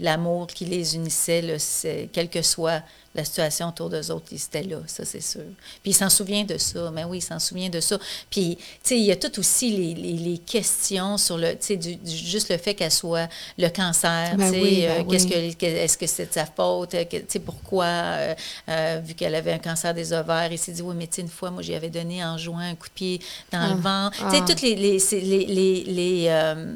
l'amour 0.00 0.46
qui 0.46 0.64
les 0.64 0.96
unissait, 0.96 2.08
quelle 2.12 2.28
que 2.28 2.42
soit 2.42 2.82
la 3.14 3.24
situation 3.24 3.68
autour 3.68 3.90
d'eux 3.90 4.10
autres, 4.10 4.26
ils 4.32 4.36
étaient 4.42 4.62
là, 4.62 4.78
ça 4.86 5.04
c'est 5.04 5.20
sûr. 5.20 5.42
Puis 5.82 5.90
il 5.92 5.94
s'en 5.94 6.08
souvient 6.08 6.44
de 6.44 6.56
ça, 6.58 6.90
mais 6.94 7.04
oui, 7.04 7.18
il 7.18 7.22
s'en 7.22 7.38
souvient 7.38 7.68
de 7.68 7.80
ça. 7.80 7.98
Puis, 8.30 8.56
tu 8.56 8.62
sais, 8.82 8.96
il 8.98 9.04
y 9.04 9.12
a 9.12 9.16
tout 9.16 9.38
aussi 9.38 9.70
les, 9.70 9.94
les- 9.94 10.12
les 10.18 10.38
questions 10.38 11.18
sur 11.18 11.36
le, 11.36 11.50
tu 11.52 11.56
sais, 11.60 11.76
du- 11.76 11.96
du- 11.96 12.16
juste 12.16 12.50
le 12.50 12.56
fait 12.56 12.74
qu'elle 12.74 12.90
soit 12.90 13.28
le 13.58 13.68
cancer, 13.68 14.34
Ben 14.36 14.46
tu 14.50 14.54
sais, 14.58 14.62
oui, 14.62 14.80
ben 14.82 14.90
euh, 15.06 15.10
qu'est-ce 15.10 15.26
oui. 15.26 15.54
que, 15.56 15.66
est-ce 15.66 15.98
que 15.98 16.06
c'est 16.06 16.26
de 16.26 16.32
sa 16.32 16.46
faute, 16.46 16.94
euh, 16.94 17.04
tu 17.10 17.22
sais, 17.28 17.38
pourquoi, 17.38 17.84
euh, 17.84 18.34
euh, 18.68 19.00
vu 19.04 19.14
qu'elle 19.14 19.34
avait 19.34 19.52
un 19.52 19.58
cancer 19.58 19.92
des 19.94 20.12
ovaires, 20.12 20.50
il 20.50 20.58
s'est 20.58 20.72
dit, 20.72 20.82
oui, 20.82 20.94
mais 20.96 21.06
tu 21.06 21.16
sais, 21.16 21.22
une 21.22 21.28
fois, 21.28 21.50
moi, 21.50 21.62
j'y 21.62 21.74
avais 21.74 21.90
donné 21.90 22.24
en 22.24 22.38
jouant 22.38 22.58
un 22.58 22.74
coup 22.74 22.88
de 22.88 22.92
pied 22.94 23.20
dans 23.52 23.74
le 23.74 23.80
ventre. 23.80 24.16
Tu 24.16 24.30
sais, 24.36 24.42
ah. 24.42 24.44
toutes 24.46 24.62
les, 24.62 24.74
les, 24.74 24.98
les, 25.12 25.46
les, 25.46 25.84
les, 25.84 26.24
euh, 26.28 26.74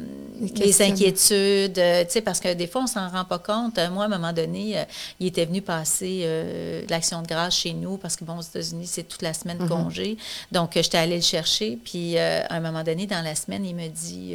inquiétudes, 0.80 1.78
euh, 1.78 2.04
tu 2.04 2.10
sais, 2.12 2.20
parce 2.20 2.40
que 2.40 2.52
des 2.54 2.66
fois, 2.66 2.82
on 2.82 2.86
s'en 2.86 3.08
rend 3.08 3.24
pas 3.24 3.38
compte. 3.38 3.78
Euh, 3.78 3.90
Moi, 3.90 4.04
à 4.04 4.06
un 4.06 4.10
moment 4.10 4.32
donné, 4.32 4.78
euh, 4.78 4.84
il 5.20 5.26
était 5.28 5.44
venu 5.44 5.62
passer 5.62 6.22
euh, 6.26 6.82
l'action 6.88 7.22
de 7.22 7.26
grâce 7.26 7.56
chez 7.56 7.72
nous, 7.72 7.96
parce 7.96 8.16
que, 8.16 8.24
bon, 8.24 8.38
aux 8.38 8.42
États-Unis, 8.42 8.86
c'est 8.86 9.04
toute 9.04 9.22
la 9.22 9.32
semaine 9.32 9.58
de 9.58 9.66
congé. 9.66 10.16
Donc, 10.52 10.76
euh, 10.76 10.82
j'étais 10.82 10.98
allée 10.98 11.16
le 11.16 11.22
chercher, 11.22 11.78
puis 11.82 12.18
euh, 12.18 12.42
à 12.48 12.56
un 12.56 12.60
moment 12.60 12.82
donné, 12.82 13.06
dans 13.06 13.22
la 13.22 13.34
semaine, 13.34 13.64
il 13.64 13.74
me 13.74 13.88
dit, 13.88 14.34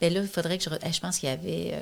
ben 0.00 0.12
là, 0.12 0.20
il 0.20 0.28
faudrait 0.28 0.58
que 0.58 0.64
je... 0.64 0.70
Je 0.70 1.00
pense 1.00 1.18
qu'il 1.18 1.28
y 1.28 1.32
avait... 1.32 1.74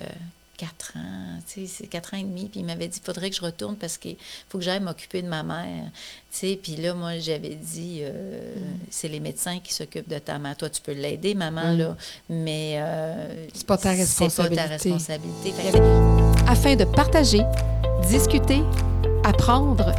euh, 0.63 0.67
quatre 0.67 0.93
ans, 0.97 1.39
tu 1.47 1.67
sais, 1.67 1.73
c'est 1.83 1.87
quatre 1.87 2.15
ans 2.15 2.17
et 2.19 2.23
demi, 2.23 2.47
puis 2.47 2.61
il 2.61 2.67
m'avait 2.67 2.89
dit, 2.89 2.99
il 3.03 3.07
faudrait 3.07 3.31
que 3.31 3.37
je 3.37 3.43
retourne 3.43 3.77
parce 3.77 3.99
qu'il 3.99 4.17
faut 4.49 4.59
que 4.59 4.65
j'aille 4.65 4.81
m'occuper 4.81 5.23
de 5.23 5.29
ma 5.29 5.43
mère, 5.43 5.85
tu 6.31 6.39
sais, 6.39 6.59
puis 6.63 6.77
là, 6.77 6.95
moi, 6.95 7.19
j'avais 7.19 7.55
dit, 7.55 8.01
euh, 8.03 8.55
c'est 8.91 9.09
les 9.09 9.21
médecins 9.21 9.59
qui 9.61 9.73
s'occupent 9.75 10.09
de 10.09 10.19
ta 10.19 10.39
mère, 10.39 10.57
toi, 10.57 10.69
tu 10.71 10.81
peux 10.81 10.93
l'aider, 10.93 11.35
maman, 11.35 11.73
là, 11.73 11.97
mais... 12.29 12.77
euh, 12.79 13.47
C'est 13.55 13.67
pas 13.67 13.77
ta 13.77 13.95
C'est 13.95 13.97
pas 13.97 14.01
responsabilité. 14.03 14.57
ta 14.57 14.69
responsabilité. 14.69 15.51
Que- 15.73 16.51
afin 16.51 16.77
de 16.77 16.85
partager, 16.85 17.43
discuter, 18.09 18.63
apprendre, 19.25 19.93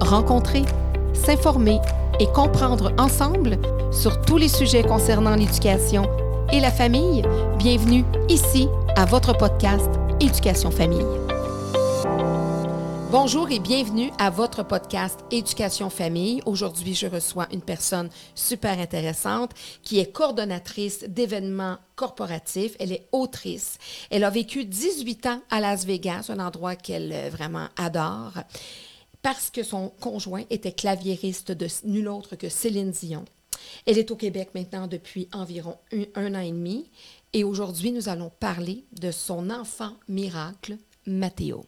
rencontrer, 0.00 0.62
s'informer 1.14 1.78
et 2.20 2.26
comprendre 2.28 2.92
ensemble 2.98 3.58
sur 3.92 4.20
tous 4.22 4.36
les 4.36 4.48
sujets 4.48 4.82
concernant 4.82 5.34
l'éducation 5.34 6.06
et 6.52 6.60
la 6.60 6.70
famille. 6.70 7.22
Bienvenue 7.58 8.04
ici 8.28 8.68
à 8.96 9.04
votre 9.04 9.36
podcast 9.36 9.90
Éducation 10.20 10.70
Famille. 10.70 11.04
Bonjour 13.10 13.50
et 13.50 13.58
bienvenue 13.58 14.10
à 14.18 14.30
votre 14.30 14.62
podcast 14.62 15.20
Éducation 15.30 15.90
Famille. 15.90 16.40
Aujourd'hui, 16.46 16.94
je 16.94 17.06
reçois 17.06 17.46
une 17.52 17.60
personne 17.60 18.08
super 18.34 18.78
intéressante 18.78 19.50
qui 19.82 19.98
est 19.98 20.10
coordonnatrice 20.10 21.04
d'événements 21.08 21.76
corporatifs. 21.94 22.74
Elle 22.80 22.92
est 22.92 23.06
autrice. 23.12 23.76
Elle 24.10 24.24
a 24.24 24.30
vécu 24.30 24.64
18 24.64 25.26
ans 25.26 25.42
à 25.50 25.60
Las 25.60 25.84
Vegas, 25.84 26.30
un 26.30 26.38
endroit 26.38 26.74
qu'elle 26.74 27.12
euh, 27.12 27.28
vraiment 27.28 27.68
adore, 27.76 28.32
parce 29.20 29.50
que 29.50 29.62
son 29.62 29.90
conjoint 30.00 30.44
était 30.48 30.72
claviériste 30.72 31.52
de 31.52 31.66
nul 31.84 32.08
autre 32.08 32.34
que 32.34 32.48
Céline 32.48 32.92
Dion. 32.92 33.26
Elle 33.84 33.98
est 33.98 34.10
au 34.10 34.16
Québec 34.16 34.50
maintenant 34.54 34.86
depuis 34.86 35.28
environ 35.34 35.76
un, 35.92 36.04
un 36.14 36.34
an 36.34 36.40
et 36.40 36.50
demi. 36.50 36.86
Et 37.36 37.44
aujourd'hui, 37.44 37.92
nous 37.92 38.08
allons 38.08 38.30
parler 38.30 38.86
de 38.98 39.10
son 39.10 39.50
enfant 39.50 39.92
miracle, 40.08 40.78
Mathéo. 41.06 41.66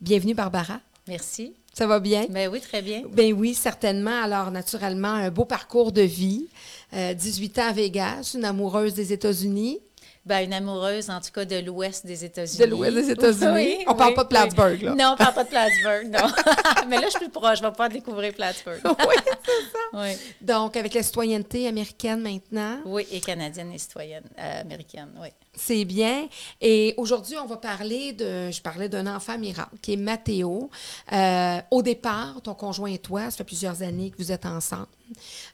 Bienvenue, 0.00 0.34
Barbara. 0.34 0.80
Merci. 1.06 1.54
Ça 1.72 1.86
va 1.86 2.00
bien? 2.00 2.26
Ben 2.28 2.50
oui, 2.50 2.60
très 2.60 2.82
bien. 2.82 3.04
Ben 3.12 3.32
oui, 3.32 3.54
certainement. 3.54 4.20
Alors, 4.20 4.50
naturellement, 4.50 5.12
un 5.12 5.30
beau 5.30 5.44
parcours 5.44 5.92
de 5.92 6.02
vie. 6.02 6.48
Euh, 6.94 7.14
18 7.14 7.58
ans 7.60 7.68
à 7.68 7.72
Vegas, 7.72 8.32
une 8.34 8.44
amoureuse 8.44 8.94
des 8.94 9.12
États-Unis. 9.12 9.78
Ben, 10.24 10.44
une 10.44 10.52
amoureuse, 10.52 11.10
en 11.10 11.20
tout 11.20 11.32
cas, 11.32 11.44
de 11.44 11.56
l'ouest 11.56 12.06
des 12.06 12.24
États-Unis. 12.24 12.58
De 12.58 12.64
l'ouest 12.66 12.94
des 12.94 13.10
États-Unis. 13.10 13.84
On 13.88 13.94
parle 13.96 14.14
pas 14.14 14.22
de 14.22 14.28
Plattsburgh, 14.28 14.80
là. 14.82 14.94
Non, 14.94 15.14
on 15.14 15.16
parle 15.16 15.34
pas 15.34 15.42
de 15.42 15.48
Plattsburgh, 15.50 16.06
non. 16.06 16.28
Mais 16.88 16.96
là, 16.98 17.06
je 17.06 17.10
suis 17.10 17.18
plus 17.18 17.28
proche. 17.28 17.58
Je 17.58 17.62
vais 17.64 17.72
pas 17.72 17.88
découvrir 17.88 18.32
Plattsburgh. 18.32 18.80
oui, 18.84 19.16
c'est 19.24 19.50
ça. 19.72 19.78
oui. 19.94 20.10
Donc, 20.40 20.76
avec 20.76 20.94
la 20.94 21.02
citoyenneté 21.02 21.66
américaine 21.66 22.20
maintenant, 22.20 22.78
Oui, 22.84 23.04
et 23.10 23.20
canadienne 23.20 23.72
et 23.72 23.78
citoyenne 23.78 24.22
euh, 24.38 24.60
américaine, 24.60 25.08
oui. 25.20 25.28
c'est 25.54 25.84
bien. 25.84 26.28
Et 26.60 26.94
aujourd'hui, 26.98 27.36
on 27.38 27.46
va 27.46 27.56
parler 27.56 28.12
de. 28.12 28.48
Je 28.52 28.62
parlais 28.62 28.88
d'un 28.88 29.08
enfant 29.12 29.36
miracle 29.38 29.74
qui 29.82 29.94
est 29.94 29.96
Mathéo. 29.96 30.70
Euh, 31.12 31.58
au 31.72 31.82
départ, 31.82 32.40
ton 32.42 32.54
conjoint 32.54 32.90
et 32.92 32.98
toi, 32.98 33.24
ça 33.24 33.38
fait 33.38 33.44
plusieurs 33.44 33.82
années 33.82 34.10
que 34.12 34.18
vous 34.18 34.30
êtes 34.30 34.46
ensemble. 34.46 34.86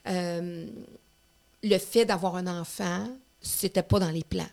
Euh, 0.09 0.67
le 1.63 1.79
fait 1.79 2.05
d'avoir 2.05 2.37
un 2.37 2.47
enfant, 2.61 3.09
c'était 3.41 3.83
pas 3.83 3.99
dans 4.01 4.11
les 4.11 4.25
plans? 4.25 4.47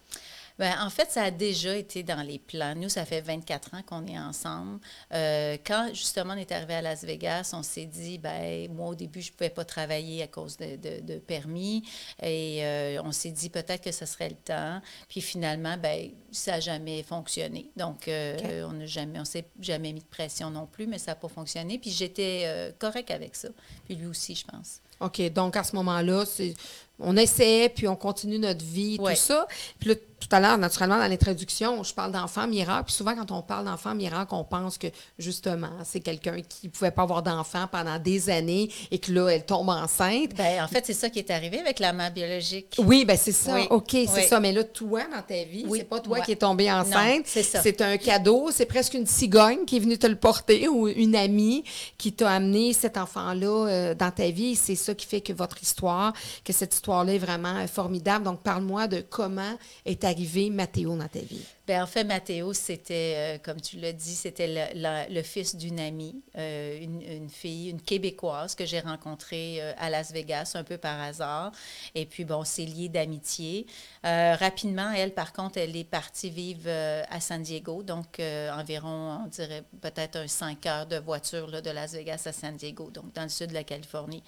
Ben, 0.57 0.73
en 0.79 0.89
fait, 0.89 1.11
ça 1.11 1.23
a 1.23 1.31
déjà 1.31 1.75
été 1.75 2.01
dans 2.01 2.21
les 2.25 2.39
plans. 2.39 2.75
Nous, 2.75 2.87
ça 2.87 3.03
fait 3.03 3.19
24 3.19 3.73
ans 3.73 3.81
qu'on 3.85 4.07
est 4.07 4.17
ensemble. 4.17 4.79
Euh, 5.13 5.57
quand 5.65 5.89
justement 5.93 6.33
on 6.33 6.37
est 6.37 6.49
arrivé 6.53 6.75
à 6.75 6.81
Las 6.81 7.03
Vegas, 7.03 7.49
on 7.51 7.61
s'est 7.61 7.83
dit, 7.87 8.17
ben 8.19 8.71
moi 8.71 8.87
au 8.87 8.95
début, 8.95 9.21
je 9.21 9.31
ne 9.31 9.35
pouvais 9.35 9.49
pas 9.49 9.65
travailler 9.65 10.23
à 10.23 10.27
cause 10.27 10.55
de, 10.55 10.77
de- 10.77 11.01
de 11.01 11.17
permis. 11.19 11.83
Et 12.23 12.59
euh, 12.63 13.01
on 13.03 13.11
s'est 13.11 13.31
dit 13.31 13.49
peut-être 13.49 13.83
que 13.83 13.91
ce 13.91 14.05
serait 14.05 14.29
le 14.29 14.35
temps. 14.35 14.81
Puis 15.09 15.19
finalement, 15.19 15.75
ben 15.75 16.09
ça 16.31 16.51
n'a 16.51 16.59
jamais 16.61 17.03
fonctionné. 17.03 17.69
Donc, 17.75 18.07
euh, 18.07 18.65
on 18.69 18.71
n'a 18.71 18.85
jamais, 18.85 19.19
on 19.19 19.25
s'est 19.25 19.47
jamais 19.59 19.91
mis 19.91 19.99
de 19.99 20.05
pression 20.05 20.49
non 20.51 20.67
plus, 20.67 20.87
mais 20.87 20.99
ça 20.99 21.11
n'a 21.11 21.15
pas 21.15 21.27
fonctionné. 21.27 21.79
Puis 21.79 21.91
j'étais 21.91 22.73
correct 22.79 23.11
avec 23.11 23.35
ça. 23.35 23.49
Puis 23.83 23.95
lui 23.95 24.05
aussi, 24.05 24.35
je 24.35 24.45
pense. 24.45 24.79
OK, 25.01 25.21
donc 25.33 25.57
à 25.57 25.65
ce 25.65 25.75
moment-là, 25.75 26.25
c'est 26.25 26.53
on 26.99 27.17
essaie, 27.17 27.69
puis 27.75 27.87
on 27.87 27.95
continue 27.95 28.39
notre 28.39 28.63
vie, 28.63 28.97
Ouais. 28.99 29.13
tout 29.15 29.19
ça. 29.21 29.47
Puis 29.79 29.89
là, 29.89 29.95
tout 30.17 30.29
à 30.35 30.39
l'heure, 30.39 30.57
naturellement, 30.57 30.97
dans 30.97 31.07
l'introduction, 31.07 31.83
je 31.83 31.93
parle 31.93 32.11
d'enfant 32.11 32.47
miracle. 32.47 32.85
Puis 32.85 32.95
souvent, 32.95 33.13
quand 33.15 33.31
on 33.31 33.41
parle 33.43 33.65
d'enfant 33.65 33.93
miracle, 33.93 34.33
on 34.33 34.43
pense 34.43 34.77
que, 34.79 34.87
justement, 35.19 35.69
c'est 35.83 35.99
quelqu'un 35.99 36.37
qui 36.41 36.67
ne 36.67 36.71
pouvait 36.71 36.89
pas 36.89 37.03
avoir 37.03 37.21
d'enfant 37.21 37.67
pendant 37.71 37.99
des 37.99 38.29
années 38.31 38.71
et 38.89 38.97
que 38.97 39.11
là, 39.11 39.27
elle 39.29 39.45
tombe 39.45 39.69
enceinte. 39.69 40.33
Ben, 40.35 40.63
en 40.63 40.67
fait, 40.67 40.83
c'est 40.85 40.93
ça 40.93 41.09
qui 41.11 41.19
est 41.19 41.29
arrivé 41.29 41.59
avec 41.59 41.79
la 41.79 41.93
mère 41.93 42.11
biologique. 42.11 42.75
Oui, 42.79 43.05
ben 43.05 43.17
c'est 43.17 43.33
ça. 43.33 43.53
Oui, 43.53 43.67
OK, 43.69 43.89
c'est 43.91 44.23
ça. 44.27 44.39
Mais 44.39 44.51
là, 44.51 44.63
toi, 44.63 45.01
dans 45.13 45.21
ta 45.21 45.43
vie, 45.43 45.65
Oui, 45.67 45.79
c'est 45.79 45.83
pas 45.89 45.99
toi 45.99 46.17
ouais. 46.17 46.25
qui 46.25 46.31
es 46.31 46.35
tombée 46.37 46.71
enceinte. 46.71 47.23
c'est 47.25 47.43
ça. 47.43 47.61
C'est 47.61 47.81
un 47.81 47.97
cadeau. 47.97 48.49
C'est 48.51 48.65
presque 48.65 48.93
une 48.95 49.05
cigogne 49.05 49.65
qui 49.65 49.75
est 49.77 49.79
venue 49.79 49.97
te 49.99 50.07
le 50.07 50.15
porter 50.15 50.67
ou 50.69 50.87
une 50.87 51.15
amie 51.15 51.63
qui 51.99 52.13
t'a 52.13 52.31
amené 52.31 52.73
cet 52.73 52.97
enfant-là 52.97 53.67
euh, 53.67 53.93
dans 53.93 54.11
ta 54.11 54.29
vie. 54.31 54.55
C'est 54.55 54.75
ça 54.75 54.95
qui 54.95 55.05
fait 55.05 55.21
que 55.21 55.33
votre 55.33 55.61
histoire, 55.61 56.13
que 56.43 56.53
cette 56.53 56.73
histoire-là 56.85 57.13
est 57.15 57.17
vraiment 57.17 57.57
euh, 57.57 57.67
formidable. 57.67 58.25
Donc, 58.25 58.41
parle-moi 58.41 58.87
de 58.87 59.01
comment 59.01 59.57
est 59.85 60.03
arrivé 60.03 60.51
Mathéo 60.51 60.95
dans 60.95 61.07
ta 61.07 61.19
vie. 61.19 61.43
Ben, 61.65 61.81
en 61.81 61.87
fait, 61.87 62.03
Mathéo, 62.03 62.53
c'était, 62.53 63.13
euh, 63.15 63.37
comme 63.43 63.59
tu 63.59 63.77
l'as 63.77 63.91
dit, 63.91 64.13
c'était 64.13 64.71
le, 64.75 65.21
fils 65.23 65.55
d'une 65.55 65.79
amie, 65.79 66.21
euh, 66.37 66.79
une, 66.79 67.27
fille, 67.29 67.71
une 67.71 67.81
Québécoise 67.81 68.53
que 68.53 68.67
j'ai 68.67 68.81
rencontrée 68.81 69.59
à 69.79 69.89
Las 69.89 70.11
Vegas 70.11 70.51
un 70.53 70.63
peu 70.63 70.77
par 70.77 71.01
hasard. 71.01 71.51
Et 71.95 72.05
puis, 72.05 72.23
bon, 72.23 72.43
c'est 72.43 72.65
lié 72.65 72.87
d'amitié. 72.87 73.65
Rapidement, 74.03 74.91
elle, 74.91 75.13
par 75.13 75.33
contre, 75.33 75.57
elle 75.57 75.75
est 75.75 75.83
partie 75.83 76.29
vivre 76.29 76.69
à 77.09 77.19
San 77.19 77.41
Diego, 77.41 77.81
donc 77.81 78.19
environ, 78.53 79.23
on 79.25 79.27
dirait 79.27 79.63
peut-être 79.81 80.17
un 80.17 80.27
5 80.27 80.65
heures 80.67 80.85
de 80.85 80.97
voiture 80.97 81.61
de 81.61 81.69
Las 81.71 81.93
Vegas 81.93 82.23
à 82.25 82.31
San 82.31 82.55
Diego, 82.55 82.91
donc 82.91 83.11
dans 83.13 83.23
le 83.23 83.29
sud 83.29 83.49
de 83.49 83.53
la 83.55 83.63
Californie. 83.63 84.23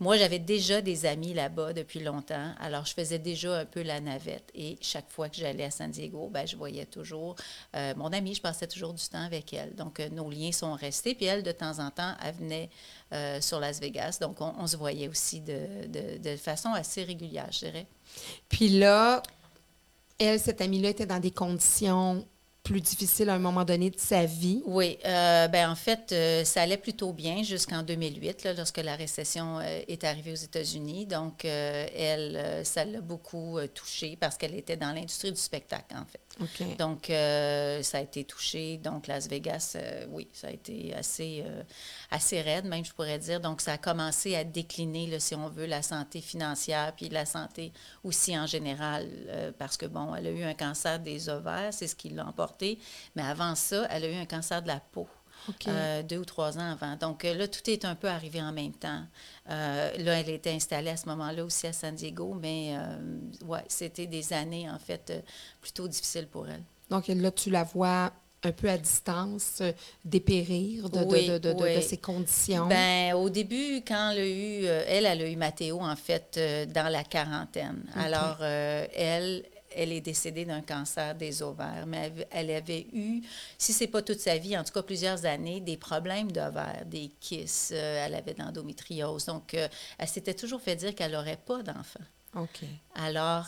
Moi, 0.00 0.16
j'avais 0.16 0.38
déjà 0.38 0.80
des 0.80 1.04
amis 1.04 1.34
là-bas 1.34 1.74
depuis 1.74 2.00
longtemps, 2.00 2.54
alors 2.58 2.86
je 2.86 2.94
faisais 2.94 3.18
déjà 3.18 3.58
un 3.58 3.64
peu 3.66 3.82
la 3.82 4.00
navette. 4.00 4.50
Et 4.54 4.78
chaque 4.80 5.10
fois 5.10 5.28
que 5.28 5.36
j'allais 5.36 5.64
à 5.64 5.70
San 5.70 5.90
Diego, 5.90 6.30
ben, 6.32 6.46
je 6.46 6.56
voyais 6.56 6.86
toujours 6.86 7.36
euh, 7.76 7.92
mon 7.96 8.10
amie, 8.12 8.34
je 8.34 8.40
passais 8.40 8.66
toujours 8.66 8.94
du 8.94 9.04
temps 9.06 9.22
avec 9.22 9.52
elle. 9.52 9.74
Donc, 9.74 10.00
euh, 10.00 10.08
nos 10.08 10.30
liens 10.30 10.52
sont 10.52 10.72
restés. 10.72 11.14
Puis 11.14 11.26
elle, 11.26 11.42
de 11.42 11.52
temps 11.52 11.78
en 11.80 11.90
temps, 11.90 12.14
venait 12.38 12.70
euh, 13.12 13.42
sur 13.42 13.60
Las 13.60 13.78
Vegas. 13.78 14.16
Donc, 14.22 14.40
on, 14.40 14.54
on 14.58 14.66
se 14.66 14.78
voyait 14.78 15.06
aussi 15.08 15.42
de, 15.42 15.86
de- 15.86 16.16
de 16.18 16.36
façon 16.36 16.70
assez 16.72 17.04
régulière, 17.04 17.48
je 17.52 17.66
dirais. 17.66 17.86
Puis 18.48 18.70
là, 18.70 19.22
elle, 20.18 20.40
cette 20.40 20.62
amie-là, 20.62 20.88
était 20.88 21.06
dans 21.06 21.20
des 21.20 21.30
conditions 21.30 22.26
plus 22.62 22.80
difficiles 22.80 23.28
à 23.30 23.34
un 23.34 23.38
moment 23.38 23.64
donné 23.64 23.90
de 23.90 23.98
sa 23.98 24.24
vie? 24.24 24.62
Oui, 24.66 24.98
euh, 25.04 25.48
ben 25.48 25.70
en 25.70 25.74
fait, 25.74 26.12
euh, 26.12 26.44
ça 26.44 26.62
allait 26.62 26.76
plutôt 26.76 27.12
bien 27.12 27.42
jusqu'en 27.42 27.82
2008, 27.82 28.44
là, 28.44 28.52
lorsque 28.54 28.78
la 28.78 28.96
récession 28.96 29.58
euh, 29.58 29.80
est 29.88 30.04
arrivée 30.04 30.32
aux 30.32 30.36
États-Unis. 30.36 31.06
Donc, 31.06 31.44
elle, 31.44 32.64
ça 32.64 32.84
l'a 32.84 33.00
beaucoup 33.00 33.58
touchée 33.74 34.16
parce 34.18 34.36
qu'elle 34.36 34.54
était 34.54 34.76
dans 34.76 34.92
l'industrie 34.92 35.32
du 35.32 35.40
spectacle, 35.40 35.94
en 35.94 36.04
fait. 36.04 36.29
Donc, 36.78 37.10
euh, 37.10 37.82
ça 37.82 37.98
a 37.98 38.00
été 38.00 38.24
touché. 38.24 38.78
Donc, 38.78 39.06
Las 39.06 39.28
Vegas, 39.28 39.74
euh, 39.76 40.06
oui, 40.10 40.28
ça 40.32 40.48
a 40.48 40.50
été 40.50 40.94
assez, 40.94 41.42
euh, 41.46 41.62
assez 42.10 42.40
raide, 42.40 42.64
même, 42.64 42.84
je 42.84 42.92
pourrais 42.92 43.18
dire. 43.18 43.40
Donc, 43.40 43.60
ça 43.60 43.72
a 43.72 43.78
commencé 43.78 44.34
à 44.36 44.44
décliner, 44.44 45.18
si 45.20 45.34
on 45.34 45.48
veut, 45.48 45.66
la 45.66 45.82
santé 45.82 46.20
financière, 46.20 46.92
puis 46.96 47.08
la 47.08 47.26
santé 47.26 47.72
aussi 48.04 48.38
en 48.38 48.46
général, 48.46 49.08
parce 49.58 49.76
que, 49.76 49.86
bon, 49.86 50.14
elle 50.14 50.26
a 50.26 50.30
eu 50.30 50.42
un 50.42 50.54
cancer 50.54 50.98
des 50.98 51.28
ovaires, 51.28 51.72
c'est 51.72 51.86
ce 51.86 51.96
qui 51.96 52.10
l'a 52.10 52.26
emporté. 52.26 52.78
Mais 53.14 53.22
avant 53.22 53.54
ça, 53.54 53.86
elle 53.90 54.04
a 54.04 54.08
eu 54.08 54.16
un 54.16 54.26
cancer 54.26 54.62
de 54.62 54.68
la 54.68 54.80
peau. 54.80 55.08
Euh, 55.68 56.02
deux 56.02 56.18
ou 56.18 56.24
trois 56.24 56.58
ans 56.58 56.72
avant. 56.72 56.96
Donc 56.96 57.24
euh, 57.24 57.34
là, 57.34 57.48
tout 57.48 57.68
est 57.68 57.84
un 57.84 57.94
peu 57.94 58.08
arrivé 58.08 58.40
en 58.40 58.52
même 58.52 58.72
temps. 58.72 59.02
Euh, 59.48 59.90
là, 59.98 60.20
elle 60.20 60.30
était 60.30 60.52
installée 60.52 60.90
à 60.90 60.96
ce 60.96 61.06
moment-là 61.08 61.44
aussi 61.44 61.66
à 61.66 61.72
San 61.72 61.94
Diego, 61.94 62.36
mais 62.40 62.74
ouais, 63.46 63.64
c'était 63.68 64.06
des 64.06 64.32
années, 64.32 64.68
en 64.70 64.78
fait, 64.78 65.12
plutôt 65.60 65.88
difficiles 65.88 66.26
pour 66.26 66.48
elle. 66.48 66.62
Donc 66.90 67.08
là, 67.08 67.30
tu 67.30 67.50
la 67.50 67.64
vois 67.64 68.12
un 68.42 68.52
peu 68.52 68.68
à 68.70 68.78
distance, 68.78 69.58
euh, 69.60 69.72
dépérir 70.04 70.88
de, 70.88 71.00
Oui, 71.04 71.28
de, 71.28 71.38
de, 71.38 71.52
de, 71.52 71.62
oui. 71.62 71.76
de 71.76 71.80
ces 71.80 71.98
conditions? 71.98 72.66
Ben, 72.66 73.14
au 73.14 73.28
début, 73.28 73.82
quand 73.86 74.10
elle 74.12 74.18
a 74.18 74.26
eu, 74.26 74.64
euh, 74.64 74.84
elle, 74.86 75.06
elle 75.06 75.22
a 75.22 75.28
eu 75.28 75.36
Mathéo, 75.36 75.80
en 75.80 75.96
fait, 75.96 76.36
euh, 76.38 76.66
dans 76.66 76.90
la 76.90 77.04
quarantaine. 77.04 77.84
Alors, 77.94 78.42
elle, 78.42 79.44
elle 79.74 79.92
est 79.92 80.00
décédée 80.00 80.44
d'un 80.44 80.62
cancer 80.62 81.14
des 81.14 81.42
ovaires, 81.42 81.84
mais 81.86 82.12
elle, 82.30 82.50
avait 82.50 82.86
eu, 82.92 83.22
si 83.56 83.72
c'est 83.72 83.86
pas 83.86 84.02
toute 84.02 84.18
sa 84.20 84.36
vie, 84.36 84.56
en 84.58 84.64
tout 84.64 84.72
cas 84.72 84.82
plusieurs 84.82 85.24
années, 85.24 85.60
des 85.60 85.76
problèmes 85.76 86.32
d'ovaires, 86.32 86.84
des 86.86 87.10
kisses, 87.20 87.70
euh, 87.72 88.04
elle 88.06 88.14
avait 88.14 88.34
d'endométriose. 88.34 89.26
Donc, 89.26 89.54
euh, 89.54 89.68
elle 89.98 90.08
s'était 90.08 90.34
toujours 90.34 90.60
fait 90.60 90.76
dire 90.76 90.94
qu'elle 90.94 91.12
n'aurait 91.12 91.38
pas 91.44 91.62
d'enfant. 91.62 92.00
OK. 92.36 92.60
Alors, 92.94 93.46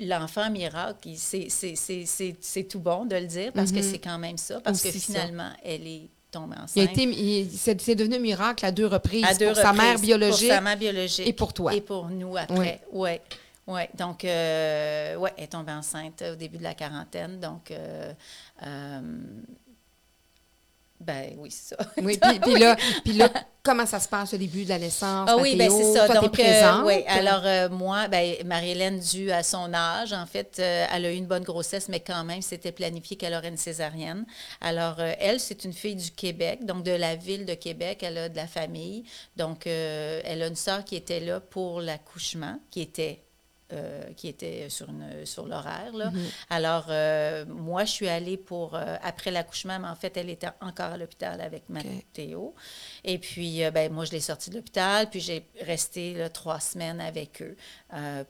l'enfant 0.00 0.50
miracle, 0.50 1.10
c'est- 1.16 2.68
tout 2.68 2.80
bon 2.80 3.04
de 3.06 3.16
le 3.16 3.26
dire 3.26 3.52
parce 3.52 3.72
que 3.72 3.82
c'est 3.82 3.98
quand 3.98 4.18
même 4.18 4.38
ça, 4.38 4.60
parce 4.60 4.82
Mm-hmm. 4.82 4.88
Aussi 4.88 4.98
que 4.98 5.04
ça. 5.06 5.20
finalement, 5.20 5.50
elle 5.64 5.86
est 5.86 6.08
tombée 6.30 6.56
enceinte. 6.56 6.90
C'est 7.78 7.94
devenu 7.94 8.18
miracle 8.18 8.64
à 8.66 8.72
deux 8.72 8.86
reprises 8.86 9.24
à 9.24 9.34
deux 9.34 9.46
pour 9.48 9.56
sa 9.56 9.72
mère 9.72 9.98
biologique. 9.98 10.48
Pour 10.48 10.56
sa 10.56 10.60
mère 10.60 10.76
biologique. 10.76 11.26
et 11.26 11.32
pour 11.32 11.52
toi. 11.52 11.74
Et 11.74 11.80
pour 11.80 12.08
nous 12.08 12.36
après. 12.36 12.82
Oui. 12.92 13.00
Ouais. 13.00 13.22
Donc, 13.94 14.24
euh, 14.24 15.16
ouais, 15.16 15.32
elle 15.36 15.44
est 15.44 15.48
tombée 15.48 15.72
enceinte 15.72 16.22
au 16.22 16.36
début 16.36 16.58
de 16.58 16.62
la 16.62 16.74
quarantaine. 16.74 17.40
Donc, 17.40 17.70
euh, 17.70 18.12
euh, 18.64 19.00
ben 21.00 21.34
oui, 21.38 21.50
c'est 21.50 21.74
ça. 21.74 21.84
Oui, 21.98 22.18
puis, 22.22 22.40
puis 22.40 22.58
là, 22.58 22.76
puis 23.04 23.12
là, 23.14 23.28
comment 23.62 23.84
ça 23.84 24.00
se 24.00 24.08
passe 24.08 24.32
au 24.32 24.36
début 24.38 24.64
de 24.64 24.70
la 24.70 24.78
naissance? 24.78 25.28
Ah 25.30 25.36
oui, 25.36 25.54
ben 25.56 25.70
c'est 25.70 25.92
ça. 25.92 26.06
Toi, 26.06 26.20
Donc, 26.20 26.38
euh, 26.40 26.82
oui. 26.84 27.04
Alors, 27.06 27.42
euh, 27.44 27.68
moi, 27.68 28.08
ben, 28.08 28.36
Marie-Hélène, 28.46 28.98
due 28.98 29.30
à 29.30 29.42
son 29.42 29.74
âge, 29.74 30.12
en 30.12 30.24
fait, 30.26 30.56
euh, 30.58 30.86
elle 30.90 31.04
a 31.04 31.12
eu 31.12 31.16
une 31.16 31.26
bonne 31.26 31.44
grossesse, 31.44 31.88
mais 31.88 32.00
quand 32.00 32.24
même, 32.24 32.40
c'était 32.40 32.72
planifié 32.72 33.16
qu'elle 33.16 33.34
aurait 33.34 33.48
une 33.48 33.56
césarienne. 33.58 34.24
Alors, 34.60 34.96
euh, 34.98 35.12
elle, 35.18 35.38
c'est 35.38 35.64
une 35.64 35.74
fille 35.74 35.96
du 35.96 36.10
Québec, 36.10 36.64
donc 36.64 36.82
de 36.82 36.92
la 36.92 37.14
ville 37.14 37.44
de 37.44 37.54
Québec. 37.54 38.02
Elle 38.02 38.18
a 38.18 38.28
de 38.28 38.36
la 38.36 38.46
famille. 38.46 39.04
Donc, 39.36 39.66
euh, 39.66 40.20
elle 40.24 40.42
a 40.42 40.46
une 40.46 40.56
sœur 40.56 40.84
qui 40.84 40.96
était 40.96 41.20
là 41.20 41.40
pour 41.40 41.80
l'accouchement, 41.80 42.58
qui 42.70 42.80
était. 42.80 43.22
Euh, 43.72 44.12
qui 44.16 44.28
était 44.28 44.68
sur, 44.68 44.88
une, 44.88 45.26
sur 45.26 45.46
l'horaire. 45.46 45.92
là. 45.92 46.12
Alors, 46.50 46.86
euh, 46.88 47.44
moi, 47.46 47.84
je 47.84 47.90
suis 47.92 48.08
allée 48.08 48.36
pour, 48.36 48.74
euh, 48.74 48.96
après 49.02 49.30
l'accouchement, 49.30 49.78
mais 49.78 49.88
en 49.88 49.96
fait, 49.96 50.16
elle 50.16 50.30
était 50.30 50.50
encore 50.60 50.92
à 50.92 50.96
l'hôpital 50.96 51.40
avec 51.40 51.68
Mathéo. 51.68 52.54
Et 53.04 53.18
puis, 53.18 53.62
ben, 53.72 53.92
moi, 53.92 54.04
je 54.04 54.12
l'ai 54.12 54.20
sortie 54.20 54.50
de 54.50 54.56
l'hôpital, 54.56 55.10
puis 55.10 55.20
j'ai 55.20 55.46
resté 55.62 56.14
là, 56.14 56.28
trois 56.28 56.60
semaines 56.60 57.00
avec 57.00 57.42
eux 57.42 57.56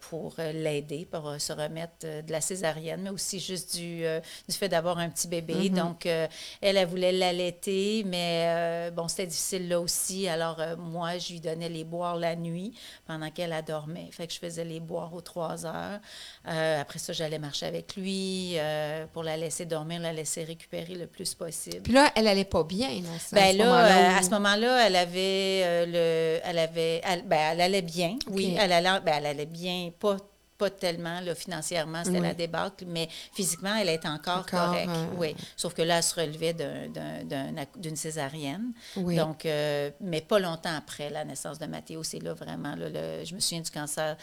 pour 0.01 0.37
l'aider, 0.39 1.07
pour 1.11 1.35
se 1.39 1.53
remettre 1.53 2.07
de 2.07 2.33
la 2.33 2.41
césarienne, 2.41 3.03
mais 3.03 3.11
aussi 3.11 3.41
juste 3.41 3.77
du, 3.77 4.05
du 4.49 4.55
fait 4.55 4.69
d'avoir 4.69 4.99
un 4.99 5.11
petit 5.11 5.29
bébé. 5.29 5.69
Donc, 5.71 6.07
euh, 6.07 6.27
elle, 6.61 6.77
elle 6.77 6.89
voulait 6.89 7.13
l'allaiter, 7.13 8.05
mais 8.05 8.91
bon, 8.93 9.09
c'était 9.09 9.27
difficile 9.27 9.69
là 9.69 9.81
aussi. 9.81 10.29
Alors, 10.29 10.61
moi, 10.79 11.19
je 11.19 11.33
lui 11.33 11.41
donnais 11.41 11.69
les 11.69 11.85
boire 11.85 12.17
la 12.17 12.37
nuit 12.37 12.73
pendant 13.07 13.31
qu'elle 13.31 13.53
elle 13.53 13.65
dormait. 13.65 14.09
Fait 14.13 14.27
que 14.27 14.33
je 14.33 14.39
faisais 14.39 14.65
les 14.65 14.81
boire 14.81 15.13
aux 15.15 15.21
trois 15.27 15.67
heures. 15.67 16.01
Euh, 16.49 16.81
après 16.81 16.99
ça, 16.99 17.13
j'allais 17.13 17.39
marcher 17.39 17.67
avec 17.67 17.97
lui 17.97 18.53
euh, 18.57 19.05
pour 19.13 19.23
la 19.23 19.37
laisser 19.37 19.67
dormir, 19.67 20.01
la 20.01 20.13
laisser 20.15 20.45
récupérer 20.45 20.95
le 20.95 21.07
plus 21.07 21.35
possible. 21.35 21.83
Puis 21.83 21.93
là, 21.93 22.11
elle 22.15 22.27
allait 22.29 22.45
pas 22.47 22.65
bien. 22.65 22.89
Là, 22.89 23.09
à 23.15 23.19
ce 23.19 23.35
Ben 23.35 23.57
là, 23.57 23.65
moment-là 23.65 23.97
euh, 24.11 24.15
où- 24.15 24.19
à 24.19 24.23
ce 24.23 24.31
moment-là, 24.31 24.87
elle 24.87 24.97
avait 24.97 25.87
le, 25.87 26.41
elle 26.45 26.59
avait, 26.59 27.01
elle, 27.05 27.23
ben, 27.27 27.39
elle 27.53 27.61
allait 27.61 27.83
bien. 27.83 28.17
Oui, 28.31 28.57
elle 28.59 28.73
allait, 28.73 29.01
ben, 29.01 29.15
elle 29.19 29.27
allait 29.27 29.47
bien, 29.47 29.91
pas 29.99 30.17
pas 30.59 30.71
tellement 30.71 31.21
là, 31.21 31.35
financièrement, 31.35 32.03
c'était 32.03 32.17
Oui. 32.19 32.27
la 32.29 32.33
débâcle, 32.33 32.87
mais 32.89 33.11
physiquement, 33.35 33.77
elle 33.77 33.91
était 33.91 34.09
encore, 34.09 34.39
Encore, 34.39 34.69
correcte. 34.69 34.89
euh, 34.89 35.07
Oui, 35.19 35.37
sauf 35.55 35.75
que 35.75 35.83
là, 35.83 35.99
elle 35.99 36.03
se 36.03 36.15
relevait 36.19 36.55
d'un- 36.55 36.89
d'un- 37.25 37.53
d'une 37.77 37.95
césarienne. 37.97 38.73
Oui. 38.97 39.17
Donc, 39.17 39.45
euh, 39.45 39.91
mais 40.01 40.23
pas 40.23 40.39
longtemps 40.39 40.75
après 40.75 41.11
la 41.11 41.27
naissance 41.27 41.59
de 41.59 41.67
Mathéo, 41.67 42.03
c'est 42.03 42.21
là 42.21 42.33
vraiment, 42.33 42.75
là, 42.75 42.89
le- 42.89 43.23
je 43.27 43.35
me 43.35 43.41
souviens 43.41 43.61
du 43.61 43.71
cancer 43.71 44.17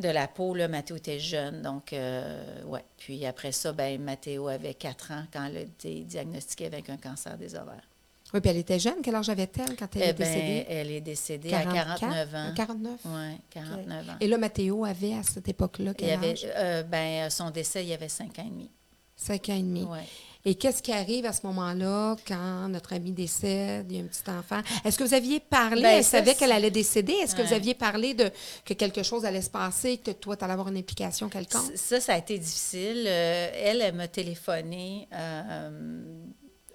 de 0.00 0.08
la 0.08 0.26
peau, 0.28 0.54
là, 0.54 0.68
Mathéo 0.68 0.96
était 0.96 1.18
jeune, 1.20 1.62
donc, 1.62 1.92
euh, 1.92 2.62
ouais. 2.64 2.84
Puis 2.98 3.24
après 3.26 3.52
ça, 3.52 3.72
ben, 3.72 4.00
Mathéo 4.02 4.48
avait 4.48 4.74
4 4.74 5.12
ans 5.12 5.24
quand 5.32 5.44
elle 5.46 5.56
a 5.56 5.60
été 5.60 6.00
diagnostiquée 6.00 6.66
avec 6.66 6.90
un 6.90 6.96
cancer 6.96 7.36
des 7.38 7.54
ovaires. 7.54 7.88
Oui, 8.34 8.40
puis 8.40 8.48
elle 8.50 8.56
était 8.56 8.78
jeune. 8.78 8.96
Quel 9.02 9.14
âge 9.14 9.28
avait-elle 9.28 9.76
quand 9.76 9.94
elle 9.94 10.02
Eh 10.02 10.06
est 10.06 10.12
ben, 10.14 10.24
décédée? 10.26 10.66
elle 10.68 10.90
est 10.90 11.00
décédée 11.02 11.50
44? 11.50 11.90
à 11.92 11.98
49 11.98 12.34
ans. 12.34 12.52
49? 12.56 13.00
Oui, 13.04 13.36
49 13.50 14.08
ans. 14.08 14.12
Et 14.20 14.26
là, 14.26 14.38
Mathéo 14.38 14.84
avait 14.86 15.12
à 15.14 15.22
cette 15.22 15.48
époque-là 15.48 15.90
Il 15.90 15.94
quel 15.96 16.08
y 16.08 16.12
avait, 16.12 16.30
âge? 16.32 16.46
euh, 16.56 16.82
ben, 16.82 17.28
son 17.28 17.50
décès, 17.50 17.84
il 17.84 17.88
y 17.90 17.94
avait 17.94 18.08
5 18.08 18.38
ans 18.38 18.44
et 18.46 18.50
demi. 18.50 18.70
Cinq 19.14 19.50
ans 19.50 19.54
et 19.56 19.62
demi. 19.62 19.84
Ouais. 19.84 20.00
Et 20.44 20.56
qu'est-ce 20.56 20.82
qui 20.82 20.92
arrive 20.92 21.24
à 21.24 21.32
ce 21.32 21.46
moment-là 21.46 22.16
quand 22.26 22.68
notre 22.68 22.94
ami 22.94 23.12
décède, 23.12 23.86
il 23.90 23.96
y 23.96 24.00
a 24.00 24.02
un 24.02 24.06
petit 24.06 24.28
enfant? 24.28 24.60
Est-ce 24.84 24.98
que 24.98 25.04
vous 25.04 25.14
aviez 25.14 25.38
parlé, 25.38 25.82
Ben, 25.82 25.96
elle 25.98 26.04
ça, 26.04 26.18
savait 26.18 26.34
qu'elle 26.34 26.52
allait 26.52 26.70
décéder? 26.70 27.12
Est-ce 27.12 27.36
que 27.36 27.42
vous 27.42 27.52
aviez 27.52 27.74
parlé 27.74 28.14
de 28.14 28.30
que 28.64 28.74
quelque 28.74 29.02
chose 29.02 29.24
allait 29.24 29.42
se 29.42 29.50
passer, 29.50 29.98
que 29.98 30.10
toi, 30.10 30.36
tu 30.36 30.44
allais 30.44 30.54
avoir 30.54 30.68
une 30.68 30.76
implication 30.76 31.28
quelconque? 31.28 31.76
Ça, 31.76 32.00
ça 32.00 32.14
a 32.14 32.18
été 32.18 32.38
difficile. 32.38 33.04
Euh, 33.06 33.50
elle, 33.54 33.80
elle 33.82 33.94
m'a 33.94 34.08
téléphoné 34.08 35.08
euh, 35.12 36.02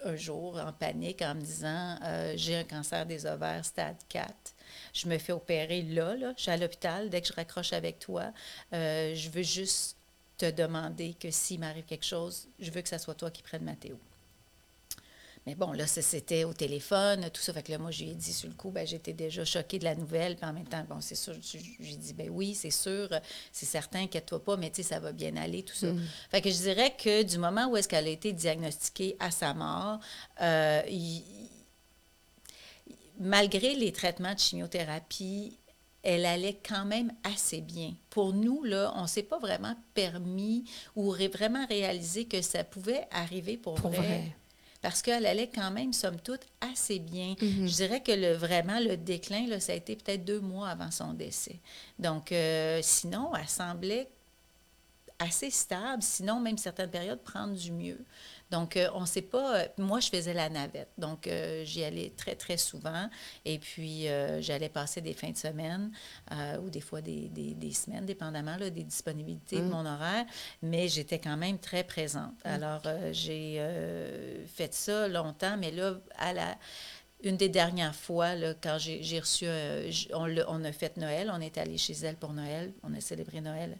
un 0.03 0.15
jour 0.15 0.57
en 0.57 0.71
panique 0.71 1.21
en 1.21 1.35
me 1.35 1.41
disant 1.41 1.97
euh, 2.03 2.33
J'ai 2.35 2.55
un 2.55 2.63
cancer 2.63 3.05
des 3.05 3.25
ovaires 3.25 3.65
stade 3.65 3.97
4. 4.09 4.33
Je 4.93 5.07
me 5.07 5.17
fais 5.17 5.33
opérer 5.33 5.81
là, 5.81 6.15
là. 6.15 6.33
Je 6.37 6.43
suis 6.43 6.51
à 6.51 6.57
l'hôpital. 6.57 7.09
Dès 7.09 7.21
que 7.21 7.27
je 7.27 7.33
raccroche 7.33 7.73
avec 7.73 7.99
toi, 7.99 8.31
euh, 8.73 9.13
je 9.15 9.29
veux 9.29 9.43
juste 9.43 9.97
te 10.37 10.49
demander 10.51 11.13
que 11.13 11.31
s'il 11.31 11.59
m'arrive 11.59 11.85
quelque 11.85 12.05
chose, 12.05 12.47
je 12.59 12.69
veux 12.71 12.81
que 12.81 12.89
ce 12.89 12.97
soit 12.97 13.15
toi 13.15 13.31
qui 13.31 13.41
prenne 13.43 13.63
Mathéo. 13.63 13.97
Mais 15.45 15.55
bon, 15.55 15.71
là, 15.71 15.87
ça, 15.87 16.01
c'était 16.01 16.43
au 16.43 16.51
téléphone, 16.53 17.29
tout 17.33 17.39
ça. 17.41 17.53
Fait 17.53 17.63
que 17.63 17.71
là, 17.71 17.77
moi, 17.77 17.89
je 17.89 18.03
lui 18.03 18.11
ai 18.11 18.15
dit 18.15 18.33
sur 18.33 18.49
le 18.49 18.53
coup, 18.53 18.69
ben, 18.69 18.85
j'étais 18.85 19.13
déjà 19.13 19.45
choquée 19.45 19.79
de 19.79 19.85
la 19.85 19.95
nouvelle. 19.95 20.35
Puis 20.35 20.45
en 20.45 20.51
même 20.51 20.67
temps, 20.67 20.83
bon, 20.89 20.99
c'est 20.99 21.15
sûr, 21.15 21.33
je- 21.41 21.57
j'ai 21.79 21.95
dit, 21.95 22.11
ben 22.13 22.29
oui, 22.29 22.53
c'est 22.53 22.69
sûr, 22.69 23.07
c'est 23.53 23.65
certain, 23.65 24.01
inquiète-toi 24.01 24.43
pas, 24.43 24.57
mais 24.57 24.69
tu 24.69 24.83
sais, 24.83 24.89
ça 24.89 24.99
va 24.99 25.13
bien 25.13 25.37
aller, 25.37 25.63
tout 25.63 25.73
ça. 25.73 25.87
Fait 26.29 26.41
que 26.41 26.49
je 26.49 26.57
dirais 26.57 26.93
que 27.01 27.23
du 27.23 27.37
moment 27.37 27.67
où 27.67 27.77
est-ce 27.77 27.87
qu'elle 27.87 28.07
a 28.07 28.09
été 28.09 28.33
diagnostiquée 28.33 29.15
à 29.19 29.31
sa 29.31 29.53
mort, 29.53 30.01
euh, 30.41 30.81
il- 30.89 31.23
malgré 33.19 33.73
les 33.75 33.93
traitements 33.93 34.33
de 34.33 34.39
chimiothérapie, 34.39 35.57
elle 36.09 36.25
allait 36.25 36.57
quand 36.65 36.85
même 36.85 37.11
assez 37.23 37.59
bien. 37.59 37.93
Pour 38.09 38.31
nous, 38.31 38.63
là, 38.63 38.93
on 38.95 39.01
ne 39.01 39.07
s'est 39.07 39.23
pas 39.23 39.39
vraiment 39.39 39.75
permis 39.93 40.63
ou 40.95 41.09
ré- 41.09 41.27
vraiment 41.27 41.65
réalisé 41.67 42.23
que 42.23 42.41
ça 42.41 42.63
pouvait 42.63 43.05
arriver 43.11 43.57
pour, 43.57 43.75
Pour 43.75 43.91
vrai. 43.91 43.99
vrai. 44.05 44.35
Parce 44.81 45.01
qu'elle 45.01 45.25
allait 45.25 45.49
quand 45.53 45.69
même, 45.69 45.91
somme 45.91 46.21
toute, 46.21 46.41
assez 46.61 46.99
bien. 46.99 47.35
Mhm. 47.41 47.67
Je 47.67 47.75
dirais 47.75 48.01
que 48.01 48.13
le, 48.13 48.33
vraiment, 48.33 48.79
le 48.79 48.95
déclin, 48.95 49.47
là, 49.47 49.59
ça 49.59 49.73
a 49.73 49.75
été 49.75 49.97
peut-être 49.97 50.23
deux 50.23 50.39
mois 50.39 50.69
avant 50.69 50.91
son 50.91 51.11
décès. 51.13 51.59
Donc, 51.99 52.31
euh, 52.31 52.79
sinon, 52.81 53.31
elle 53.35 53.49
semblait 53.49 54.07
assez 55.19 55.49
stable, 55.49 56.03
sinon 56.03 56.39
même 56.39 56.57
certaines 56.57 56.91
périodes 56.91 57.19
prendre 57.21 57.53
du 57.55 57.71
mieux. 57.71 57.99
Donc, 58.49 58.77
euh, 58.77 58.89
on 58.93 59.01
ne 59.01 59.05
sait 59.05 59.21
pas. 59.21 59.57
euh, 59.57 59.67
moi, 59.77 59.99
je 59.99 60.09
faisais 60.09 60.33
la 60.33 60.49
navette. 60.49 60.89
Donc, 60.97 61.27
euh, 61.27 61.63
j'y 61.65 61.83
allais 61.83 62.13
très, 62.15 62.35
très 62.35 62.57
souvent. 62.57 63.09
Et 63.45 63.59
puis, 63.59 64.05
j'allais 64.39 64.69
passer 64.69 65.01
des 65.01 65.13
fins 65.13 65.31
de 65.31 65.37
semaine 65.37 65.91
ou 66.61 66.69
des 66.69 66.81
fois 66.81 67.01
des, 67.01 67.29
des- 67.29 67.53
des 67.53 67.73
semaines, 67.73 68.05
dépendamment 68.05 68.55
là, 68.57 68.69
des 68.69 68.83
disponibilités 68.83 69.57
de 69.57 69.67
mon 69.69 69.85
horaire. 69.85 70.25
Mais 70.61 70.87
j'étais 70.87 71.19
quand 71.19 71.37
même 71.37 71.59
très 71.59 71.83
présente. 71.83 72.33
Alors, 72.43 72.81
euh, 72.85 73.09
j'ai 73.13 73.59
fait 74.47 74.73
ça 74.73 75.07
longtemps, 75.07 75.57
mais 75.57 75.71
là, 75.71 75.95
à 76.17 76.33
la 76.33 76.57
une 77.23 77.35
des 77.35 77.49
dernières 77.49 77.95
fois, 77.95 78.35
là, 78.35 78.53
quand 78.61 78.77
j'ai 78.79 79.19
reçu, 79.19 79.45
on, 80.13 80.63
a 80.63 80.71
fait 80.71 80.97
Noël, 80.97 81.31
on 81.33 81.41
est 81.41 81.57
allé 81.57 81.77
chez 81.77 81.93
elle 81.93 82.15
pour 82.15 82.33
Noël, 82.33 82.73
on 82.83 82.93
a 82.93 83.01
célébré 83.01 83.41
Noël. 83.41 83.77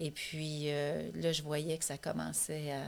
Et 0.00 0.10
puis 0.10 0.70
euh, 0.70 1.10
là, 1.14 1.32
je 1.32 1.42
voyais 1.42 1.76
que 1.76 1.84
ça 1.84 1.98
commençait 1.98 2.72
à... 2.72 2.82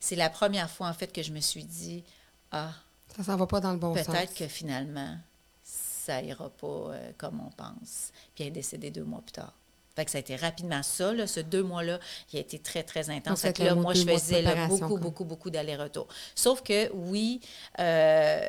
C'est 0.00 0.16
la 0.16 0.30
première 0.30 0.70
fois, 0.70 0.88
en 0.88 0.94
fait, 0.94 1.12
que 1.12 1.22
je 1.22 1.32
me 1.32 1.40
suis 1.40 1.64
dit, 1.64 2.04
ah, 2.52 2.72
Ça 3.14 3.22
s'en 3.22 3.36
va 3.36 3.46
pas 3.46 3.60
dans 3.60 3.72
le 3.72 3.78
bon 3.78 3.94
sens. 3.94 4.06
peut-être 4.06 4.34
que 4.34 4.48
finalement, 4.48 5.16
ça 5.62 6.22
ira 6.22 6.48
pas 6.48 6.66
euh, 6.66 7.12
comme 7.18 7.40
on 7.40 7.50
pense. 7.50 8.12
Puis 8.34 8.44
elle 8.44 8.46
est 8.46 8.52
décédée 8.52 8.90
deux 8.90 9.04
mois 9.04 9.20
plus 9.20 9.32
tard. 9.32 9.52
Fait 9.98 10.04
que 10.04 10.12
ça 10.12 10.18
a 10.18 10.20
été 10.20 10.36
rapidement 10.36 10.84
ça, 10.84 11.12
là, 11.12 11.26
ce 11.26 11.40
deux 11.40 11.64
mois-là, 11.64 11.98
il 12.32 12.36
a 12.36 12.40
été 12.40 12.60
très, 12.60 12.84
très 12.84 13.10
intense. 13.10 13.40
Fait 13.40 13.52
que 13.52 13.64
là, 13.64 13.74
moi, 13.74 13.94
je 13.94 14.04
faisais 14.04 14.42
là, 14.42 14.68
beaucoup, 14.68 14.96
beaucoup, 14.96 15.24
beaucoup 15.24 15.50
d'allers-retours. 15.50 16.06
Sauf 16.36 16.62
que, 16.62 16.88
oui, 16.92 17.40
euh, 17.80 18.40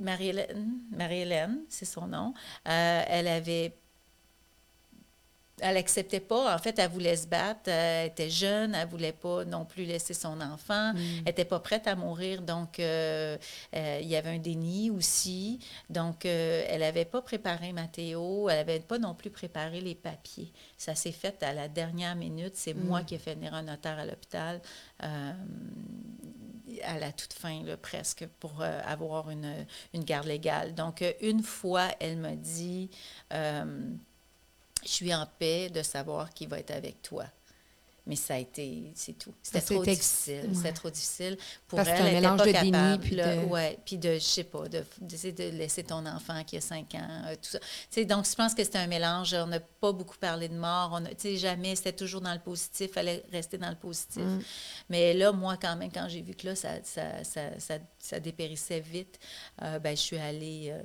Marie-Hélène, 0.00 0.78
Marie-Hélène, 0.96 1.58
c'est 1.68 1.86
son 1.86 2.06
nom, 2.06 2.34
euh, 2.68 3.02
elle 3.08 3.26
avait 3.26 3.74
elle 5.62 5.76
acceptait 5.76 6.20
pas. 6.20 6.54
En 6.54 6.58
fait, 6.58 6.78
elle 6.78 6.90
voulait 6.90 7.16
se 7.16 7.26
battre. 7.26 7.70
Elle 7.70 8.08
était 8.08 8.30
jeune. 8.30 8.74
Elle 8.74 8.88
voulait 8.88 9.12
pas 9.12 9.44
non 9.44 9.64
plus 9.64 9.84
laisser 9.84 10.12
son 10.12 10.40
enfant. 10.40 10.92
Elle 10.96 11.24
n'était 11.26 11.44
pas 11.44 11.60
prête 11.60 11.86
à 11.86 11.94
mourir. 11.94 12.42
Donc, 12.42 12.80
euh, 12.80 13.36
euh, 13.74 13.98
il 14.02 14.08
y 14.08 14.16
avait 14.16 14.30
un 14.30 14.38
déni 14.38 14.90
aussi. 14.90 15.60
Donc, 15.88 16.26
euh, 16.26 16.64
elle 16.68 16.80
n'avait 16.80 17.04
pas 17.04 17.22
préparé 17.22 17.72
Mathéo. 17.72 18.48
Elle 18.48 18.56
n'avait 18.58 18.80
pas 18.80 18.98
non 18.98 19.14
plus 19.14 19.30
préparé 19.30 19.80
les 19.80 19.94
papiers. 19.94 20.52
Ça 20.76 20.94
s'est 20.96 21.12
fait 21.12 21.40
à 21.42 21.52
la 21.52 21.68
dernière 21.68 22.16
minute. 22.16 22.56
C'est 22.56 22.74
moi 22.74 23.02
qui 23.02 23.14
ai 23.14 23.18
fait 23.18 23.34
venir 23.34 23.54
un 23.54 23.62
notaire 23.62 23.98
à 23.98 24.04
l'hôpital. 24.04 24.60
À 26.84 26.98
la 26.98 27.12
toute 27.12 27.34
fin, 27.34 27.62
là, 27.64 27.76
presque, 27.76 28.26
pour 28.40 28.62
euh, 28.62 28.80
avoir 28.86 29.30
une, 29.30 29.66
une, 29.92 30.04
garde 30.04 30.26
légale. 30.26 30.74
Donc, 30.74 31.04
une 31.20 31.42
fois, 31.42 31.88
elle 32.00 32.16
m'a 32.16 32.34
dit, 32.34 32.88
je 34.82 34.88
suis 34.88 35.14
en 35.14 35.26
paix 35.38 35.70
de 35.70 35.82
savoir 35.82 36.30
qui 36.30 36.46
va 36.46 36.58
être 36.58 36.70
avec 36.70 37.02
toi. 37.02 37.24
Mais 38.04 38.16
ça 38.16 38.34
a 38.34 38.38
été, 38.38 38.90
c'est 38.96 39.16
tout. 39.16 39.32
C'était 39.40 39.60
trop 39.60 39.84
difficile. 39.84 40.50
C'était 40.54 40.72
trop 40.72 40.90
difficile. 40.90 41.38
Pour 41.68 41.78
elle, 41.78 41.88
elle 41.88 42.14
n'était 42.14 42.52
pas 42.52 42.52
capable. 42.52 43.02
puis 43.04 43.14
de... 43.14 43.44
Ouais, 43.44 43.78
puis 43.84 43.96
de, 43.96 44.14
je 44.14 44.18
sais 44.18 44.42
pas, 44.42 44.68
de, 44.68 44.84
de, 45.00 45.50
laisser 45.56 45.84
ton 45.84 46.04
enfant 46.06 46.42
qui 46.42 46.56
a 46.56 46.60
5 46.60 46.94
ans, 46.96 47.08
euh, 47.26 47.34
tout 47.36 47.50
ça. 47.50 47.60
sais, 47.90 48.04
donc, 48.04 48.28
je 48.28 48.34
pense 48.34 48.54
que 48.54 48.64
c'était 48.64 48.78
un 48.78 48.88
mélange. 48.88 49.34
On 49.34 49.46
n'a 49.46 49.60
pas 49.60 49.92
beaucoup 49.92 50.18
parlé 50.18 50.48
de 50.48 50.56
mort. 50.56 50.90
On 50.92 51.04
a, 51.04 51.36
jamais, 51.36 51.76
c'était 51.76 51.92
toujours 51.92 52.20
dans 52.20 52.32
le 52.32 52.40
positif. 52.40 52.88
Il 52.90 52.92
fallait 52.92 53.22
rester 53.30 53.56
dans 53.56 53.70
le 53.70 53.76
positif. 53.76 54.22
Mm. 54.22 54.42
Mais 54.88 55.14
là, 55.14 55.30
moi, 55.30 55.56
quand 55.56 55.76
même, 55.76 55.92
quand 55.92 56.08
j'ai 56.08 56.22
vu 56.22 56.34
que 56.34 56.48
là, 56.48 56.56
ça, 56.56 56.82
ça, 56.82 57.22
ça, 57.22 57.60
ça, 57.60 57.78
ça 58.02 58.18
dépérissait 58.18 58.80
vite, 58.80 59.20
euh, 59.62 59.78
ben, 59.78 59.96
je 59.96 60.02
suis 60.02 60.18
allée 60.18 60.70
euh, 60.72 60.82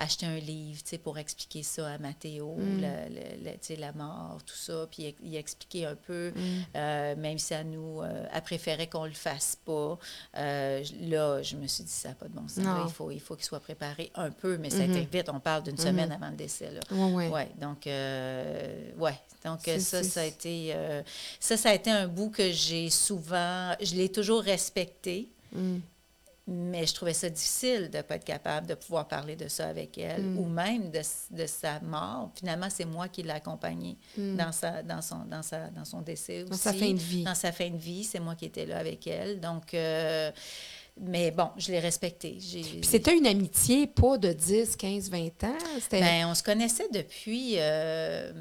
acheter 0.00 0.26
un 0.26 0.38
livre, 0.38 0.80
pour 1.02 1.16
expliquer 1.16 1.62
ça 1.62 1.88
à 1.88 1.98
Mathéo, 1.98 2.56
mm. 2.56 2.80
la, 2.80 3.76
la 3.78 3.92
mort, 3.92 4.38
tout 4.44 4.56
ça. 4.56 4.88
Puis 4.90 5.04
il, 5.22 5.28
il 5.28 5.36
expliquait 5.36 5.84
un 5.84 5.94
peu 5.94 6.10
Mm. 6.10 6.62
Euh, 6.76 7.16
même 7.16 7.38
si 7.38 7.54
à 7.54 7.64
nous, 7.64 8.02
elle 8.02 8.42
préférait 8.42 8.88
qu'on 8.88 9.04
ne 9.04 9.08
le 9.08 9.14
fasse 9.14 9.56
pas. 9.64 9.98
Là, 10.34 11.42
je 11.42 11.56
me 11.56 11.66
suis 11.66 11.84
dit, 11.84 11.90
ça 11.90 12.10
n'a 12.10 12.14
pas 12.14 12.28
de 12.28 12.34
bon 12.34 12.48
sens. 12.48 12.64
il 12.86 12.92
faut 12.92 13.10
il 13.10 13.20
faut 13.20 13.36
qu'il 13.36 13.44
soit 13.44 13.60
préparé 13.60 14.10
un 14.14 14.30
peu, 14.30 14.58
mais 14.58 14.70
ça 14.70 14.80
a 14.80 14.84
été 14.84 15.00
mm-hmm. 15.02 15.10
vite. 15.10 15.28
On 15.28 15.40
parle 15.40 15.62
d'une 15.62 15.76
mm-hmm. 15.76 15.82
semaine 15.82 16.12
avant 16.12 16.30
le 16.30 16.36
décès. 16.36 16.70
Là. 16.70 16.80
Ouais, 16.90 17.48
donc, 17.60 17.86
ouais. 17.86 19.20
Donc, 19.44 19.60
ça, 19.78 20.02
ça 20.02 20.20
a 20.20 20.24
été... 20.24 20.74
ça, 21.38 21.56
ça 21.56 21.70
a 21.70 21.74
été 21.74 21.90
un 21.90 22.08
bout 22.08 22.30
que 22.30 22.50
j'ai 22.50 22.90
souvent... 22.90 23.74
Je 23.80 23.94
l'ai 23.94 24.10
toujours 24.10 24.42
respecté. 24.42 25.28
Mais 26.52 26.84
je 26.84 26.94
trouvais 26.94 27.14
ça 27.14 27.30
difficile 27.30 27.90
de 27.90 27.98
ne 27.98 28.02
pas 28.02 28.16
être 28.16 28.24
capable 28.24 28.66
de 28.66 28.74
pouvoir 28.74 29.06
parler 29.06 29.36
de 29.36 29.46
ça 29.46 29.68
avec 29.68 29.96
elle, 29.98 30.22
mm. 30.22 30.38
ou 30.38 30.46
même 30.46 30.90
de, 30.90 31.00
de, 31.30 31.46
sa 31.46 31.78
mort. 31.78 32.32
Finalement, 32.34 32.66
c'est 32.68 32.84
moi 32.84 33.06
qui 33.06 33.22
l'ai 33.22 33.30
accompagnée 33.30 33.96
mm. 34.18 34.36
dans, 34.36 34.50
sa, 34.50 34.82
dans, 34.82 35.00
son, 35.00 35.24
dans, 35.26 35.42
sa, 35.42 35.68
dans 35.68 35.84
son 35.84 36.02
décès 36.02 36.42
aussi. 36.42 36.50
Dans 36.50 36.56
sa 36.56 36.72
fin 36.72 36.90
de 36.90 36.98
vie. 36.98 37.22
Dans 37.22 37.36
sa 37.36 37.52
fin 37.52 37.70
de 37.70 37.76
vie, 37.76 38.02
c'est 38.02 38.18
moi 38.18 38.34
qui 38.34 38.46
étais 38.46 38.66
là 38.66 38.78
avec 38.78 39.06
elle. 39.06 39.38
Donc, 39.38 39.74
euh, 39.74 40.32
mais 41.00 41.30
bon, 41.30 41.50
je 41.56 41.70
l'ai 41.70 41.78
respectée. 41.78 42.38
C'était 42.82 43.16
une 43.16 43.28
amitié 43.28 43.86
pas 43.86 44.18
de 44.18 44.32
10, 44.32 44.74
15, 44.74 45.08
20 45.08 45.44
ans? 45.44 45.56
Bien, 45.92 46.28
on 46.28 46.34
se 46.34 46.42
connaissait 46.42 46.88
depuis... 46.92 47.54
Euh, 47.58 48.32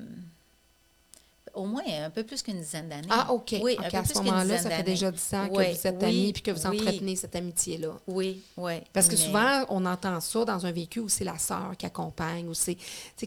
au 1.59 1.65
moins 1.65 1.83
un 2.05 2.09
peu 2.09 2.23
plus 2.23 2.41
qu'une 2.41 2.59
dizaine 2.59 2.87
d'années. 2.87 3.07
Ah, 3.09 3.31
OK. 3.33 3.55
Oui, 3.61 3.77
à 3.79 4.05
ce 4.05 4.13
moment-là, 4.19 4.57
ça 4.57 4.69
fait 4.69 4.83
déjà 4.83 5.11
10 5.11 5.33
ans 5.33 5.47
que 5.49 5.53
vous 5.53 5.87
êtes 5.87 6.03
amis 6.03 6.33
puis 6.33 6.41
que 6.41 6.51
vous 6.51 6.65
entretenez 6.65 7.15
cette 7.15 7.35
amitié-là. 7.35 7.89
Oui, 8.07 8.41
oui. 8.57 8.73
Parce 8.93 9.07
que 9.07 9.15
souvent, 9.15 9.65
on 9.69 9.85
entend 9.85 10.19
ça 10.19 10.45
dans 10.45 10.65
un 10.65 10.71
vécu 10.71 10.99
où 10.99 11.09
c'est 11.09 11.23
la 11.23 11.37
sœur 11.37 11.73
qui 11.77 11.85
accompagne, 11.85 12.47
ou 12.47 12.53
c'est 12.53 12.77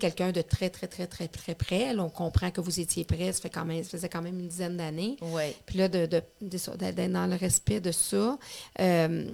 quelqu'un 0.00 0.32
de 0.32 0.42
très, 0.42 0.70
très, 0.70 0.86
très, 0.86 1.06
très, 1.06 1.28
très 1.28 1.54
près. 1.54 1.94
Là, 1.94 2.02
on 2.02 2.10
comprend 2.10 2.50
que 2.50 2.60
vous 2.60 2.80
étiez 2.80 3.04
près, 3.04 3.32
ça, 3.32 3.40
fait 3.40 3.50
quand 3.50 3.64
même, 3.64 3.82
ça 3.84 3.90
faisait 3.90 4.08
quand 4.08 4.22
même 4.22 4.38
une 4.38 4.48
dizaine 4.48 4.76
d'années. 4.76 5.16
Oui. 5.20 5.54
Puis 5.66 5.78
là, 5.78 5.88
d'être 5.88 6.10
de, 6.40 7.02
de, 7.02 7.12
dans 7.12 7.26
le 7.26 7.36
respect 7.36 7.80
de 7.80 7.92
ça. 7.92 8.38
Euh, 8.80 9.30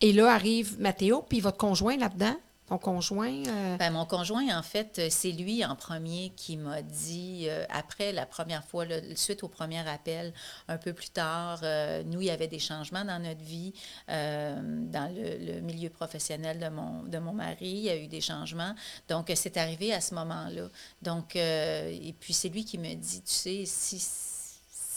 et 0.00 0.12
là 0.12 0.32
arrive 0.32 0.80
Mathéo, 0.80 1.24
puis 1.28 1.40
votre 1.40 1.56
conjoint 1.56 1.96
là-dedans? 1.96 2.34
Ton 2.66 2.78
conjoint? 2.78 3.42
Euh? 3.46 3.76
Ben, 3.76 3.90
mon 3.90 4.06
conjoint, 4.06 4.56
en 4.56 4.62
fait, 4.62 4.98
euh, 4.98 5.08
c'est 5.10 5.32
lui 5.32 5.64
en 5.64 5.74
premier 5.74 6.32
qui 6.36 6.56
m'a 6.56 6.80
dit, 6.80 7.46
euh, 7.48 7.64
après 7.68 8.12
la 8.12 8.24
première 8.24 8.64
fois, 8.64 8.86
suite 9.16 9.42
au 9.42 9.48
premier 9.48 9.86
appel, 9.88 10.32
un 10.68 10.78
peu 10.78 10.92
plus 10.92 11.10
tard, 11.10 11.60
nous, 12.06 12.20
il 12.20 12.26
y 12.26 12.30
avait 12.30 12.48
des 12.48 12.58
changements 12.58 13.04
dans 13.04 13.20
notre 13.20 13.42
vie, 13.42 13.74
dans 14.08 15.14
le, 15.14 15.60
milieu 15.60 15.90
professionnel 15.90 16.58
de 16.58 16.68
mon, 16.68 17.02
de 17.02 17.18
mon 17.18 17.32
mari, 17.32 17.56
il 17.60 17.80
y 17.80 17.90
a 17.90 17.96
eu 17.96 18.06
des 18.06 18.20
changements. 18.20 18.74
Donc, 19.08 19.30
c'est 19.34 19.56
arrivé 19.56 19.92
à 19.92 20.00
ce 20.00 20.14
moment-là. 20.14 20.68
Donc, 21.02 21.36
et 21.36 22.14
puis 22.18 22.32
c'est 22.32 22.48
lui 22.48 22.64
qui 22.64 22.78
me 22.78 22.94
dit, 22.94 23.22
tu 23.22 23.32
sais, 23.32 23.64
si 23.66 23.98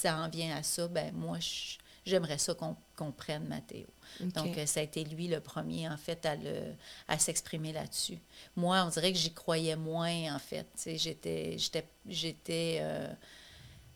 ça 0.06 0.18
en 0.18 0.30
vient 0.30 0.56
à 0.56 0.64
ça, 0.64 0.88
ben 0.88 1.12
moi, 1.14 1.38
j'aimerais 2.06 2.38
ça 2.38 2.54
qu'on 2.54 3.12
prenne 3.12 3.48
Mathéo. 3.48 3.88
Donc, 4.20 4.58
euh, 4.58 4.66
ça 4.66 4.80
a 4.80 4.84
été 4.84 5.04
lui 5.04 5.28
le 5.28 5.40
premier, 5.40 5.88
en 5.90 5.98
fait, 5.98 6.28
à, 7.08 7.18
s'exprimer 7.18 7.74
là-dessus. 7.74 8.18
Moi, 8.56 8.84
on 8.86 8.90
dirait 8.90 9.12
que 9.12 9.18
j'y 9.18 9.34
croyais 9.34 9.76
moins, 9.76 10.36
en 10.36 10.40
fait. 10.40 10.68
J'étais, 10.96 11.58
j'étais, 11.58 11.86
j'étais 12.08 12.78
euh, 12.82 13.08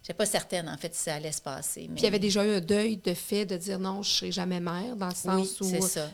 je 0.07 0.13
pas 0.13 0.25
certaine, 0.25 0.67
en 0.69 0.77
fait, 0.77 0.95
si 0.95 1.03
ça 1.03 1.15
allait 1.15 1.31
se 1.31 1.41
passer. 1.41 1.81
Puis 1.81 1.97
il 1.97 2.03
y 2.03 2.07
avait 2.07 2.19
déjà 2.19 2.43
eu 2.45 2.55
un 2.55 2.61
deuil 2.61 2.97
de 2.97 3.13
fait 3.13 3.45
de 3.45 3.57
dire 3.57 3.77
non, 3.79 4.01
je 4.01 4.09
ne 4.09 4.15
serai 4.15 4.31
jamais 4.31 4.59
mère, 4.59 4.95
dans 4.95 5.09
le 5.09 5.13
sens 5.13 5.59
oui, 5.61 5.69
c'est 5.69 5.81
ça. 5.81 6.09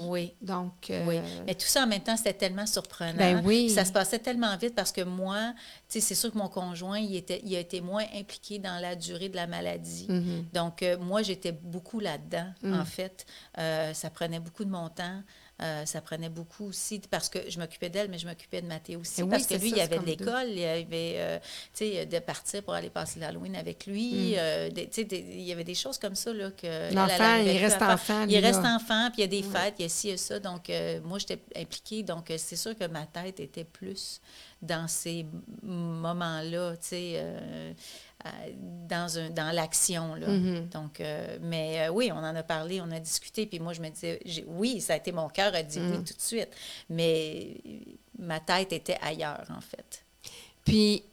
Oui. 0.00 0.34
Donc, 0.42 0.90
euh, 0.90 1.04
oui. 1.06 1.16
Mais 1.46 1.54
tout 1.54 1.66
ça, 1.66 1.84
en 1.84 1.86
même 1.86 2.02
temps, 2.02 2.16
c'était 2.16 2.34
tellement 2.34 2.66
surprenant. 2.66 3.16
Ben 3.16 3.42
oui. 3.44 3.70
Ça 3.70 3.84
se 3.84 3.92
passait 3.92 4.18
tellement 4.18 4.54
vite 4.56 4.74
parce 4.74 4.92
que 4.92 5.02
moi, 5.02 5.54
c'est 5.86 6.00
sûr 6.00 6.32
que 6.32 6.36
mon 6.36 6.48
conjoint, 6.48 6.98
il, 6.98 7.16
était, 7.16 7.40
il 7.44 7.54
a 7.56 7.60
été 7.60 7.80
moins 7.80 8.04
impliqué 8.14 8.58
dans 8.58 8.80
la 8.82 8.96
durée 8.96 9.28
de 9.28 9.36
la 9.36 9.46
maladie. 9.46 10.06
Mm-hmm. 10.10 10.52
Donc, 10.52 10.82
euh, 10.82 10.98
moi, 10.98 11.22
j'étais 11.22 11.52
beaucoup 11.52 12.00
là-dedans, 12.00 12.52
mm. 12.62 12.74
en 12.74 12.84
fait. 12.84 13.24
Euh, 13.58 13.94
ça 13.94 14.10
prenait 14.10 14.40
beaucoup 14.40 14.64
de 14.64 14.70
mon 14.70 14.88
temps. 14.88 15.22
Euh, 15.60 15.84
ça 15.86 16.00
prenait 16.00 16.28
beaucoup 16.28 16.66
aussi 16.66 17.00
parce 17.10 17.28
que 17.28 17.50
je 17.50 17.58
m'occupais 17.58 17.90
d'elle, 17.90 18.08
mais 18.08 18.18
je 18.18 18.28
m'occupais 18.28 18.62
de 18.62 18.68
Mathéo 18.68 19.00
aussi. 19.00 19.24
parce 19.24 19.46
que 19.46 19.54
lui, 19.54 19.70
il 19.70 19.76
y 19.76 19.80
avait 19.80 19.98
de 19.98 20.04
l'école, 20.04 20.46
il 20.50 20.60
y 20.60 20.64
avait, 20.64 21.14
euh, 21.16 21.38
tu 21.74 21.84
sais, 21.84 22.06
de 22.06 22.18
partir 22.20 22.62
pour 22.62 22.74
aller 22.74 22.90
passer 22.90 23.18
l'Halloween 23.18 23.56
avec 23.56 23.86
lui. 23.86 24.34
Mm. 24.34 24.38
Euh, 24.38 24.70
tu 24.70 24.88
sais, 24.92 25.08
il 25.10 25.42
y 25.42 25.50
avait 25.50 25.64
des 25.64 25.74
choses 25.74 25.98
comme 25.98 26.14
ça, 26.14 26.32
là, 26.32 26.52
que... 26.52 26.94
L'enfant, 26.94 27.36
il 27.36 27.58
reste 27.58 27.82
enfant. 27.82 28.26
Il 28.28 28.38
reste 28.38 28.64
enfant, 28.64 29.10
puis 29.12 29.18
il 29.18 29.20
y 29.22 29.24
a 29.24 29.26
des 29.26 29.42
fêtes, 29.42 29.74
il 29.80 29.82
y 29.82 29.86
a 29.86 29.88
ci, 29.88 30.10
et 30.10 30.16
ça. 30.16 30.38
Donc, 30.38 30.70
moi, 31.02 31.18
j'étais 31.18 31.40
impliquée. 31.56 32.04
Donc, 32.04 32.32
c'est 32.36 32.56
sûr 32.56 32.76
que 32.78 32.86
ma 32.86 33.06
tête 33.06 33.40
était 33.40 33.64
plus 33.64 34.20
dans 34.62 34.86
ces 34.86 35.26
moments-là, 35.62 36.76
tu 36.76 36.88
sais 36.88 37.74
dans, 38.88 39.18
un, 39.18 39.30
dans 39.30 39.54
l'action. 39.54 40.14
Là. 40.14 40.28
Mm-hmm. 40.28 40.68
Donc, 40.70 41.00
euh, 41.00 41.38
mais 41.40 41.88
euh, 41.88 41.92
oui, 41.92 42.10
on 42.12 42.18
en 42.18 42.34
a 42.34 42.42
parlé, 42.42 42.80
on 42.80 42.90
a 42.90 42.98
discuté, 42.98 43.46
puis 43.46 43.60
moi, 43.60 43.72
je 43.72 43.80
me 43.80 43.88
disais, 43.88 44.20
oui, 44.46 44.80
ça 44.80 44.94
a 44.94 44.96
été 44.96 45.12
mon 45.12 45.28
cœur 45.28 45.54
a 45.54 45.62
dit 45.62 45.78
oui 45.78 45.98
mm. 45.98 46.04
tout 46.04 46.14
de 46.14 46.20
suite, 46.20 46.48
mais 46.90 47.60
ma 48.18 48.40
tête 48.40 48.72
était 48.72 48.98
ailleurs, 49.00 49.46
en 49.56 49.60
fait. 49.60 50.04
Puis, 50.64 51.04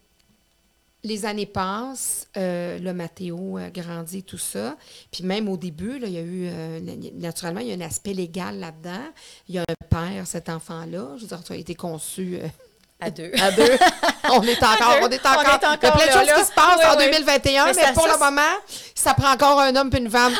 les 1.04 1.26
années 1.28 1.46
passent, 1.46 2.28
euh, 2.36 2.80
le 2.80 2.92
Mathéo 2.92 3.58
a 3.58 3.70
grandi, 3.70 4.24
tout 4.24 4.40
ça. 4.40 4.76
Puis 5.12 5.24
même 5.24 5.48
au 5.48 5.56
début, 5.56 6.00
là, 6.00 6.08
il 6.08 6.14
y 6.14 6.18
a 6.18 6.22
eu, 6.22 7.12
naturellement, 7.14 7.60
il 7.60 7.68
y 7.68 7.72
a 7.72 7.76
un 7.76 7.82
aspect 7.82 8.14
légal 8.14 8.58
là-dedans. 8.58 9.14
Il 9.48 9.54
y 9.54 9.60
a 9.60 9.62
un 9.62 9.88
père, 9.88 10.26
cet 10.26 10.50
enfant-là. 10.50 11.14
Je 11.18 11.22
veux 11.22 11.28
dire, 11.28 11.46
ça 11.46 11.54
a 11.54 11.58
été 11.58 11.76
conçu 11.76 12.40
à 13.06 13.10
deux. 13.12 13.32
À 13.42 13.52
deux. 13.56 13.78
on 14.32 14.42
est 14.44 14.64
encore, 14.64 14.98
on 15.02 15.10
est 15.10 15.26
encore. 15.26 15.78
il 15.82 15.86
y 15.86 15.88
a 15.88 15.92
plein 15.92 16.08
de 16.08 16.12
choses 16.12 16.34
qui 16.38 16.46
se 16.46 16.54
passent 16.54 16.94
en 16.94 16.98
2021, 16.98 17.66
mais, 17.74 17.94
pour 17.94 18.08
le 18.08 18.18
moment, 18.18 18.42
ça 18.96 19.14
prend 19.14 19.32
encore 19.32 19.60
un 19.60 19.76
homme 19.76 19.90
et 19.94 19.98
une 19.98 20.10
femme 20.10 20.34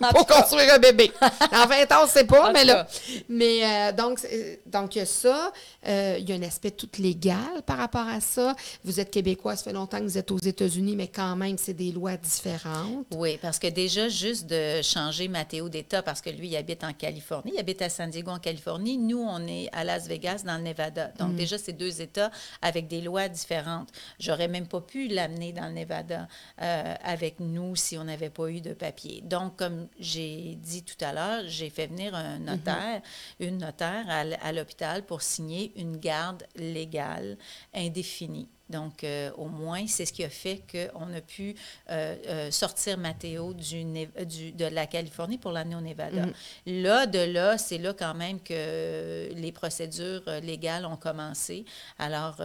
pour 0.14 0.26
construire 0.26 0.74
un 0.74 0.78
bébé. 0.78 1.12
En 1.20 1.66
20 1.66 1.92
ans, 1.92 2.00
on 2.00 2.04
ne 2.04 2.08
sait 2.08 2.24
pas, 2.24 2.52
mais 2.52 2.64
là. 2.64 2.86
Mais 3.28 3.60
euh, 3.62 3.92
donc, 3.92 4.20
donc, 4.66 4.96
il 4.96 5.00
y 5.00 5.02
a 5.02 5.06
ça. 5.06 5.52
Euh, 5.86 6.16
il 6.18 6.28
y 6.28 6.32
a 6.32 6.36
un 6.36 6.42
aspect 6.42 6.70
tout 6.70 6.88
légal 6.98 7.62
par 7.66 7.76
rapport 7.76 8.06
à 8.06 8.20
ça. 8.20 8.54
Vous 8.84 9.00
êtes 9.00 9.10
québécois, 9.10 9.56
ça 9.56 9.64
fait 9.64 9.72
longtemps 9.72 9.98
que 9.98 10.04
vous 10.04 10.18
êtes 10.18 10.30
aux 10.30 10.38
États-Unis, 10.38 10.96
mais 10.96 11.08
quand 11.08 11.36
même, 11.36 11.58
c'est 11.58 11.74
des 11.74 11.92
lois 11.92 12.16
différentes. 12.16 13.06
Oui, 13.14 13.38
parce 13.40 13.58
que 13.58 13.66
déjà, 13.66 14.08
juste 14.08 14.46
de 14.46 14.80
changer 14.82 15.28
Mathéo 15.28 15.68
d'État, 15.68 16.02
parce 16.02 16.20
que 16.20 16.30
lui, 16.30 16.48
il 16.48 16.56
habite 16.56 16.84
en 16.84 16.92
Californie, 16.92 17.52
il 17.54 17.60
habite 17.60 17.82
à 17.82 17.88
San 17.88 18.08
Diego 18.10 18.30
en 18.30 18.38
Californie. 18.38 18.96
Nous, 18.98 19.20
on 19.20 19.46
est 19.46 19.68
à 19.72 19.84
Las 19.84 20.06
Vegas, 20.06 20.42
dans 20.44 20.56
le 20.56 20.62
Nevada. 20.62 21.12
Donc, 21.18 21.32
mm. 21.32 21.36
déjà, 21.36 21.58
c'est 21.58 21.72
deux 21.72 22.00
États 22.00 22.30
avec 22.62 22.88
des 22.88 23.00
lois 23.00 23.28
différentes. 23.28 23.88
J'aurais 24.18 24.48
même 24.48 24.66
pas 24.66 24.80
pu 24.80 25.08
l'amener 25.08 25.52
dans 25.52 25.66
le 25.66 25.72
Nevada 25.72 26.26
euh, 26.62 26.94
avec 27.02 27.40
nous 27.40 27.76
si 27.76 27.98
on 27.98 28.04
n'avait 28.04 28.30
pas 28.30 28.48
eu 28.48 28.60
de 28.60 28.72
papier. 28.72 29.22
Donc, 29.24 29.56
comme 29.56 29.88
j'ai 29.98 30.56
dit 30.56 30.82
tout 30.82 31.02
à 31.04 31.12
l'heure, 31.12 31.42
j'ai 31.46 31.70
fait 31.70 31.86
venir 31.86 32.14
un 32.14 32.38
mm-hmm. 32.38 32.44
notaire, 32.44 33.02
une 33.38 33.58
notaire 33.58 34.06
à 34.08 34.52
l'hôpital 34.52 35.04
pour 35.04 35.22
signer 35.22 35.72
une 35.76 35.96
garde 35.96 36.44
légale 36.56 37.36
indéfinie. 37.74 38.48
Donc, 38.70 39.04
euh, 39.04 39.30
au 39.36 39.46
moins, 39.46 39.86
c'est 39.86 40.06
ce 40.06 40.12
qui 40.12 40.24
a 40.24 40.30
fait 40.30 40.62
qu'on 40.70 41.12
a 41.12 41.20
pu 41.20 41.54
euh, 41.90 42.16
euh, 42.28 42.50
sortir 42.50 42.96
Mathéo 42.98 43.52
du, 43.52 43.84
du, 43.84 44.52
de 44.52 44.64
la 44.64 44.86
Californie 44.86 45.38
pour 45.38 45.52
l'année 45.52 45.74
au 45.74 45.80
Nevada. 45.80 46.26
Mm-hmm. 46.26 46.82
Là, 46.82 47.06
de 47.06 47.18
là, 47.18 47.58
c'est 47.58 47.78
là 47.78 47.92
quand 47.92 48.14
même 48.14 48.40
que 48.40 49.32
les 49.34 49.52
procédures 49.52 50.22
légales 50.42 50.86
ont 50.86 50.96
commencé. 50.96 51.64
Alors, 51.98 52.40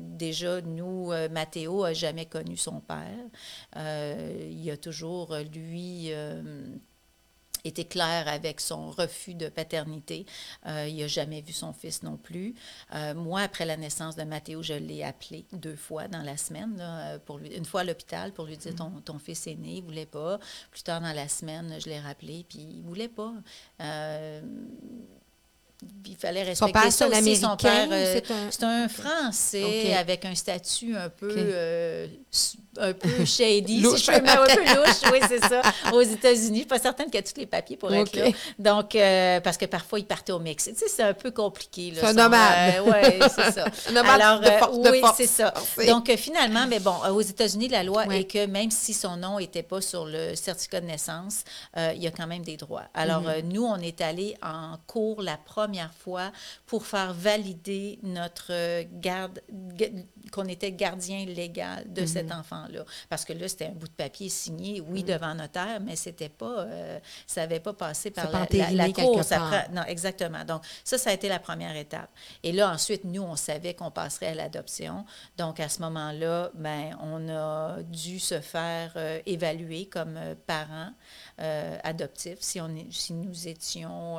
déjà, 0.00 0.60
nous, 0.60 1.12
Mathéo 1.30 1.84
n'a 1.84 1.92
jamais 1.92 2.26
connu 2.26 2.56
son 2.56 2.80
père. 2.80 3.80
il 4.50 4.70
a 4.70 4.76
toujours, 4.76 5.36
lui, 5.52 6.12
était 7.64 7.84
clair 7.84 8.28
avec 8.28 8.60
son 8.60 8.90
refus 8.90 9.34
de 9.34 9.48
paternité. 9.48 10.26
Euh, 10.66 10.86
il 10.88 10.96
n'a 10.96 11.06
jamais 11.06 11.40
vu 11.40 11.52
son 11.52 11.72
fils 11.72 12.02
non 12.02 12.16
plus. 12.16 12.54
Euh, 12.94 13.14
moi, 13.14 13.40
après 13.42 13.64
la 13.64 13.76
naissance 13.76 14.16
de 14.16 14.24
Mathéo, 14.24 14.62
je 14.62 14.74
l'ai 14.74 15.02
appelé 15.02 15.44
deux 15.52 15.76
fois 15.76 16.08
dans 16.08 16.22
la 16.22 16.36
semaine, 16.36 16.76
là, 16.76 17.18
pour 17.18 17.38
lui, 17.38 17.54
une 17.54 17.64
fois 17.64 17.80
à 17.80 17.84
l'hôpital 17.84 18.32
pour 18.32 18.46
lui 18.46 18.56
dire 18.56 18.74
ton, 18.74 18.90
ton, 19.04 19.18
fils 19.18 19.46
est 19.46 19.54
né, 19.54 19.74
il 19.74 19.80
ne 19.80 19.86
voulait 19.86 20.06
pas. 20.06 20.38
Plus 20.70 20.82
tard 20.82 21.00
dans 21.00 21.12
la 21.12 21.28
semaine, 21.28 21.76
je 21.78 21.88
l'ai 21.88 22.00
rappelé, 22.00 22.44
puis 22.48 22.58
il 22.58 22.82
ne 22.82 22.88
voulait 22.88 23.08
pas. 23.08 23.32
Euh, 23.80 24.40
il 26.06 26.16
fallait 26.16 26.42
respecter 26.42 26.72
son 26.72 26.72
père, 26.72 26.92
ça 26.92 27.08
aussi. 27.08 27.36
Son 27.36 27.56
père, 27.56 27.88
euh, 27.90 28.20
c'est 28.50 28.64
un... 28.64 28.84
un, 28.84 28.88
Français 28.88 29.64
okay. 29.64 29.94
avec 29.94 30.24
un 30.24 30.34
statut 30.34 30.94
un 30.94 31.08
peu, 31.08 31.30
okay. 31.30 32.20
Euh, 32.78 32.90
un 32.90 32.92
peu 32.92 33.24
shady, 33.24 33.80
louche. 33.80 34.00
si 34.00 34.04
je 34.06 34.10
peux 34.12 34.28
un 34.28 34.46
peu 34.46 34.74
louche, 34.76 35.12
oui, 35.12 35.18
c'est 35.28 35.40
ça, 35.40 35.62
aux 35.92 36.02
États-Unis. 36.02 36.46
Je 36.46 36.50
ne 36.50 36.56
suis 36.56 36.64
pas 36.66 36.78
certaine 36.78 37.10
qu'il 37.10 37.18
a 37.18 37.22
tous 37.22 37.36
les 37.36 37.46
papiers 37.46 37.76
pour 37.76 37.92
être 37.92 38.08
okay. 38.08 38.30
là. 38.30 38.36
Donc, 38.58 38.94
euh, 38.94 39.40
parce 39.40 39.56
que 39.56 39.66
parfois, 39.66 39.98
il 39.98 40.06
partait 40.06 40.32
au 40.32 40.38
Mexique. 40.38 40.74
Tu 40.74 40.80
sais, 40.80 40.88
c'est 40.88 41.02
un 41.02 41.14
peu 41.14 41.30
compliqué. 41.30 41.92
C'est 41.94 42.06
un 42.06 42.12
nomade. 42.12 42.82
oui, 42.86 43.18
c'est 43.34 43.52
ça. 43.52 43.64
un 43.88 43.92
nomade 43.92 44.20
Alors, 44.20 44.40
de 44.40 44.50
force, 44.50 44.78
oui, 44.90 45.02
c'est 45.16 45.26
ça. 45.26 45.52
Donc, 45.86 46.10
finalement, 46.16 46.66
mais 46.68 46.78
bon, 46.80 46.94
aux 47.12 47.20
États-Unis, 47.20 47.68
la 47.68 47.82
loi 47.82 48.06
est 48.06 48.24
que 48.24 48.46
même 48.46 48.70
si 48.70 48.94
son 48.94 49.16
nom 49.16 49.38
n'était 49.38 49.62
pas 49.62 49.80
sur 49.80 50.06
le 50.06 50.34
certificat 50.34 50.80
de 50.80 50.86
naissance, 50.86 51.44
euh, 51.76 51.92
il 51.94 52.02
y 52.02 52.06
a 52.06 52.10
quand 52.10 52.26
même 52.26 52.42
des 52.42 52.56
droits. 52.56 52.84
Alors, 52.94 53.22
mm 53.22 53.26
-hmm. 53.30 53.52
nous, 53.52 53.64
on 53.64 53.76
est 53.78 54.00
allé 54.00 54.36
en 54.42 54.76
cours 54.86 55.22
la 55.22 55.36
première 55.36 55.92
fois 55.94 56.30
pour 56.66 56.86
faire 56.86 57.12
valider 57.12 57.98
notre 58.02 58.52
garde, 59.00 59.40
qu'on 60.32 60.46
était 60.46 60.72
gardien 60.72 61.24
légal 61.26 61.84
de 61.92 62.02
mm 62.02 62.04
-hmm. 62.04 62.08
cet 62.08 62.32
enfant-là. 62.32 62.84
Parce 63.08 63.24
que 63.24 63.32
là, 63.32 63.48
c'était 63.48 63.66
un 63.66 63.76
bout 63.80 63.88
de 63.88 63.92
papier 64.04 64.28
signé, 64.28 64.80
oui, 64.80 65.00
mm 65.00 65.04
-hmm. 65.04 65.12
devant 65.12 65.34
notaire, 65.34 65.80
mais 65.86 65.96
c'était 65.96 66.28
pas, 66.28 66.56
euh, 66.60 66.98
ça 67.26 67.40
n'avait 67.40 67.60
pas 67.60 67.72
passé 67.72 68.10
par 68.10 68.30
la, 68.30 68.46
la, 68.50 68.70
la 68.70 68.92
cour. 68.92 69.22
Ça 69.24 69.38
non, 69.72 69.84
exactement. 69.94 70.44
Donc, 70.44 70.62
ça, 70.84 70.96
ça 70.98 71.10
a 71.10 71.12
été 71.12 71.28
la 71.28 71.38
première 71.38 71.76
étape. 71.86 72.10
Et 72.42 72.52
là, 72.52 72.64
ensuite, 72.76 73.04
nous, 73.04 73.22
on 73.22 73.36
savait 73.36 73.74
qu'on 73.78 73.90
passerait 73.90 74.32
à 74.34 74.34
l'adoption. 74.34 75.04
Donc, 75.36 75.54
à 75.60 75.68
ce 75.68 75.78
moment-là, 75.84 76.50
ben, 76.54 76.96
on 77.12 77.28
a 77.28 77.82
dû 77.82 78.18
se 78.18 78.40
faire 78.40 78.92
euh, 78.96 79.20
évaluer 79.36 79.86
comme 79.86 80.16
euh, 80.16 80.34
parents 80.46 80.92
adoptifs, 81.84 82.40
si, 82.40 82.60
on 82.60 82.68
si 82.90 83.12
nous 83.14 83.48
étions 83.48 84.18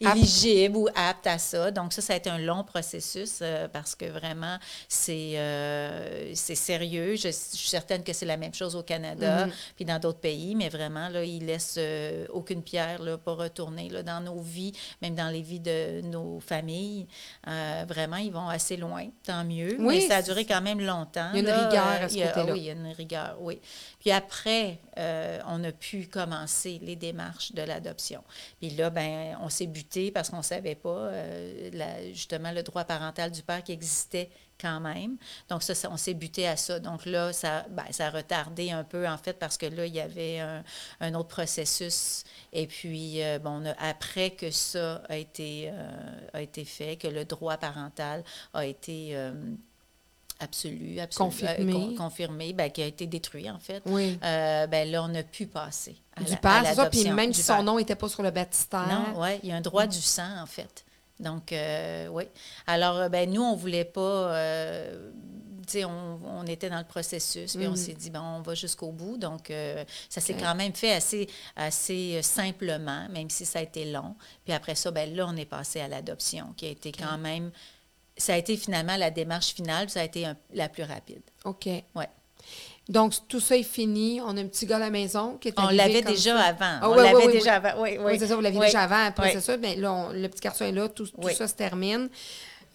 éligibles 0.00 0.76
ou 0.76 0.88
aptes 0.94 1.28
à 1.28 1.38
ça. 1.38 1.70
Donc, 1.70 1.92
ça, 1.92 2.02
ça 2.02 2.12
a 2.14 2.16
été 2.16 2.30
un 2.30 2.38
long 2.38 2.64
processus 2.64 3.38
euh, 3.42 3.68
parce 3.68 3.94
que 3.94 4.06
vraiment, 4.06 4.58
c'est 4.88 5.11
euh, 5.12 6.34
sérieux. 6.34 7.16
Je, 7.16 7.28
je, 7.28 7.30
suis 7.30 7.68
certaine 7.68 8.02
que 8.02 8.12
c'est 8.12 8.26
la 8.26 8.36
même 8.36 8.54
chose 8.54 8.76
au 8.76 8.82
Canada, 8.82 9.46
mm 9.46 9.50
-hmm. 9.50 9.74
puis 9.76 9.84
dans 9.84 9.98
d'autres 9.98 10.20
pays, 10.20 10.54
mais 10.54 10.68
vraiment, 10.68 11.08
là, 11.08 11.24
ils 11.24 11.44
laissent 11.44 11.76
euh, 11.78 12.26
aucune 12.30 12.62
pierre 12.62 13.00
là, 13.02 13.18
pour 13.18 13.36
retourner 13.36 13.88
là, 13.88 14.02
dans 14.02 14.20
nos 14.20 14.40
vies, 14.40 14.72
même 15.00 15.14
dans 15.14 15.28
les 15.28 15.42
vies 15.42 15.60
de 15.60 16.00
nos 16.02 16.40
familles. 16.40 17.06
Euh, 17.46 17.84
vraiment, 17.88 18.16
ils 18.16 18.32
vont 18.32 18.48
assez 18.48 18.76
loin, 18.76 19.04
tant 19.24 19.44
mieux. 19.44 19.76
Oui, 19.78 19.94
mais 19.94 20.00
ça 20.08 20.16
a 20.16 20.22
duré 20.22 20.44
quand 20.44 20.62
même 20.62 20.80
longtemps. 20.80 21.30
Il 21.34 21.44
y 21.44 21.48
a 21.48 21.54
une 21.54 21.60
rigueur 21.64 21.96
à 22.04 22.08
ce. 22.08 22.52
Oui, 22.52 22.60
il 22.60 22.66
y 22.66 22.70
a 22.70 22.72
une 22.72 22.92
rigueur, 22.92 23.32
oui. 23.40 23.60
Puis 24.00 24.10
après, 24.10 24.78
on 25.52 25.58
a 25.64 25.72
pu 25.72 25.98
commencer 26.18 26.74
les 26.82 26.96
démarches 26.96 27.52
de 27.52 27.62
l'adoption. 27.62 28.22
Puis 28.58 28.70
là, 28.78 28.90
ben, 28.90 29.36
on 29.44 29.48
s'est 29.48 29.70
buté 29.78 30.10
parce 30.10 30.28
qu'on 30.30 30.44
ne 30.46 30.50
savait 30.54 30.78
pas 30.86 31.10
la, 31.72 31.90
justement 32.12 32.52
le 32.52 32.62
droit 32.62 32.84
parental 32.84 33.30
du 33.30 33.42
père 33.42 33.62
qui 33.62 33.72
existait 33.72 34.28
quand 34.62 34.80
même. 34.80 35.16
Donc 35.48 35.62
ça, 35.62 35.74
ça 35.74 35.90
on 35.90 35.96
s'est 35.96 36.14
buté 36.14 36.46
à 36.46 36.56
ça. 36.56 36.78
Donc 36.78 37.04
là, 37.04 37.32
ça, 37.32 37.66
ben, 37.70 37.84
ça 37.90 38.06
a 38.06 38.10
retardé 38.10 38.70
un 38.70 38.84
peu 38.84 39.06
en 39.08 39.18
fait 39.18 39.34
parce 39.34 39.58
que 39.58 39.66
là, 39.66 39.84
il 39.84 39.94
y 39.94 40.00
avait 40.00 40.38
un, 40.38 40.62
un 41.00 41.14
autre 41.14 41.28
processus. 41.28 42.24
Et 42.52 42.66
puis, 42.66 43.22
euh, 43.22 43.38
bon, 43.38 43.66
a, 43.66 43.74
après 43.88 44.30
que 44.30 44.50
ça 44.50 45.02
a 45.08 45.16
été, 45.16 45.70
euh, 45.72 46.30
a 46.32 46.42
été 46.42 46.64
fait, 46.64 46.96
que 46.96 47.08
le 47.08 47.24
droit 47.24 47.56
parental 47.56 48.22
a 48.54 48.64
été 48.64 49.16
absolu, 50.42 51.00
absolu 51.00 51.30
confirmé, 51.30 51.72
euh, 51.72 51.96
con, 51.96 52.04
confirmé 52.04 52.52
ben, 52.52 52.70
qui 52.70 52.82
a 52.82 52.86
été 52.86 53.06
détruit 53.06 53.50
en 53.50 53.58
fait. 53.58 53.82
Oui. 53.86 54.18
Euh, 54.22 54.66
ben 54.66 54.90
là, 54.90 55.04
on 55.04 55.14
a 55.14 55.22
pu 55.22 55.46
passer. 55.46 55.96
À 56.16 56.22
du 56.22 56.36
père, 56.36 56.62
c'est 56.66 56.74
ça. 56.74 56.90
Puis 56.90 57.10
même 57.10 57.30
du 57.30 57.36
si 57.38 57.42
son 57.42 57.54
père. 57.54 57.62
nom 57.62 57.78
n'était 57.78 57.94
pas 57.96 58.08
sur 58.08 58.22
le 58.22 58.30
baptistère. 58.30 58.86
Non, 58.88 59.20
oui, 59.20 59.38
il 59.42 59.48
y 59.48 59.52
a 59.52 59.56
un 59.56 59.60
droit 59.60 59.86
Mm. 59.86 59.90
du 59.90 60.00
sang 60.00 60.40
en 60.42 60.46
fait. 60.46 60.84
Donc, 61.22 61.52
euh, 61.52 62.08
oui. 62.08 62.24
Alors, 62.66 63.08
ben 63.08 63.30
nous, 63.30 63.42
on 63.42 63.52
ne 63.56 63.60
voulait 63.60 63.84
pas. 63.84 64.34
Euh, 64.34 65.10
on, 65.76 66.18
on, 66.24 66.46
était 66.46 66.68
dans 66.68 66.78
le 66.78 66.84
processus, 66.84 67.56
puis 67.56 67.66
Mm. 67.66 67.72
on 67.72 67.76
s'est 67.76 67.94
dit, 67.94 68.10
bon, 68.10 68.20
on 68.20 68.42
va 68.42 68.54
jusqu'au 68.54 68.90
bout. 68.92 69.16
Donc, 69.16 69.50
euh, 69.50 69.84
ça 70.10 70.20
s'est 70.20 70.34
quand 70.34 70.54
même 70.54 70.74
fait 70.74 70.92
assez, 70.92 71.28
assez 71.56 72.20
simplement, 72.22 73.08
même 73.08 73.30
si 73.30 73.46
ça 73.46 73.60
a 73.60 73.62
été 73.62 73.90
long. 73.90 74.14
Puis 74.44 74.52
après 74.52 74.74
ça, 74.74 74.90
ben 74.90 75.14
là, 75.14 75.26
on 75.28 75.36
est 75.36 75.46
passé 75.46 75.80
à 75.80 75.88
l'adoption, 75.88 76.52
qui 76.56 76.66
a 76.66 76.70
été 76.70 76.90
Okay. 76.90 77.02
quand 77.02 77.16
même 77.18 77.50
ça 78.16 78.34
a 78.34 78.36
été 78.36 78.58
finalement 78.58 78.96
la 78.98 79.10
démarche 79.10 79.54
finale, 79.54 79.88
ça 79.88 80.00
a 80.00 80.04
été 80.04 80.26
un, 80.26 80.36
la 80.52 80.68
plus 80.68 80.82
rapide. 80.82 81.22
OK. 81.46 81.66
Ouais. 81.94 82.08
Donc, 82.88 83.14
tout 83.28 83.40
ça 83.40 83.56
est 83.56 83.62
fini. 83.62 84.20
On 84.20 84.36
a 84.36 84.40
un 84.40 84.46
petit 84.46 84.66
gars 84.66 84.76
à 84.76 84.80
la 84.80 84.90
maison 84.90 85.36
qui 85.38 85.48
est 85.48 85.54
On 85.58 85.68
l'avait 85.68 86.02
déjà 86.02 86.36
ça. 86.36 86.44
avant. 86.44 86.78
Ah, 86.80 86.90
on 86.90 86.96
oui, 86.96 87.02
l'avait 87.02 87.14
oui, 87.14 87.22
oui, 87.26 87.32
déjà 87.32 87.54
avant. 87.54 87.82
Oui, 87.82 87.96
oui. 88.00 88.18
c'est 88.18 88.26
ça, 88.26 88.34
vous 88.34 88.40
l'aviez 88.40 88.60
déjà 88.60 88.82
avant. 88.82 89.04
Après, 89.06 89.32
c'est 89.32 89.40
ça. 89.40 89.56
Mais 89.56 89.76
là, 89.76 89.92
on, 89.92 90.12
le 90.12 90.28
petit 90.28 90.40
garçon 90.40 90.64
est 90.64 90.72
là, 90.72 90.88
tout, 90.88 91.06
ça 91.36 91.46
se 91.46 91.54
termine. 91.54 92.08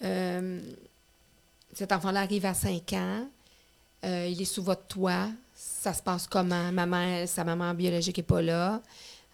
Euh, 0.04 0.60
cet 1.74 1.92
enfant-là 1.92 2.20
arrive 2.20 2.46
à 2.46 2.54
5 2.54 2.92
ans. 2.94 3.28
Euh, 4.04 4.28
il 4.30 4.40
est 4.40 4.46
sous 4.46 4.62
votre 4.62 4.86
toit. 4.86 5.28
Ça 5.54 5.92
se 5.92 6.02
passe 6.02 6.26
comment? 6.26 6.72
Maman, 6.72 7.26
sa 7.26 7.44
maman 7.44 7.74
biologique 7.74 8.16
n'est 8.16 8.22
pas 8.22 8.40
là. 8.40 8.80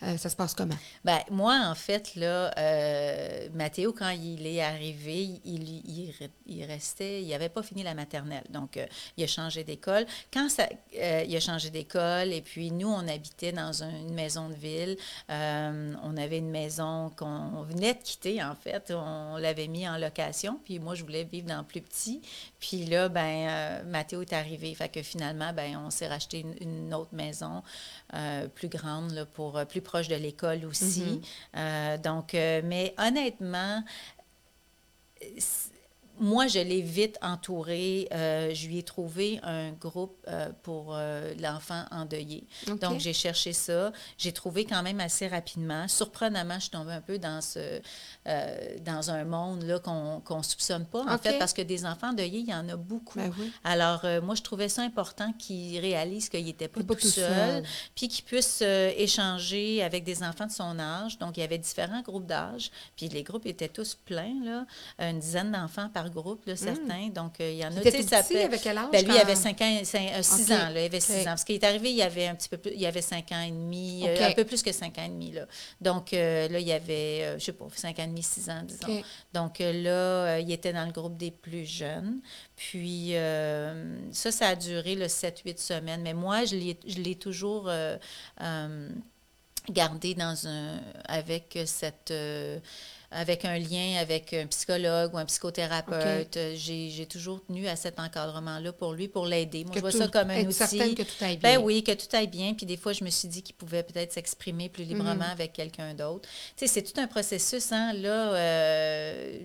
Euh, 0.04 0.16
ça 0.16 0.28
se 0.28 0.36
passe 0.36 0.54
comment? 0.54 0.74
Ben, 1.04 1.20
moi, 1.30 1.60
en 1.66 1.74
fait, 1.74 2.14
là, 2.14 2.52
euh, 2.58 3.48
Mathéo, 3.54 3.92
quand 3.92 4.10
il 4.10 4.46
est 4.46 4.60
arrivé, 4.60 5.40
il, 5.44 6.64
restait, 6.66 7.22
il 7.22 7.28
n'avait 7.28 7.48
pas 7.48 7.62
fini 7.62 7.82
la 7.82 7.94
maternelle. 7.94 8.44
Donc, 8.50 8.76
euh, 8.76 8.86
il 9.16 9.24
a 9.24 9.26
changé 9.26 9.64
d'école. 9.64 10.06
Quand 10.32 10.48
ça, 10.48 10.68
il 10.92 11.36
a 11.36 11.40
changé 11.40 11.70
d'école, 11.70 12.32
et 12.32 12.42
puis 12.42 12.70
nous, 12.70 12.88
on 12.88 13.06
habitait 13.08 13.52
dans 13.52 13.82
un, 13.82 13.90
une 13.90 14.14
maison 14.14 14.48
de 14.48 14.54
ville. 14.54 14.96
On 15.28 16.16
avait 16.16 16.38
une 16.38 16.50
maison 16.50 17.10
qu'on 17.16 17.62
venait 17.62 17.94
de 17.94 18.02
quitter, 18.02 18.42
en 18.42 18.54
fait. 18.54 18.92
On 18.94 19.36
l'avait 19.36 19.68
mis 19.68 19.88
en 19.88 19.96
location, 19.96 20.60
puis 20.64 20.78
moi, 20.78 20.94
je 20.94 21.02
voulais 21.02 21.24
vivre 21.24 21.48
dans 21.48 21.64
plus 21.64 21.80
petit. 21.80 22.20
Puis 22.66 22.86
là, 22.86 23.10
ben, 23.10 23.46
euh, 23.46 23.84
Mathéo 23.84 24.22
est 24.22 24.32
arrivé. 24.32 24.74
Fait 24.74 24.88
que 24.88 25.02
finalement, 25.02 25.52
ben, 25.52 25.76
on 25.84 25.90
s'est 25.90 26.08
racheté 26.08 26.40
une, 26.40 26.54
une, 26.62 26.94
autre 26.94 27.14
maison 27.14 27.62
euh, 28.14 28.48
plus 28.48 28.68
grande, 28.68 29.10
là, 29.10 29.26
pour 29.26 29.62
plus 29.66 29.82
proche 29.82 30.08
de 30.08 30.14
l'école 30.14 30.64
aussi. 30.64 31.02
Mm 31.02 31.20
-hmm. 31.20 31.58
euh, 31.58 31.98
donc, 31.98 32.34
euh, 32.34 32.62
mais 32.64 32.94
honnêtement, 32.96 33.84
moi, 36.18 36.46
je 36.46 36.60
l'ai 36.60 36.80
vite 36.80 37.18
entouré. 37.22 38.08
Euh, 38.12 38.54
je 38.54 38.68
lui 38.68 38.78
ai 38.78 38.82
trouvé 38.82 39.40
un 39.42 39.72
groupe 39.72 40.16
euh, 40.28 40.50
pour 40.62 40.94
euh, 40.94 41.34
l'enfant 41.40 41.84
endeuillé. 41.90 42.46
Okay. 42.66 42.78
Donc, 42.78 43.00
j'ai 43.00 43.12
cherché 43.12 43.52
ça. 43.52 43.92
J'ai 44.16 44.32
trouvé 44.32 44.64
quand 44.64 44.82
même 44.82 45.00
assez 45.00 45.26
rapidement. 45.26 45.88
Surprenamment, 45.88 46.54
je 46.54 46.60
suis 46.60 46.70
tombée 46.70 46.92
un 46.92 47.00
peu 47.00 47.18
dans, 47.18 47.40
ce, 47.40 47.80
dans 48.80 49.10
un 49.10 49.24
monde 49.24 49.62
là 49.64 49.78
qu'on 49.78 50.20
qu 50.20 50.34
ne 50.34 50.42
soupçonne 50.42 50.86
pas, 50.86 51.02
en 51.02 51.14
okay. 51.14 51.30
fait, 51.30 51.38
parce 51.38 51.52
que 51.52 51.62
des 51.62 51.84
enfants 51.84 52.10
endeuillés, 52.10 52.40
il 52.40 52.48
y 52.48 52.54
en 52.54 52.68
a 52.68 52.76
beaucoup. 52.76 53.18
Ben 53.18 53.32
oui. 53.38 53.52
Alors, 53.64 54.06
moi, 54.22 54.34
je 54.34 54.42
trouvais 54.42 54.68
ça 54.68 54.82
important 54.82 55.32
qu'ils 55.32 55.80
réalisent 55.80 56.28
qu'il 56.28 56.44
n'était 56.44 56.68
pas, 56.68 56.82
pas, 56.82 56.94
tout, 56.94 57.08
seul, 57.08 57.32
seul. 57.32 57.64
puis 57.94 58.08
qu'ils 58.08 58.24
puissent 58.24 58.62
échanger 58.62 59.82
avec 59.82 60.04
des 60.04 60.22
enfants 60.22 60.46
de 60.46 60.52
son 60.52 60.78
âge. 60.78 61.18
Donc, 61.18 61.36
il 61.36 61.40
y 61.40 61.42
avait 61.42 61.58
différents 61.58 62.02
groupes 62.02 62.26
d'âge, 62.26 62.70
puis 62.96 63.08
les 63.08 63.22
groupes 63.22 63.46
étaient 63.46 63.68
tous 63.68 63.94
pleins, 63.94 64.34
là, 64.44 64.66
une 64.98 65.18
dizaine 65.18 65.50
d'enfants 65.50 65.88
par 65.88 66.03
groupe, 66.10 66.44
là, 66.46 66.56
certains. 66.56 67.08
Mm. 67.08 67.12
Donc, 67.12 67.40
euh, 67.40 67.50
il 67.50 67.58
y 67.58 67.64
en 67.64 67.76
a. 67.76 67.80
Tu 67.80 67.90
sais, 67.90 68.02
ça 68.02 68.18
avec 68.18 68.62
quel 68.62 68.78
âge? 68.78 68.88
Ben, 68.92 69.04
lui, 69.04 69.14
il 69.14 69.20
avait 69.20 69.36
5 69.36 69.60
ans, 69.60 69.80
5, 69.82 70.12
euh, 70.14 70.22
6 70.22 70.42
okay. 70.44 70.54
ans, 70.54 70.70
là, 70.70 70.80
il 70.80 70.86
avait 70.86 71.00
6 71.00 71.12
okay. 71.12 71.20
ans. 71.22 71.24
Parce 71.26 71.44
qu'il 71.44 71.54
est 71.54 71.64
arrivé, 71.64 71.90
il 71.90 71.96
y 71.96 72.02
avait 72.02 72.26
un 72.26 72.34
petit 72.34 72.48
peu 72.48 72.56
plus, 72.56 72.72
il 72.72 72.80
y 72.80 72.86
avait 72.86 73.02
5 73.02 73.32
ans 73.32 73.42
et 73.42 73.50
demi, 73.50 74.02
okay. 74.04 74.22
euh, 74.22 74.28
un 74.28 74.32
peu 74.32 74.44
plus 74.44 74.62
que 74.62 74.72
5 74.72 74.98
ans 74.98 75.04
et 75.04 75.08
demi, 75.08 75.32
là. 75.32 75.46
Donc, 75.80 76.12
euh, 76.12 76.48
là, 76.48 76.58
il 76.58 76.66
y 76.66 76.72
avait, 76.72 77.38
je 77.38 77.44
sais 77.44 77.52
pas, 77.52 77.66
5 77.74 77.98
ans 77.98 78.04
et 78.04 78.06
demi, 78.06 78.22
6 78.22 78.50
ans, 78.50 78.62
disons. 78.64 79.02
Donc, 79.32 79.60
euh, 79.60 79.72
là, 79.72 80.38
il 80.38 80.50
était 80.52 80.72
dans 80.72 80.86
le 80.86 80.92
groupe 80.92 81.16
des 81.16 81.30
plus 81.30 81.64
jeunes. 81.64 82.20
Puis, 82.56 83.16
euh, 83.16 83.96
ça, 84.12 84.30
ça 84.30 84.48
a 84.48 84.56
duré, 84.56 84.94
7-8 85.08 85.58
semaines. 85.58 86.02
Mais 86.02 86.14
moi, 86.14 86.44
je 86.44 86.56
l'ai 86.56 87.16
toujours 87.16 87.68
euh, 87.68 87.98
gardé 89.70 90.14
dans 90.14 90.46
un, 90.46 90.80
avec 91.06 91.58
cette 91.66 92.12
avec 93.14 93.44
un 93.44 93.58
lien 93.58 93.96
avec 94.00 94.32
un 94.34 94.46
psychologue 94.46 95.14
ou 95.14 95.18
un 95.18 95.24
psychothérapeute. 95.24 96.38
J'ai 96.54 97.06
toujours 97.06 97.44
tenu 97.46 97.66
à 97.68 97.76
cet 97.76 97.98
encadrement-là 98.00 98.72
pour 98.72 98.92
lui, 98.92 99.08
pour 99.08 99.26
l'aider. 99.26 99.64
Moi, 99.64 99.70
Que 99.72 99.76
je 99.78 99.80
vois 99.82 99.92
tout- 99.92 99.98
ça 99.98 100.08
comme 100.08 100.30
un 100.30 100.34
être 100.34 100.46
outil. 100.46 100.54
certaine 100.54 100.94
que 100.94 101.02
tout 101.02 101.24
aille 101.24 101.36
bien. 101.36 101.58
Ben 101.58 101.62
oui, 101.64 101.82
que 101.84 101.92
tout 101.92 102.14
aille 102.16 102.26
bien. 102.26 102.54
Puis 102.54 102.66
des 102.66 102.76
fois, 102.76 102.92
je 102.92 103.04
me 103.04 103.10
suis 103.10 103.28
dit 103.28 103.42
qu'il 103.42 103.54
pouvait 103.54 103.82
peut-être 103.82 104.12
s'exprimer 104.12 104.68
plus 104.68 104.84
librement 104.84 105.14
Mhm. 105.14 105.22
avec 105.32 105.52
quelqu'un 105.52 105.94
d'autre. 105.94 106.28
Tu 106.56 106.66
sais, 106.66 106.66
c'est 106.66 106.82
tout 106.82 107.00
un 107.00 107.06
processus. 107.06 107.70
Hein? 107.72 107.92
Là, 107.94 108.34
euh, 108.34 109.38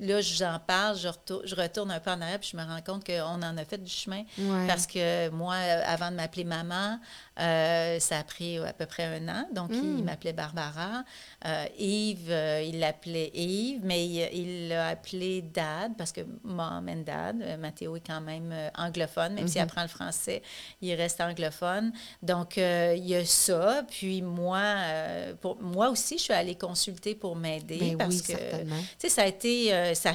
là 0.00 0.20
j'en 0.20 0.58
parle, 0.58 0.96
je 0.98 1.08
retourne, 1.08 1.42
je 1.46 1.54
retourne 1.54 1.90
un 1.90 2.00
peu 2.00 2.10
en 2.10 2.20
arrière, 2.20 2.38
puis 2.40 2.50
je 2.52 2.56
me 2.56 2.62
rends 2.62 2.80
compte 2.82 3.04
qu'on 3.06 3.42
en 3.42 3.56
a 3.56 3.64
fait 3.64 3.82
du 3.82 3.90
chemin. 3.90 4.22
Ouais. 4.38 4.66
Parce 4.66 4.86
que 4.86 5.28
moi, 5.30 5.54
avant 5.54 6.10
de 6.10 6.16
m'appeler 6.16 6.44
maman, 6.44 6.98
euh, 7.40 7.98
ça 8.00 8.18
a 8.18 8.24
pris 8.24 8.58
à 8.58 8.72
peu 8.72 8.86
près 8.86 9.04
un 9.04 9.28
an. 9.28 9.48
Donc, 9.52 9.70
Mm. 9.70 9.98
il 9.98 10.04
m'appelait 10.04 10.32
Barbara. 10.32 11.04
Euh, 11.46 11.64
Yves, 11.78 12.34
il 12.66 12.78
l'appelait 12.80 13.13
Yves, 13.34 13.80
mais 13.84 14.06
il 14.06 14.68
l'a 14.68 14.88
appelé 14.88 15.42
Dad 15.42 15.92
parce 15.96 16.12
que 16.12 16.20
mom 16.42 16.88
and 16.88 17.02
dad. 17.04 17.40
Euh, 17.42 17.56
Mathéo 17.56 17.96
est 17.96 18.06
quand 18.06 18.20
même 18.20 18.50
euh, 18.52 18.68
anglophone, 18.76 19.34
même 19.34 19.48
s'il 19.48 19.60
Mhm. 19.60 19.68
apprend 19.68 19.82
le 19.82 19.88
français, 19.88 20.42
il 20.80 20.92
reste 20.94 21.20
anglophone. 21.20 21.92
Donc, 22.22 22.58
euh, 22.58 22.94
il 22.96 23.06
y 23.06 23.14
a 23.14 23.24
ça. 23.24 23.84
Puis 23.90 24.22
moi, 24.22 24.58
euh, 24.58 25.34
pour, 25.40 25.60
moi 25.60 25.90
aussi, 25.90 26.18
je 26.18 26.22
suis 26.24 26.32
allée 26.32 26.54
consulter 26.56 27.14
pour 27.14 27.36
m'aider 27.36 27.78
Ben 27.78 27.98
parce 27.98 28.14
oui, 28.16 28.20
que 28.20 28.26
certainement. 28.26 28.76
tu 28.80 28.86
sais, 28.98 29.08
ça 29.08 29.22
a 29.22 29.26
été. 29.26 29.94
ça 29.94 30.12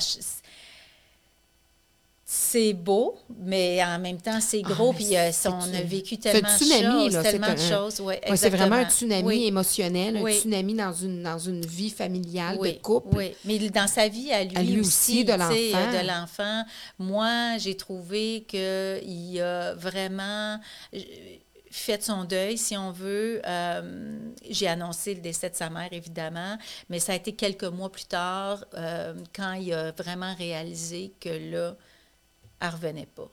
c'est 2.32 2.74
beau, 2.74 3.18
mais 3.40 3.84
en 3.84 3.98
même 3.98 4.22
temps, 4.22 4.40
c'est 4.40 4.62
Ah, 4.64 4.70
gros. 4.70 4.94
puis 4.94 5.18
euh, 5.18 5.32
on 5.46 5.74
a 5.74 5.82
vécu 5.82 6.20
tellement 6.20 6.48
tsunami, 6.48 7.08
de 7.08 7.14
choses. 7.14 7.24
tellement 7.24 7.54
de 7.54 7.58
choses. 7.58 8.00
Ouais, 8.02 8.22
Ouais, 8.30 8.38
c'est 8.38 8.52
vraiment 8.52 8.76
un 8.76 8.88
tsunami 8.88 9.24
Oui. 9.24 9.46
émotionnel, 9.48 10.16
un 10.16 10.32
tsunami 10.32 10.76
dans 10.76 10.94
une, 10.94 11.24
dans 11.24 11.40
une 11.40 11.66
vie 11.66 11.90
familiale 11.90 12.58
Oui, 12.60 12.74
de 12.74 12.78
couple. 12.78 13.18
Oui, 13.18 13.34
mais 13.46 13.58
dans 13.72 13.88
sa 13.88 14.08
vie 14.08 14.32
à 14.32 14.44
lui, 14.44 14.56
À 14.56 14.62
lui 14.62 14.80
aussi, 14.80 15.24
aussi, 15.24 15.26
de 15.26 15.32
l'enfant. 15.34 15.54
euh, 15.56 16.02
de 16.04 16.08
l'enfant. 16.08 16.64
Moi, 17.00 17.58
j'ai 17.58 17.76
trouvé 17.76 18.46
qu'il 18.48 19.42
a 19.42 19.74
vraiment 19.74 20.60
fait 21.72 22.04
son 22.04 22.26
deuil, 22.26 22.60
si 22.60 22.78
on 22.78 22.92
veut. 22.92 23.42
Euh, 23.48 24.20
j'ai 24.48 24.68
annoncé 24.68 25.16
le 25.16 25.22
décès 25.22 25.50
de 25.50 25.56
sa 25.56 25.72
mère, 25.72 25.90
évidemment, 25.92 26.58
mais 26.90 27.00
ça 27.00 27.14
a 27.14 27.16
été 27.16 27.34
quelques 27.34 27.64
mois 27.64 27.92
plus 27.92 28.06
tard, 28.06 28.64
euh, 28.76 29.16
quand 29.36 29.54
il 29.54 29.74
a 29.74 29.92
vraiment 29.94 30.36
réalisé 30.36 31.12
que 31.20 31.30
là, 31.52 31.76
elle 32.62 32.70
revenait 32.70 33.06
pas. 33.08 33.30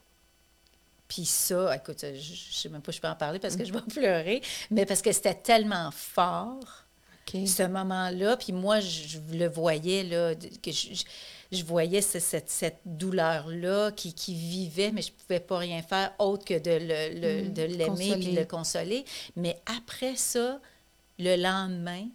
Puis 1.09 1.25
ça, 1.25 1.75
écoute, 1.77 2.01
je, 2.03 2.19
je 2.21 2.53
sais 2.53 2.69
même 2.69 2.83
pas 2.83 2.91
si 2.91 2.97
je 2.97 3.03
peux 3.03 3.09
en 3.09 3.15
parler 3.15 3.39
parce 3.39 3.55
que 3.57 3.65
je 3.65 3.73
vais 3.73 3.81
pleurer, 3.83 4.43
mais 4.71 4.85
parce 4.87 5.03
que 5.03 5.13
c'était 5.13 5.35
tellement 5.35 5.91
fort 5.93 6.85
ce 7.47 7.63
moment-là. 7.67 8.37
Puis 8.37 8.53
moi, 8.53 8.81
je, 8.81 9.09
je 9.09 9.19
le 9.37 9.49
voyais, 9.49 10.03
là, 10.05 10.35
que 10.35 10.71
je, 10.73 11.65
voyais 11.65 12.01
ce- 12.03 12.19
cette, 12.19 12.51
cette 12.51 12.79
douleur-là 12.85 13.93
qui, 13.93 14.15
qui 14.15 14.35
vivait, 14.35 14.91
mais 14.91 15.03
je 15.03 15.13
ne 15.13 15.17
pouvais 15.17 15.41
pas 15.41 15.59
rien 15.59 15.81
faire 15.83 16.13
autre 16.19 16.45
que 16.45 16.59
de 16.59 16.71
le- 16.71 17.21
le- 17.21 17.49
Mm, 17.49 17.53
de 17.53 17.63
l'aimer 17.63 17.85
consoler. 17.87 18.33
de 18.33 18.37
le 18.41 18.45
consoler. 18.47 19.05
Mais 19.37 19.61
après 19.67 20.17
ça, 20.17 20.61
le 21.21 21.37
lendemain, 21.37 22.07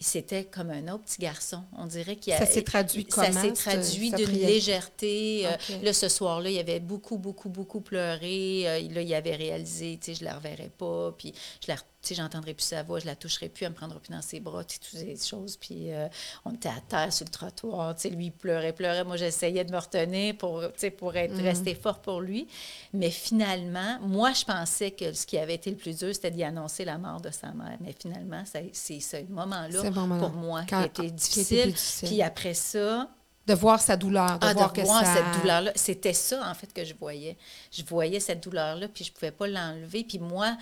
c'était 0.00 0.44
comme 0.44 0.70
un 0.70 0.92
autre 0.92 1.04
petit 1.04 1.20
garçon. 1.20 1.62
On 1.76 1.86
dirait 1.86 2.16
qu'il 2.16 2.32
a, 2.32 2.38
Ça 2.38 2.46
s'est 2.46 2.62
traduit 2.62 3.06
ça 3.08 3.26
comment, 3.26 3.42
s'est 3.42 3.52
traduit 3.52 4.10
d'une 4.12 4.30
légèreté. 4.30 5.46
Euh. 5.46 5.56
Là, 5.82 5.92
ce 5.92 6.08
soir-là, 6.08 6.50
il 6.50 6.58
avait 6.58 6.80
beaucoup, 6.80 7.18
beaucoup, 7.18 7.48
beaucoup 7.48 7.80
pleuré. 7.80 8.62
Euh, 8.66 8.80
là, 8.92 9.02
il 9.02 9.14
avait 9.14 9.36
réalisé, 9.36 9.98
tu 10.00 10.12
sais, 10.12 10.20
je 10.20 10.24
la 10.24 10.36
reverrai 10.36 10.70
pas. 10.76 11.14
Puis, 11.18 11.32
je 11.64 11.72
la, 11.72 11.76
tu 12.00 12.08
sais, 12.08 12.14
j'entendrai 12.14 12.54
plus 12.54 12.62
sa 12.64 12.82
voix, 12.84 13.00
je 13.00 13.06
la 13.06 13.16
toucherai 13.16 13.48
plus, 13.48 13.64
elle 13.64 13.70
me 13.70 13.74
prendra 13.74 13.98
plus 13.98 14.12
dans 14.12 14.22
ses 14.22 14.38
bras, 14.38 14.62
tu 14.64 14.74
sais, 14.76 14.80
toutes 14.80 14.98
ces 15.20 15.28
choses. 15.28 15.56
Puis, 15.56 15.92
euh, 15.92 16.06
on 16.44 16.52
était 16.52 16.68
à 16.68 16.80
terre 16.88 17.12
sur 17.12 17.26
le 17.26 17.30
trottoir, 17.32 17.94
tu 17.96 18.02
sais, 18.02 18.10
lui, 18.10 18.26
il 18.26 18.30
pleurait, 18.32 18.72
pleurait. 18.72 19.02
Moi, 19.04 19.16
j'essayais 19.16 19.64
de 19.64 19.72
me 19.72 19.78
retenir 19.78 20.36
pour, 20.36 20.60
tu 20.62 20.68
sais, 20.76 20.90
pour 20.90 21.16
être, 21.16 21.34
Mhm. 21.34 21.42
rester 21.42 21.74
fort 21.74 21.98
pour 21.98 22.20
lui. 22.20 22.46
Mais 22.92 23.10
finalement, 23.10 23.98
moi, 24.00 24.32
je 24.32 24.44
pensais 24.44 24.92
que 24.92 25.12
ce 25.12 25.26
qui 25.26 25.38
avait 25.38 25.54
été 25.56 25.70
le 25.70 25.76
plus 25.76 25.96
dur, 25.98 26.14
c'était 26.14 26.30
d'y 26.30 26.44
annoncer 26.44 26.84
la 26.84 26.98
mort 26.98 27.20
de 27.20 27.30
sa 27.30 27.52
mère. 27.52 27.76
Mais 27.80 27.94
finalement, 28.00 28.44
c'est 28.72 29.00
ce 29.00 29.24
moment-là, 29.30 29.90
pour 30.18 30.30
moi, 30.30 30.60
quand- 30.68 30.88
qui 30.88 31.00
a 31.02 31.04
été 31.04 31.06
qui 31.06 31.12
difficile. 31.12 31.74
Puis 32.08 32.22
après 32.22 32.54
ça, 32.54 33.08
De 33.46 33.54
voir 33.54 33.80
sa 33.80 33.96
douleur, 33.96 34.38
de 34.38 34.46
ah, 34.46 34.52
voir 34.52 34.72
de 34.72 34.76
que 34.80 34.84
voir 34.86 35.04
ça... 35.04 35.14
cette 35.14 35.40
douleur-là. 35.40 35.72
C'était 35.74 36.12
ça, 36.12 36.48
en 36.50 36.54
fait, 36.54 36.70
que 36.72 36.84
je 36.84 36.92
voyais. 36.94 37.36
Je 37.72 37.82
voyais 37.82 38.20
cette 38.20 38.42
douleur-là, 38.42 38.88
puis 38.88 39.04
je 39.04 39.10
ne 39.10 39.14
pouvais 39.14 39.30
pas 39.30 39.46
l'enlever. 39.48 40.04
Puis 40.04 40.18
moi, 40.18 40.54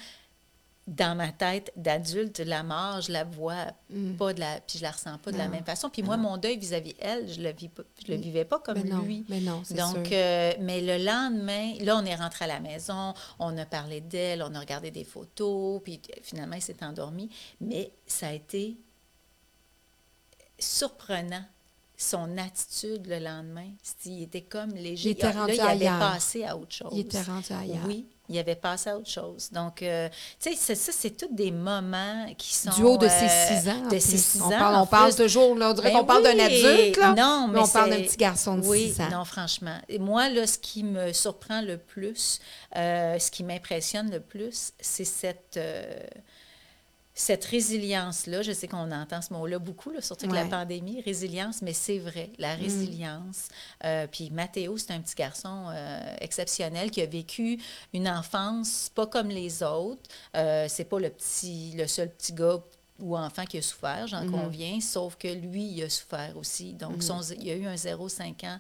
dans 0.87 1.17
ma 1.17 1.33
tête 1.33 1.73
d'adulte, 1.75 2.39
la 2.39 2.63
mort, 2.63 3.01
je 3.01 3.11
la 3.11 3.25
vois 3.25 3.67
Mm. 3.91 4.13
pas 4.17 4.33
de 4.35 4.41
la... 4.41 4.61
Puis 4.61 4.79
je 4.79 4.83
la 4.85 4.91
ressens 4.93 5.19
pas 5.19 5.33
de 5.33 5.39
la 5.39 5.49
même 5.49 5.65
façon. 5.65 5.89
Puis 5.91 6.03
moi, 6.03 6.17
mon 6.17 6.37
deuil 6.37 6.57
vis-à-vis 6.59 6.95
elle, 7.01 7.29
je 7.33 7.41
le 7.41 7.53
vis 7.53 7.69
pas, 7.69 7.83
je 8.07 8.13
le 8.13 8.19
vivais 8.19 8.45
pas 8.45 8.59
comme 8.61 8.79
Mais 8.79 8.89
non, 8.89 9.03
lui. 9.03 9.25
mais 9.29 9.41
non, 9.41 9.63
c'est 9.65 9.75
Donc, 9.75 10.13
euh, 10.13 10.53
mais 10.61 10.81
le 10.81 11.05
lendemain, 11.05 11.75
là, 11.81 11.97
on 11.97 12.05
est 12.05 12.15
rentré 12.15 12.45
à 12.45 12.49
la 12.49 12.61
maison, 12.61 13.15
on 13.39 13.57
a 13.59 13.67
parlé 13.67 14.01
d'elle, 14.01 14.43
on 14.43 14.55
a 14.55 14.61
regardé 14.61 14.91
des 14.93 15.05
photos, 15.05 15.81
puis 15.83 16.01
finalement, 16.23 16.55
il 16.57 16.63
s'est 16.63 16.83
endormi. 16.85 17.29
Mais 17.61 17.91
ça 18.07 18.29
a 18.29 18.33
été 18.33 18.77
surprenant, 20.59 21.45
son 21.97 22.37
attitude 22.39 23.07
le 23.07 23.19
lendemain. 23.19 23.69
Il 24.05 24.23
était 24.23 24.43
comme 24.43 24.71
léger. 24.75 25.11
Il 25.11 25.13
était 25.13 25.27
Ah, 25.29 25.33
là, 25.33 25.41
rendu 25.41 25.55
il 25.55 25.61
avait 25.61 25.87
ailleurs. 25.87 25.99
passé 25.99 26.45
à 26.45 26.57
autre 26.57 26.73
chose. 26.75 26.91
Il 26.93 27.01
était 27.01 27.23
rendu 27.23 27.53
ailleurs. 27.53 27.85
Oui, 27.87 28.07
il 28.29 28.39
avait 28.39 28.55
passé 28.57 28.91
à 28.91 28.97
autre 28.97 29.09
chose. 29.09 29.51
Donc, 29.53 29.83
euh, 29.83 30.09
tu 30.41 30.51
sais, 30.51 30.57
c'est- 30.57 30.75
ça, 30.75 30.93
c'est 30.93 31.11
tous 31.17 31.29
des 31.35 31.51
moments 31.51 32.27
qui 32.37 32.55
sont... 32.55 32.71
Du 32.71 32.83
haut 32.83 32.97
de 32.99 33.09
ses 33.09 33.25
euh, 33.25 33.49
six 33.61 33.69
ans. 33.69 33.89
De 33.89 33.99
ses 33.99 34.17
six 34.19 34.41
on 34.41 34.47
ans, 34.47 34.51
parle, 34.59 34.77
on 34.77 34.87
parle 34.87 35.15
toujours, 35.15 35.55
là, 35.57 35.71
on 35.71 35.75
dirait 35.75 35.91
Ben 35.93 35.99
qu'on 36.01 36.05
parle 36.05 36.23
d'un 36.23 36.39
adulte, 36.39 36.97
là. 36.97 37.15
Non, 37.15 37.49
mais 37.53 37.61
on 37.61 37.69
parle 37.69 37.91
d'un 37.91 38.03
petit 38.03 38.17
garçon 38.17 38.59
de 38.59 38.67
oui, 38.67 38.93
6 38.95 39.01
ans. 39.03 39.09
non, 39.11 39.25
franchement. 39.25 39.79
Et 39.89 39.99
moi, 39.99 40.29
là, 40.29 40.47
ce 40.47 40.59
qui 40.59 40.85
me 40.85 41.13
surprend 41.13 41.61
le 41.63 41.79
plus, 41.79 42.41
euh, 42.77 43.19
ce 43.19 43.31
qui 43.31 43.45
m'impressionne 43.45 44.11
le 44.11 44.21
plus, 44.21 44.73
c'est 44.81 45.05
cette, 45.05 45.57
euh, 45.57 45.85
cette 47.19 47.47
résilience-là. 47.47 48.43
Je 48.43 48.53
sais 48.53 48.69
qu'on 48.69 48.93
entend 48.93 49.23
ce 49.23 49.33
mot-là 49.33 49.59
beaucoup, 49.59 49.91
là, 49.91 50.01
surtout 50.03 50.27
Ouais. 50.27 50.35
la 50.43 50.45
pandémie, 50.45 51.01
résilience, 51.01 51.63
mais 51.63 51.73
c'est 51.73 51.99
vrai, 51.99 52.31
la 52.39 52.57
Mm. 52.57 52.61
résilience. 52.61 53.49
Euh, 53.85 54.07
puis 54.07 54.31
Mathéo, 54.31 54.77
c'est 54.77 54.93
un 54.93 55.01
petit 55.01 55.15
garçon 55.15 55.67
euh, 55.71 56.15
exceptionnel 56.21 56.91
qui 56.91 57.01
a 57.01 57.07
vécu 57.07 57.59
une 57.95 58.07
enfance 58.09 58.91
pas 58.95 59.07
comme 59.07 59.29
les 59.31 59.63
autres. 59.63 60.03
Euh, 60.37 60.67
c'est 60.69 60.85
pas 60.85 61.01
le 61.01 61.09
petit, 61.11 61.73
le 61.75 61.87
seul 61.87 62.11
petit 62.11 62.35
gars 62.35 62.61
ou 62.99 63.17
enfant 63.17 63.45
qui 63.45 63.59
a 63.59 63.63
souffert, 63.63 64.07
j'en 64.07 64.25
Mhm. 64.25 64.31
conviens, 64.31 64.81
sauf 64.81 65.17
que 65.17 65.29
lui, 65.29 65.65
il 65.69 65.83
a 65.83 65.89
souffert 65.91 66.35
aussi. 66.37 66.73
Donc, 66.73 67.03
son- 67.03 67.21
il 67.39 67.47
y 67.47 67.51
a 67.51 67.55
eu 67.55 67.67
un 67.67 67.77
0-5 67.77 68.43
ans, 68.45 68.59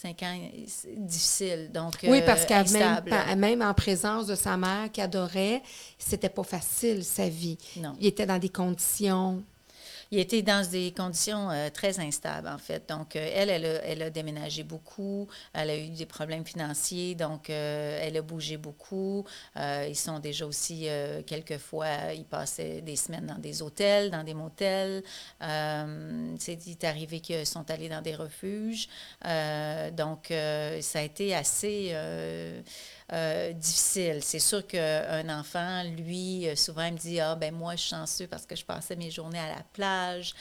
5 0.00 0.22
ans 0.22 0.38
c'est 0.68 1.06
difficile. 1.06 1.70
Donc, 1.74 1.94
Oui, 2.04 2.20
euh, 2.20 2.26
parce 2.26 2.46
qu'à 2.46 2.62
même, 2.62 3.36
même 3.36 3.62
en 3.62 3.74
présence 3.74 4.28
de 4.28 4.36
sa 4.36 4.56
mère 4.56 4.92
qui 4.92 5.00
adorait, 5.00 5.60
c'était 5.98 6.28
pas 6.28 6.44
facile 6.44 7.04
sa 7.04 7.28
vie. 7.28 7.58
Non. 7.76 7.96
Il 7.98 8.06
était 8.06 8.24
dans 8.24 8.38
des 8.38 8.48
conditions. 8.48 9.42
Il 10.10 10.18
était 10.18 10.40
dans 10.40 10.66
des 10.68 10.92
conditions 10.92 11.50
euh, 11.50 11.68
très 11.68 12.00
instables, 12.00 12.48
en 12.48 12.56
fait. 12.56 12.88
Donc, 12.88 13.14
euh, 13.14 13.30
elle, 13.34 13.50
elle 13.50 13.66
a, 13.66 13.84
elle 13.84 14.02
a 14.02 14.10
déménagé 14.10 14.62
beaucoup. 14.62 15.28
Elle 15.52 15.70
a 15.70 15.76
eu 15.76 15.90
des 15.90 16.06
problèmes 16.06 16.46
financiers, 16.46 17.14
donc 17.14 17.50
euh, 17.50 18.00
elle 18.02 18.16
a 18.16 18.22
bougé 18.22 18.56
beaucoup. 18.56 19.24
Ils 19.56 19.96
sont 19.96 20.18
déjà 20.18 20.46
aussi, 20.46 20.86
quelquefois, 21.26 22.12
ils 22.14 22.24
passaient 22.24 22.80
des 22.80 22.96
semaines 22.96 23.26
dans 23.26 23.38
des 23.38 23.62
hôtels, 23.62 24.10
dans 24.10 24.22
des 24.22 24.34
motels. 24.34 25.02
C'est 25.40 26.84
arrivé 26.84 27.20
qu'ils 27.20 27.46
sont 27.46 27.70
allés 27.70 27.88
dans 27.88 28.02
des 28.02 28.14
refuges. 28.14 28.88
Donc, 29.22 30.26
ça 30.28 30.98
a 30.98 31.02
été 31.02 31.34
assez... 31.34 31.94
euh, 33.12 33.52
difficile. 33.52 34.18
C'est 34.22 34.38
sûr 34.38 34.66
qu'un 34.66 35.28
enfant, 35.38 35.82
lui, 35.96 36.46
euh, 36.46 36.54
souvent, 36.56 36.84
il 36.84 36.92
me 36.92 36.98
dit 36.98 37.20
Ah, 37.20 37.34
ben 37.36 37.54
moi, 37.54 37.74
je 37.76 37.80
suis 37.80 37.90
chanceux 37.90 38.26
parce 38.26 38.44
que 38.46 38.54
je 38.54 38.64
passais 38.64 38.96
mes 38.96 39.10
journées 39.10 39.38
à 39.38 39.48
la 39.48 39.62
plage. 39.72 40.34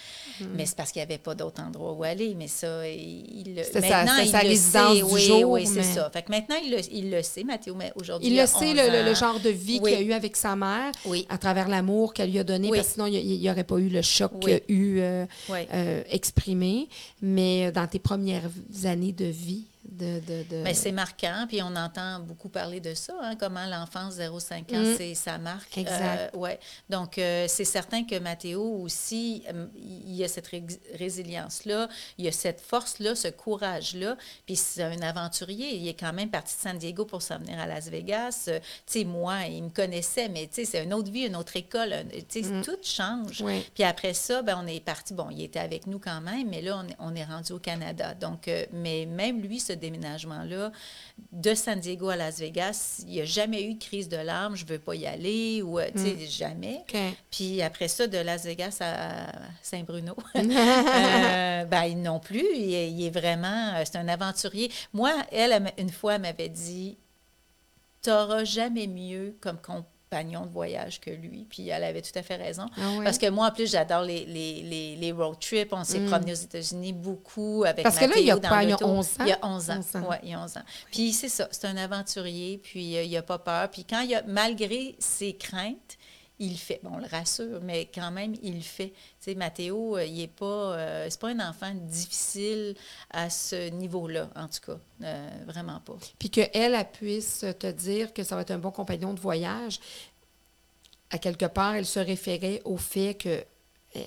Mais 0.54 0.66
c'est 0.66 0.76
parce 0.76 0.92
qu'il 0.92 1.00
n'y 1.00 1.04
avait 1.06 1.18
pas 1.18 1.34
d'autre 1.36 1.62
endroit 1.62 1.94
où 1.94 2.04
aller. 2.04 2.36
Mais 2.36 2.48
ça, 2.48 2.88
il, 2.88 3.56
maintenant, 3.74 4.18
il 4.22 4.28
sa 4.30 4.44
le 4.44 4.56
sait. 4.56 4.96
du 4.98 5.04
oui, 5.04 5.22
jour, 5.26 5.52
oui, 5.52 5.66
c'est 5.66 5.76
mais- 5.76 5.84
ça. 5.84 6.10
Fait 6.12 6.22
que 6.24 6.32
maintenant, 6.32 6.58
il 6.64 6.72
le, 6.72 6.80
il 6.92 7.10
le 7.12 7.22
sait, 7.24 7.44
Mathéo, 7.44 7.74
mais 7.76 7.92
aujourd'hui. 7.96 8.30
Il 8.30 8.38
le 8.38 8.46
sait, 8.46 8.72
11 8.72 8.76
le, 8.76 9.06
le- 9.06 9.16
genre 9.16 9.40
de 9.40 9.50
vie 9.50 9.80
Oui. 9.82 9.92
qu'il 9.92 10.00
a 10.00 10.02
eu 10.04 10.12
avec 10.14 10.36
sa 10.36 10.56
mère, 10.56 10.92
Oui. 11.06 11.26
à 11.30 11.38
travers 11.38 11.68
l'amour 11.70 12.14
qu'elle 12.14 12.32
lui 12.32 12.40
a 12.40 12.44
donné, 12.44 12.70
parce 12.70 12.88
que 12.88 12.94
sinon, 12.94 13.06
il 13.08 13.40
n'y 13.40 13.50
aurait 13.50 13.64
pas 13.64 13.78
eu 13.78 13.90
le 13.90 14.02
choc 14.02 14.40
qu'il 14.40 14.54
a 14.54 14.60
eu 14.68 15.00
euh, 15.00 15.26
euh, 15.52 16.04
exprimé. 16.10 16.90
Mais 17.22 17.72
dans 17.72 17.88
tes 17.88 18.00
premières 18.00 18.50
années 18.84 19.12
de 19.14 19.26
vie 19.26 19.66
De, 19.98 20.20
de, 20.20 20.44
de... 20.44 20.64
Ben, 20.64 20.74
c'est 20.76 20.92
marquant, 20.92 21.46
puis 21.48 21.62
on 21.64 21.76
entend 21.76 22.20
beaucoup 22.20 22.50
parler 22.50 22.80
de 22.80 22.94
ça, 22.94 23.14
hein, 23.22 23.36
comment 23.36 23.66
l'enfance 23.66 24.16
0-5 24.16 24.74
ans, 24.76 24.78
Mm. 24.78 24.96
c'est 24.98 25.16
ça 25.16 25.38
marque. 25.38 25.78
Exact. 25.78 26.32
Euh, 26.36 26.38
ouais. 26.38 26.60
Donc, 26.90 27.18
euh, 27.18 27.46
c'est 27.48 27.66
certain 27.66 28.04
que 28.04 28.18
Mathéo 28.20 28.62
aussi, 28.82 29.44
euh, 29.54 29.66
il 29.76 30.16
y 30.16 30.24
a 30.24 30.28
cette 30.28 30.48
ré- 30.48 30.64
résilience-là, 31.18 31.88
il 32.18 32.26
y 32.26 32.28
a 32.28 32.32
cette 32.32 32.62
force-là, 32.62 33.16
ce 33.16 33.28
courage-là, 33.30 34.18
puis 34.46 34.56
c'est 34.56 34.84
un 34.84 35.02
aventurier. 35.02 35.76
Il 35.76 35.88
est 35.88 35.94
quand 36.00 36.14
même 36.14 36.30
parti 36.30 36.56
de 36.56 36.62
San 36.62 36.78
Diego 36.78 37.06
pour 37.06 37.22
s'en 37.22 37.40
venir 37.40 37.60
à 37.60 37.66
Las 37.66 37.90
Vegas. 37.90 38.44
Tu 38.46 38.60
sais, 38.86 39.04
moi, 39.04 39.46
il 39.50 39.64
me 39.64 39.70
connaissait, 39.70 40.30
mais 40.30 40.48
tu 40.48 40.56
sais, 40.56 40.66
c'est 40.66 40.84
une 40.84 40.94
autre 40.94 41.12
vie, 41.12 41.22
une 41.26 41.36
autre 41.36 41.56
école, 41.58 41.94
tu 42.30 42.44
sais, 42.44 42.62
tout 42.64 42.78
change. 42.84 43.42
Oui. 43.42 43.66
Puis 43.74 43.84
après 43.84 44.14
ça, 44.14 44.42
ben, 44.42 44.60
on 44.64 44.68
est 44.68 44.80
parti. 44.80 45.14
Bon, 45.14 45.30
il 45.32 45.42
était 45.44 45.60
avec 45.60 45.88
nous 45.88 46.00
quand 46.00 46.22
même, 46.22 46.50
mais 46.50 46.62
là, 46.62 46.78
on, 46.84 46.88
est- 46.88 46.96
on 47.00 47.16
est 47.16 47.24
rendu 47.26 47.54
au 47.54 47.60
Canada. 47.60 48.14
Donc, 48.14 48.50
mais 48.72 49.06
même 49.06 49.42
lui, 49.42 49.60
ce 49.60 49.74
déménagement-là, 49.90 50.72
de 51.32 51.54
San 51.54 51.80
Diego 51.80 52.10
à 52.10 52.16
Las 52.16 52.40
Vegas, 52.40 53.04
il 53.06 53.14
n'y 53.14 53.22
a 53.22 53.26
jamais 53.26 53.64
eu 53.64 53.74
de 53.76 53.84
crise 53.84 54.10
de 54.10 54.18
larmes, 54.18 54.56
je 54.56 54.66
veux 54.66 54.80
pas 54.80 54.96
y 54.96 55.06
aller, 55.06 55.62
ou, 55.62 55.80
euh, 55.80 55.90
tu 55.94 56.02
sais, 56.02 56.18
jamais. 56.28 56.84
Puis 57.32 57.62
après 57.62 57.88
ça, 57.88 58.08
de 58.08 58.18
Las 58.18 58.44
Vegas 58.46 58.78
à 58.82 59.32
Saint-Bruno, 59.62 60.16
euh, 60.36 61.66
ben, 61.66 62.02
non 62.02 62.20
plus. 62.20 62.46
Il 62.56 62.74
est, 62.74 62.92
il 62.92 63.06
est 63.06 63.10
vraiment, 63.10 63.74
euh, 63.76 63.84
c'est 63.86 63.98
un 63.98 64.08
aventurier. 64.08 64.72
Moi, 64.94 65.14
elle, 65.32 65.72
une 65.78 65.90
fois, 65.90 66.16
elle 66.16 66.22
m'avait 66.22 66.50
dit, 66.50 66.98
t'auras 68.02 68.44
jamais 68.44 68.88
mieux 68.88 69.36
comme 69.42 69.58
compagnon 70.10 70.46
de 70.46 70.52
voyage 70.52 71.00
que 71.00 71.10
lui. 71.10 71.46
Puis 71.50 71.68
elle 71.70 71.84
avait 71.84 72.02
tout 72.02 72.18
à 72.18 72.24
fait 72.24 72.36
raison. 72.36 72.66
Ah 72.78 72.98
ouais? 72.98 73.04
Parce 73.04 73.18
que 73.18 73.30
moi, 73.30 73.48
en 73.48 73.52
plus, 73.52 73.70
j'adore 73.70 74.04
les, 74.04 74.26
les, 74.26 74.64
les, 74.64 74.96
les 74.96 75.12
road 75.12 75.38
trips. 75.40 75.74
On 75.74 75.84
s'est 75.84 76.00
promené 76.00 76.32
aux 76.32 76.36
États-Unis 76.36 76.94
beaucoup 76.94 77.64
avec 77.66 77.78
Mm. 77.78 77.84
Parce 77.84 78.00
que 78.00 78.06
là, 78.06 78.16
il 78.18 78.26
y 78.26 78.32
a 78.32 78.36
Mathéo 78.36 78.58
il 78.62 78.70
y 78.70 78.72
a 78.72 78.72
l'auto. 78.72 78.86
11 78.86 79.08
ans? 79.08 79.10
Il 79.22 79.28
y 79.28 79.32
a 79.32 79.40
11 79.44 79.70
ans. 79.70 79.78
11 79.78 79.96
ans. 79.96 80.10
Ouais, 80.10 80.20
il 80.24 80.30
y 80.30 80.34
a 80.34 80.42
11 80.44 80.58
ans. 80.58 80.62
Puis 80.92 81.14
c'est 81.14 81.30
ça, 81.30 81.48
c'est 81.52 81.66
un 81.66 81.78
aventurier, 81.78 82.58
puis 82.58 82.98
euh, 82.98 83.04
il 83.04 83.12
n'a 83.12 83.22
pas 83.22 83.38
peur. 83.40 83.70
Puis 83.70 83.86
quand 83.86 84.02
il 84.02 84.14
a, 84.16 84.24
malgré 84.24 84.96
ses 85.00 85.34
craintes, 85.34 85.97
il 86.40 86.58
fait. 86.58 86.80
Bon, 86.84 86.92
on 86.94 86.98
le 86.98 87.08
rassure, 87.08 87.60
mais 87.62 87.90
quand 87.94 88.12
même, 88.12 88.36
il 88.44 88.64
fait. 88.64 88.90
Tu 88.90 88.96
sais, 89.32 89.36
Mathéo, 89.36 89.98
euh, 89.98 90.06
il 90.06 90.22
est 90.22 90.28
pas... 90.28 90.46
euh, 90.78 91.08
c'est 91.10 91.20
pas 91.20 91.30
un 91.30 91.40
enfant 91.40 91.74
difficile 91.74 92.76
à 93.10 93.30
ce 93.30 93.70
niveau-là, 93.70 94.30
en 94.36 94.48
tout 94.48 94.60
cas. 94.66 94.80
Euh, 95.04 95.30
vraiment 95.46 95.80
pas. 95.80 95.98
Puis 96.20 96.30
qu'elle, 96.30 96.50
elle 96.54 96.92
puisse 96.92 97.46
te 97.60 97.72
dire 97.72 98.14
que 98.14 98.24
ça 98.24 98.36
va 98.36 98.42
être 98.42 98.52
un 98.52 98.60
bon 98.60 98.72
compagnon 98.72 99.14
de 99.14 99.20
voyage, 99.20 99.80
à 101.10 101.18
quelque 101.18 101.46
part, 101.46 101.76
elle 101.76 101.86
se 101.86 102.00
référait 102.00 102.62
au 102.66 102.78
fait 102.78 103.16
que 103.16 103.44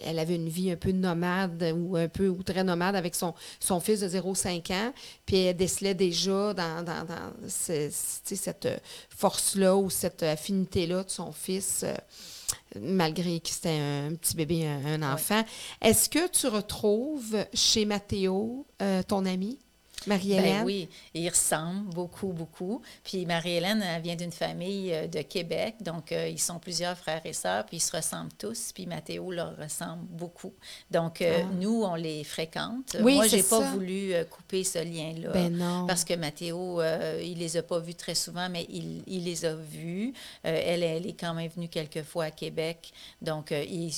elle 0.04 0.18
avait 0.18 0.36
une 0.36 0.48
vie 0.48 0.70
un 0.70 0.76
peu 0.76 0.92
nomade 0.92 1.72
ou 1.76 1.96
un 1.96 2.08
peu 2.08 2.28
ou 2.28 2.42
très 2.42 2.64
nomade 2.64 2.96
avec 2.96 3.14
son, 3.14 3.34
son 3.58 3.80
fils 3.80 4.00
de 4.00 4.08
0,5 4.08 4.72
ans, 4.72 4.92
puis 5.26 5.36
elle 5.38 5.56
décelait 5.56 5.94
déjà 5.94 6.54
dans, 6.54 6.82
dans, 6.84 7.04
dans 7.04 7.32
ce- 7.48 7.88
tu 7.88 7.92
sais, 7.92 8.36
cette 8.36 8.68
force-là 9.10 9.76
ou 9.76 9.90
cette 9.90 10.22
affinité-là 10.22 11.04
de 11.04 11.10
son 11.10 11.32
fils, 11.32 11.82
euh, 11.84 11.94
malgré 12.80 13.40
que 13.40 13.48
c'était 13.48 13.78
un 13.78 14.14
petit 14.14 14.34
bébé, 14.36 14.66
un, 14.66 15.02
un 15.02 15.12
enfant. 15.14 15.42
Est-ce 15.80 16.08
que 16.08 16.28
tu 16.28 16.46
retrouves 16.46 17.36
chez 17.54 17.84
Mathéo 17.84 18.66
euh, 18.82 19.02
ton 19.02 19.24
ami, 19.26 19.58
Marie-Hélène? 20.06 20.58
Ben 20.60 20.64
oui, 20.64 20.88
il 21.14 21.28
ressemble 21.28 21.90
beaucoup, 21.94 22.28
beaucoup. 22.32 22.82
Puis 23.04 23.26
Marie-Hélène, 23.26 23.84
vient 24.02 24.16
d'une 24.16 24.32
famille 24.32 24.92
euh, 24.92 25.06
de 25.06 25.22
Québec, 25.22 25.76
donc 25.80 26.12
euh, 26.12 26.28
ils 26.28 26.38
sont 26.40 26.58
plusieurs 26.58 26.96
frères 26.96 27.20
et 27.24 27.32
sœurs, 27.32 27.66
puis 27.66 27.76
ils 27.78 27.80
se 27.80 27.94
ressemblent 27.96 28.32
tous, 28.38 28.72
puis 28.72 28.86
Mathéo 28.86 29.30
leur 29.30 29.56
ressemble 29.56 30.04
beaucoup. 30.08 30.54
Donc 30.90 31.20
euh, 31.22 31.40
Ah. 31.42 31.48
nous, 31.60 31.82
on 31.84 31.94
les 31.94 32.24
fréquente. 32.24 32.96
Oui, 33.00 33.14
Moi, 33.16 33.28
c'est 33.28 33.38
j'ai 33.38 33.42
pas 33.42 33.60
voulu 33.72 34.12
couper 34.30 34.64
ce 34.64 34.78
lien-là. 34.78 35.30
Ben 35.32 35.56
non. 35.56 35.86
Parce 35.86 36.04
que 36.04 36.14
Mathéo, 36.14 36.80
euh, 36.80 37.20
il 37.22 37.38
les 37.38 37.56
a 37.56 37.62
pas 37.62 37.78
vus 37.78 37.94
très 37.94 38.14
souvent, 38.14 38.48
mais 38.48 38.66
il, 38.68 39.02
il 39.06 39.24
les 39.24 39.44
a 39.44 39.54
vus. 39.54 40.12
Elle, 40.42 40.82
elle 40.82 41.06
est 41.06 41.12
quand 41.18 41.34
même 41.34 41.50
venue 41.50 41.68
quelques 41.68 42.02
fois 42.02 42.24
à 42.24 42.30
Québec. 42.30 42.92
Donc, 43.22 43.50
il, 43.52 43.92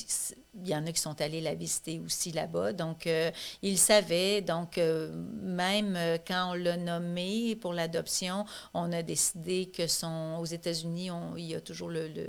il 0.61 0.67
y 0.67 0.75
en 0.75 0.85
a 0.85 0.91
qui 0.91 1.01
sont 1.01 1.19
allés 1.21 1.41
la 1.41 1.55
visiter 1.55 1.99
aussi 1.99 2.31
là-bas. 2.31 2.73
Donc, 2.73 3.07
euh, 3.07 3.31
il 3.61 3.77
savait. 3.77 4.41
Donc, 4.41 4.77
euh, 4.77 5.11
même 5.41 5.95
euh, 5.95 6.17
quand 6.25 6.51
on 6.51 6.53
l'a 6.53 6.77
nommé 6.77 7.55
pour 7.55 7.73
l'adoption, 7.73 8.45
on 8.73 8.91
a 8.91 9.01
décidé 9.01 9.67
que 9.67 9.87
son, 9.87 10.37
aux 10.39 10.45
États-Unis, 10.45 11.09
il 11.37 11.45
y 11.45 11.55
a 11.55 11.61
toujours 11.61 11.89
le, 11.89 12.07
le 12.07 12.27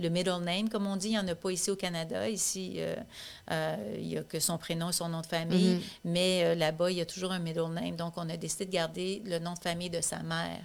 le 0.00 0.08
middle 0.08 0.42
name, 0.42 0.68
comme 0.68 0.86
on 0.86 0.96
dit, 0.96 1.08
il 1.08 1.10
n'y 1.12 1.18
en 1.18 1.28
a 1.28 1.34
pas 1.34 1.52
ici 1.52 1.70
au 1.70 1.76
Canada. 1.76 2.22
Euh, 2.24 2.96
il 3.50 4.06
n'y 4.08 4.16
a 4.18 4.22
que 4.22 4.40
son 4.40 4.58
prénom 4.58 4.90
et 4.90 4.92
son 4.92 5.08
nom 5.08 5.20
de 5.20 5.26
famille. 5.26 5.74
Mhm. 5.76 5.82
Mais 6.04 6.44
euh, 6.44 6.54
là-bas, 6.54 6.90
il 6.90 6.96
y 6.98 7.00
a 7.00 7.06
toujours 7.06 7.32
un 7.32 7.38
middle 7.38 7.68
name. 7.72 7.96
Donc, 7.96 8.14
on 8.16 8.28
a 8.28 8.36
décidé 8.36 8.66
de 8.66 8.70
garder 8.72 9.22
le 9.24 9.38
nom 9.38 9.52
de 9.54 9.58
famille 9.58 9.90
de 9.90 10.00
sa 10.00 10.20
mère 10.22 10.60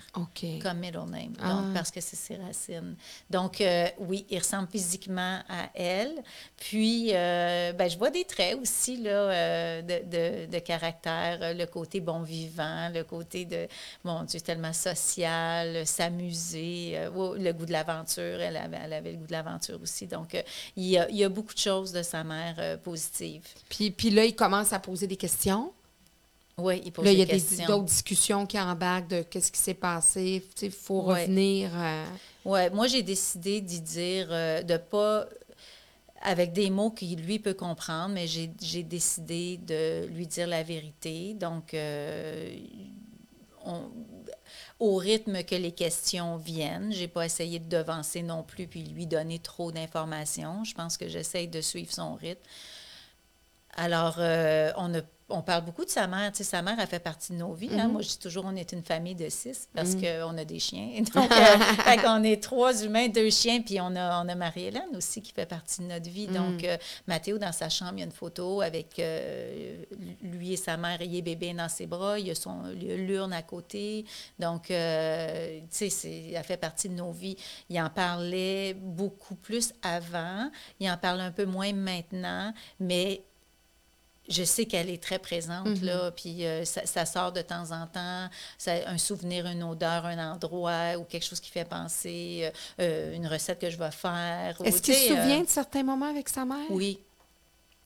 comme 0.61 0.79
middle 0.79 1.05
name, 1.09 1.33
Ah. 1.41 1.49
donc, 1.53 1.73
parce 1.73 1.91
que 1.91 2.01
c'est 2.01 2.15
ses 2.15 2.35
racines. 2.37 2.95
Donc, 3.29 3.61
euh, 3.61 3.87
oui, 3.99 4.25
il 4.29 4.37
ressemble 4.39 4.67
physiquement 4.69 5.39
à 5.49 5.69
elle. 5.73 6.13
Puis, 6.57 7.09
euh, 7.13 7.73
ben, 7.73 7.89
je 7.89 7.97
vois 7.97 8.09
des 8.11 8.23
traits 8.25 8.57
aussi 8.61 8.97
là, 8.97 9.09
euh, 9.11 9.81
de, 9.81 10.45
de- 10.45 10.51
de 10.51 10.59
caractère, 10.59 11.39
euh, 11.41 11.53
le 11.53 11.65
côté 11.65 11.99
bon 11.99 12.21
vivant, 12.21 12.89
le 12.93 13.03
côté 13.03 13.45
de, 13.45 13.67
mon 14.03 14.23
Dieu, 14.23 14.39
tellement 14.41 14.73
social, 14.73 15.85
s'amuser, 15.85 16.93
euh, 16.95 17.35
le 17.37 17.51
goût 17.51 17.65
de 17.65 17.71
l'aventure. 17.71 18.39
Elle 18.41 18.57
avait, 18.57 18.79
elle 18.83 18.93
avait 18.93 19.11
le 19.11 19.17
goût 19.17 19.27
de 19.27 19.31
l'aventure 19.31 19.79
aussi. 19.81 20.07
Donc, 20.07 20.35
euh, 20.35 20.41
il, 20.75 20.85
y 20.85 20.97
a, 20.97 21.09
il 21.09 21.17
y 21.17 21.23
a 21.23 21.29
beaucoup 21.29 21.53
de 21.53 21.59
choses 21.59 21.91
de 21.91 22.01
sa 22.03 22.23
mère 22.23 22.55
euh, 22.59 22.68
positives. 22.77 23.45
Puis, 23.69 23.91
puis 23.91 24.10
là, 24.10 24.25
il 24.25 24.36
commence 24.36 24.71
à 24.73 24.79
poser 24.79 25.08
des 25.08 25.15
questions. 25.17 25.71
Oui, 26.58 26.82
il 26.84 26.91
pose 26.91 27.05
Là, 27.05 27.12
il 27.13 27.19
y 27.19 27.21
a 27.21 27.25
des 27.25 27.34
des- 27.34 27.39
questions. 27.39 27.65
d'autres 27.67 27.86
discussions 27.86 28.45
qui 28.45 28.60
embarquent 28.60 29.08
de 29.10 29.21
qu'est-ce 29.21 29.51
qui 29.51 29.60
s'est 29.60 29.73
passé. 29.73 30.43
Il 30.62 30.71
faut 30.71 31.03
Ouais. 31.03 31.21
revenir. 31.23 31.71
euh, 31.73 32.05
Ouais, 32.45 32.69
moi, 32.69 32.88
j'ai 32.88 33.01
décidé 33.03 33.62
d'y 33.62 33.79
dire, 33.82 34.27
euh, 34.32 34.62
de 34.62 34.75
pas 34.77 35.25
avec 36.21 36.51
des 36.51 36.69
mots 36.69 36.91
qu'il 36.91 37.21
lui 37.21 37.39
peut 37.39 37.53
comprendre, 37.53 38.13
mais 38.13 38.27
j'ai 38.27 38.51
j'ai 38.62 38.84
décidé 38.84 39.58
de 39.58 40.05
lui 40.08 40.27
dire 40.27 40.47
la 40.47 40.63
vérité. 40.63 41.34
Donc, 41.34 41.73
euh, 41.73 42.53
on- 43.65 43.89
au 44.79 44.95
rythme 44.97 45.43
que 45.43 45.55
les 45.55 45.71
questions 45.73 46.37
viennent, 46.37 46.91
j'ai 46.93 47.07
pas 47.07 47.25
essayé 47.25 47.59
de 47.59 47.69
devancer 47.69 48.23
non 48.23 48.43
plus 48.43 48.67
puis 48.67 48.83
lui 48.83 49.07
donner 49.07 49.39
trop 49.39 49.71
d'informations. 49.71 50.63
Je 50.63 50.73
pense 50.73 50.97
que 50.97 51.07
j'essaye 51.09 51.47
de 51.47 51.61
suivre 51.61 51.91
son 51.93 52.15
rythme. 52.15 52.41
Alors, 53.75 54.15
euh, 54.19 54.71
on, 54.77 54.93
a- 54.95 55.01
on 55.29 55.41
parle 55.41 55.65
beaucoup 55.65 55.85
de 55.85 55.89
sa 55.89 56.07
mère. 56.07 56.31
Tu 56.31 56.39
sais, 56.39 56.43
sa 56.43 56.61
mère, 56.61 56.75
elle 56.79 56.87
fait 56.87 56.99
partie 56.99 57.33
de 57.33 57.37
nos 57.37 57.53
vies. 57.53 57.69
hein. 57.77 57.87
Moi, 57.87 58.01
je 58.01 58.09
dis 58.09 58.19
toujours, 58.19 58.45
on 58.45 58.55
est 58.55 58.71
une 58.71 58.83
famille 58.83 59.15
de 59.15 59.29
six 59.29 59.67
parce 59.73 59.95
qu'on 59.95 60.37
a 60.37 60.45
des 60.45 60.59
chiens. 60.59 60.89
Donc, 61.13 61.31
euh, 61.31 61.57
fait 61.83 61.97
qu'on 61.97 62.23
est 62.23 62.41
trois 62.41 62.83
humains, 62.83 63.07
deux 63.07 63.29
chiens, 63.29 63.61
puis 63.61 63.79
on 63.81 63.95
a, 63.95 64.23
on 64.23 64.27
a 64.27 64.35
Marie-Hélène 64.35 64.95
aussi 64.95 65.21
qui 65.21 65.31
fait 65.31 65.45
partie 65.45 65.81
de 65.81 65.87
notre 65.87 66.09
vie. 66.09 66.27
Donc, 66.27 66.63
euh, 66.63 66.77
Mathéo, 67.07 67.37
dans 67.37 67.51
sa 67.51 67.69
chambre, 67.69 67.93
il 67.95 67.99
y 67.99 68.03
a 68.03 68.05
une 68.05 68.11
photo 68.11 68.61
avec 68.61 68.99
euh, 68.99 69.83
lui 70.21 70.53
et 70.53 70.57
sa 70.57 70.77
mère, 70.77 71.01
il 71.01 71.15
est 71.15 71.21
bébé 71.21 71.53
dans 71.53 71.69
ses 71.69 71.85
bras, 71.87 72.19
il 72.19 72.27
y 72.27 72.31
a, 72.31 72.35
son, 72.35 72.65
a 72.65 72.71
l'urne 72.71 73.33
à 73.33 73.41
côté. 73.41 74.05
Donc, 74.39 74.63
tu 74.67 74.73
sais, 75.69 76.31
elle 76.33 76.43
fait 76.43 76.57
partie 76.57 76.89
de 76.89 76.95
nos 76.95 77.11
vies. 77.11 77.37
Il 77.69 77.79
en 77.81 77.89
parlait 77.89 78.73
beaucoup 78.73 79.35
plus 79.35 79.73
avant, 79.81 80.49
il 80.79 80.89
en 80.89 80.97
parle 80.97 81.21
un 81.21 81.31
peu 81.31 81.45
moins 81.45 81.73
maintenant, 81.73 82.53
mais 82.79 83.23
je 84.29 84.43
sais 84.43 84.65
qu'elle 84.65 84.89
est 84.89 85.01
très 85.01 85.19
présente, 85.19 85.81
là, 85.81 86.11
puis 86.11 86.45
euh, 86.45 86.63
ça, 86.65 86.85
ça 86.85 87.05
sort 87.05 87.31
de 87.31 87.41
temps 87.41 87.71
en 87.71 87.87
temps, 87.87 88.29
ça, 88.57 88.73
un 88.87 88.97
souvenir, 88.97 89.47
une 89.47 89.63
odeur, 89.63 90.05
un 90.05 90.33
endroit 90.33 90.97
ou 90.97 91.03
quelque 91.03 91.25
chose 91.25 91.39
qui 91.39 91.49
fait 91.51 91.65
penser, 91.65 92.41
euh, 92.43 92.51
euh, 92.81 93.15
une 93.15 93.27
recette 93.27 93.59
que 93.59 93.69
je 93.69 93.77
vais 93.77 93.91
faire. 93.91 94.57
Est-ce 94.63 94.81
qu'il 94.81 94.93
se 94.93 95.07
souvient 95.07 95.41
de 95.41 95.49
certains 95.49 95.83
moments 95.83 96.09
avec 96.09 96.29
sa 96.29 96.45
mère? 96.45 96.69
oui. 96.69 96.99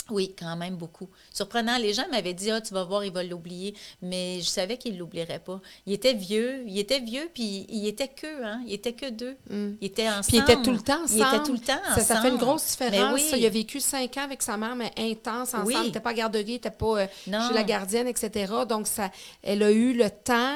Oui, 0.09 0.35
quand 0.37 0.55
même 0.57 0.75
beaucoup. 0.75 1.07
Surprenant, 1.33 1.77
les 1.77 1.93
gens 1.93 2.03
m'avaient 2.11 2.33
dit, 2.33 2.51
ah, 2.51 2.59
tu 2.59 2.73
vas 2.73 2.83
voir, 2.83 3.05
il 3.05 3.11
va 3.11 3.23
l'oublier. 3.23 3.73
Mais 4.01 4.39
je 4.41 4.47
savais 4.47 4.77
qu'il 4.77 4.93
ne 4.93 4.99
l'oublierait 4.99 5.39
pas. 5.39 5.61
Il 5.85 5.93
était 5.93 6.13
vieux, 6.13 6.63
il 6.67 6.77
était 6.77 6.99
vieux, 6.99 7.29
puis 7.33 7.65
il 7.69 7.87
était 7.87 8.09
que, 8.09 8.43
hein, 8.43 8.61
il 8.67 8.73
était 8.73 8.93
que 8.93 9.09
deux. 9.09 9.37
Il 9.49 9.77
était 9.81 10.09
ensemble. 10.09 10.25
Puis 10.25 10.37
il 10.37 10.41
était 10.41 10.61
tout 10.61 10.71
le 10.71 10.81
temps 10.81 11.03
ensemble. 11.03 11.19
Il 11.19 11.35
était 11.35 11.43
tout 11.45 11.53
le 11.53 11.59
temps 11.59 11.79
ensemble. 11.85 12.01
Ça, 12.01 12.15
ça 12.15 12.21
fait 12.21 12.29
une 12.29 12.37
grosse 12.37 12.77
Mais 12.79 12.89
différence. 12.89 13.13
oui. 13.13 13.21
ça. 13.29 13.37
Il 13.37 13.45
a 13.45 13.49
vécu 13.49 13.79
cinq 13.79 14.17
ans 14.17 14.23
avec 14.23 14.41
sa 14.41 14.57
mère, 14.57 14.75
mais 14.75 14.91
intense 14.97 15.53
ensemble. 15.53 15.67
Oui. 15.67 15.75
Il 15.79 15.85
n'était 15.87 15.99
pas 15.99 16.09
à 16.09 16.13
garderie, 16.13 16.43
il 16.47 16.51
n'était 16.53 16.71
pas 16.71 17.01
euh, 17.01 17.07
chez 17.25 17.53
la 17.53 17.63
gardienne, 17.63 18.07
etc. 18.07 18.51
Donc, 18.67 18.87
ça, 18.87 19.09
elle 19.41 19.63
a 19.63 19.71
eu 19.71 19.93
le 19.93 20.09
temps. 20.09 20.55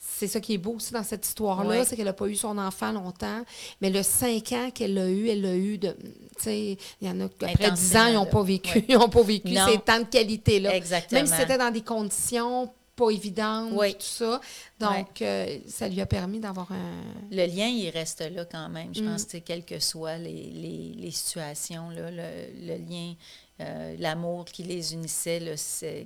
C'est 0.00 0.28
ça 0.28 0.40
qui 0.40 0.54
est 0.54 0.58
beau 0.58 0.74
aussi 0.74 0.92
dans 0.92 1.02
cette 1.02 1.26
histoire-là, 1.26 1.80
Oui. 1.80 1.86
c'est 1.86 1.96
qu'elle 1.96 2.04
n'a 2.06 2.12
pas 2.12 2.26
eu 2.28 2.34
son 2.36 2.56
enfant 2.58 2.92
longtemps. 2.92 3.42
Mais 3.80 3.90
le 3.90 4.02
cinq 4.02 4.52
ans 4.52 4.70
qu'elle 4.72 4.96
a 4.98 5.08
eu, 5.08 5.28
elle 5.28 5.42
l'a 5.42 5.54
eu 5.56 5.76
de. 5.78 5.88
Tu 5.90 6.42
sais, 6.44 6.78
il 7.00 7.08
y 7.08 7.10
en 7.10 7.20
a 7.20 7.24
après 7.24 7.70
dix 7.72 7.96
ans, 7.96 8.06
ils 8.06 8.14
n'ont 8.14 8.26
pas 8.26 8.42
vécu, 8.42 8.78
Oui. 8.78 8.84
ils 8.88 8.96
n'ont 8.96 9.08
pas 9.08 9.22
vécu 9.22 9.52
Non. 9.52 9.66
ces 9.66 9.78
temps 9.78 9.98
de 9.98 10.04
qualité-là. 10.04 10.74
Exactement. 10.74 11.20
Même 11.20 11.26
si 11.30 11.36
c'était 11.36 11.58
dans 11.58 11.70
des 11.72 11.82
conditions 11.82 12.72
pas 12.94 13.10
évidentes, 13.10 13.70
Oui. 13.76 13.92
tout 13.94 14.00
ça. 14.00 14.40
Donc, 14.80 15.22
euh, 15.22 15.58
ça 15.68 15.88
lui 15.88 16.00
a 16.00 16.06
permis 16.06 16.40
d'avoir 16.40 16.70
un. 16.72 17.02
Le 17.30 17.46
lien, 17.46 17.66
il 17.66 17.88
reste 17.90 18.20
là 18.32 18.44
quand 18.44 18.68
même. 18.68 18.88
Mm. 18.88 18.94
Je 18.94 19.02
pense 19.04 19.24
que, 19.24 19.36
quelles 19.38 19.64
que 19.64 19.78
soient 19.78 20.16
les, 20.18 20.32
les, 20.32 20.94
les 20.96 21.10
situations, 21.12 21.90
là, 21.90 22.10
le, 22.10 22.66
le 22.66 22.76
lien 22.88 23.14
euh, 23.60 23.94
l'amour 23.98 24.44
qui 24.46 24.62
les 24.62 24.94
unissait, 24.94 25.40
là, 25.40 25.52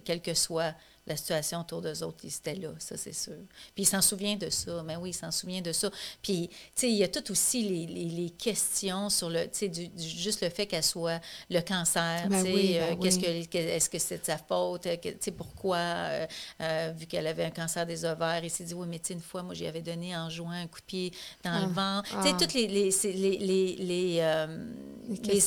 quel 0.04 0.20
que 0.22 0.34
soit 0.34 0.74
la 1.06 1.16
situation 1.16 1.60
autour 1.60 1.82
d'eux 1.82 2.02
autres, 2.04 2.18
ils 2.24 2.28
étaient 2.34 2.54
là, 2.54 2.68
ça 2.78 2.96
c'est 2.96 3.12
sûr. 3.12 3.32
Puis 3.74 3.82
il 3.82 3.86
s'en 3.86 4.00
souvient 4.00 4.36
de 4.36 4.48
ça, 4.50 4.82
mais 4.84 4.94
oui, 4.96 5.10
il 5.10 5.14
s'en 5.14 5.30
souvient 5.32 5.60
de 5.60 5.72
ça. 5.72 5.90
Puis, 6.22 6.48
tu 6.48 6.56
sais, 6.76 6.90
il 6.90 6.96
y 6.96 7.02
a 7.02 7.08
tout 7.08 7.28
aussi 7.32 7.62
les, 7.68 7.86
les- 7.86 8.08
les 8.08 8.30
questions 8.30 9.10
sur 9.10 9.28
le, 9.28 9.42
tu 9.44 9.48
sais, 9.52 9.68
du- 9.68 9.88
du- 9.88 10.08
juste 10.08 10.42
le 10.42 10.48
fait 10.50 10.66
qu'elle 10.66 10.84
soit 10.84 11.20
le 11.50 11.60
cancer, 11.60 12.28
Ben 12.28 12.44
tu 12.44 12.50
sais, 12.50 12.54
oui, 12.54 12.72
ben 12.74 12.92
euh, 12.92 12.96
qu'est-ce 13.02 13.18
oui. 13.18 13.46
que, 13.48 13.52
que- 13.52 13.58
est-ce 13.58 13.90
que 13.90 13.98
c'est 13.98 14.18
de 14.18 14.24
sa 14.24 14.38
faute, 14.38 14.86
euh, 14.86 14.96
que- 14.96 15.08
tu 15.08 15.16
sais, 15.20 15.30
pourquoi, 15.32 15.76
euh, 15.78 16.26
euh, 16.60 16.92
vu 16.96 17.06
qu'elle 17.06 17.26
avait 17.26 17.44
un 17.44 17.50
cancer 17.50 17.84
des 17.84 18.04
ovaires, 18.04 18.44
il 18.44 18.50
s'est 18.50 18.64
dit, 18.64 18.74
oui, 18.74 18.86
mais 18.88 19.00
tu 19.00 19.08
sais, 19.08 19.14
une 19.14 19.20
fois, 19.20 19.42
moi, 19.42 19.54
j'y 19.54 19.66
avais 19.66 19.82
donné 19.82 20.16
en 20.16 20.30
jouant 20.30 20.50
un 20.50 20.66
coup 20.68 20.78
de 20.80 20.84
pied 20.86 21.12
dans 21.42 21.66
le 21.66 21.72
ventre. 21.72 22.08
Tu 22.10 22.28
sais, 22.28 22.34
ah. 22.34 22.38
toutes 22.38 22.54
les, 22.54 22.68
les, 22.68 22.90
les, 23.12 23.76
les, 23.76 24.16
euh, 24.20 24.46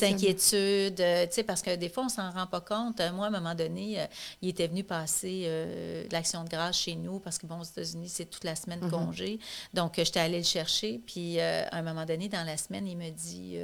inquiétudes, 0.02 0.96
tu 0.96 1.02
sais, 1.34 1.42
parce 1.44 1.62
que 1.62 1.74
des 1.76 1.88
fois, 1.88 2.04
on 2.04 2.08
s'en 2.08 2.30
rend 2.30 2.46
pas 2.46 2.60
compte. 2.60 3.00
Moi, 3.14 3.24
à 3.26 3.28
un 3.28 3.30
moment 3.30 3.54
donné, 3.54 4.06
il 4.42 4.48
était 4.50 4.66
venu 4.68 4.84
passer 4.84 5.45
euh, 5.46 6.04
l'action 6.10 6.44
de 6.44 6.48
grâce 6.48 6.78
chez 6.78 6.94
nous 6.94 7.20
parce 7.20 7.38
que, 7.38 7.46
bon, 7.46 7.60
aux 7.60 7.64
États-Unis, 7.64 8.08
c'est 8.08 8.26
toute 8.26 8.44
la 8.44 8.54
semaine 8.56 8.80
de 8.80 8.86
congé. 8.90 9.38
Donc, 9.74 9.98
euh, 9.98 10.04
j'étais 10.04 10.20
allée 10.20 10.38
le 10.38 10.44
chercher. 10.44 11.00
Puis, 11.06 11.40
euh, 11.40 11.64
à 11.70 11.78
un 11.78 11.82
moment 11.82 12.04
donné, 12.04 12.28
dans 12.28 12.44
la 12.44 12.56
semaine, 12.56 12.86
il 12.86 12.96
me 12.96 13.10
dit, 13.10 13.56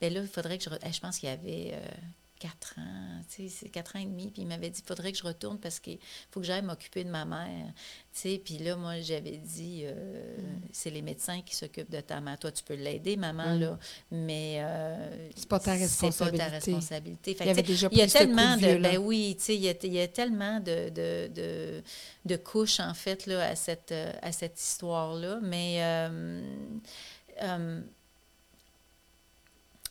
ben 0.00 0.12
là, 0.12 0.20
il 0.20 0.28
faudrait 0.28 0.58
que 0.58 0.64
je... 0.64 0.70
re- 0.70 0.92
Je 0.92 1.00
pense 1.00 1.18
qu'il 1.18 1.28
y 1.28 1.32
avait... 1.32 1.74
euh, 2.36 2.48
quatre 2.48 2.74
ans, 2.78 3.20
tu 3.28 3.48
sais, 3.48 3.48
c'est 3.48 3.68
quatre 3.68 3.96
ans 3.96 3.98
et 3.98 4.04
demi, 4.04 4.30
puis 4.30 4.42
il 4.42 4.48
m'avait 4.48 4.70
dit, 4.70 4.80
il 4.84 4.86
faudrait 4.86 5.12
que 5.12 5.18
je 5.18 5.24
retourne 5.24 5.58
parce 5.58 5.80
qu'il 5.80 5.98
faut 6.30 6.40
que 6.40 6.46
j'aille 6.46 6.62
m'occuper 6.62 7.04
de 7.04 7.10
ma 7.10 7.24
mère, 7.24 7.72
tu 8.12 8.20
sais, 8.20 8.40
puis 8.44 8.58
là, 8.58 8.76
moi, 8.76 9.00
j'avais 9.00 9.38
dit, 9.38 9.82
euh, 9.84 10.36
c'est 10.72 10.90
les 10.90 11.02
médecins 11.02 11.40
qui 11.42 11.56
s'occupent 11.56 11.90
de 11.90 12.00
ta 12.00 12.20
mère, 12.20 12.38
toi, 12.38 12.52
tu 12.52 12.62
peux 12.62 12.74
l'aider, 12.74 13.16
maman, 13.16 13.54
là, 13.54 13.78
mais... 14.10 14.58
euh, 14.60 15.28
C'est 15.34 15.48
pas 15.48 15.58
ta 15.58 15.76
C'est 15.76 15.78
pas 15.78 15.84
responsabilité. 15.84 16.38
ta 16.38 16.48
responsabilité. 16.50 17.34
Fait 17.34 17.44
Il 17.44 17.48
y 17.48 17.50
avait 17.50 17.62
déjà 17.62 17.88
il 17.90 17.98
y 17.98 18.02
a 18.02 18.06
tellement 18.06 18.56
de 18.56 18.76
ben 18.78 18.98
oui, 18.98 19.34
tu 19.38 19.44
sais, 19.44 19.56
il 19.56 19.62
y 19.62 19.68
a, 19.68 19.74
il 19.82 19.92
y 19.92 20.00
a 20.00 20.08
tellement 20.08 20.60
de, 20.60 20.90
de, 20.90 21.82
de, 22.24 22.36
couches, 22.36 22.80
en 22.80 22.94
fait, 22.94 23.26
là, 23.26 23.48
à 23.48 23.56
cette, 23.56 23.92
euh, 23.92 24.12
à 24.22 24.32
cette 24.32 24.60
histoire-là, 24.60 25.40
mais... 25.42 25.78
euh, 25.80 26.42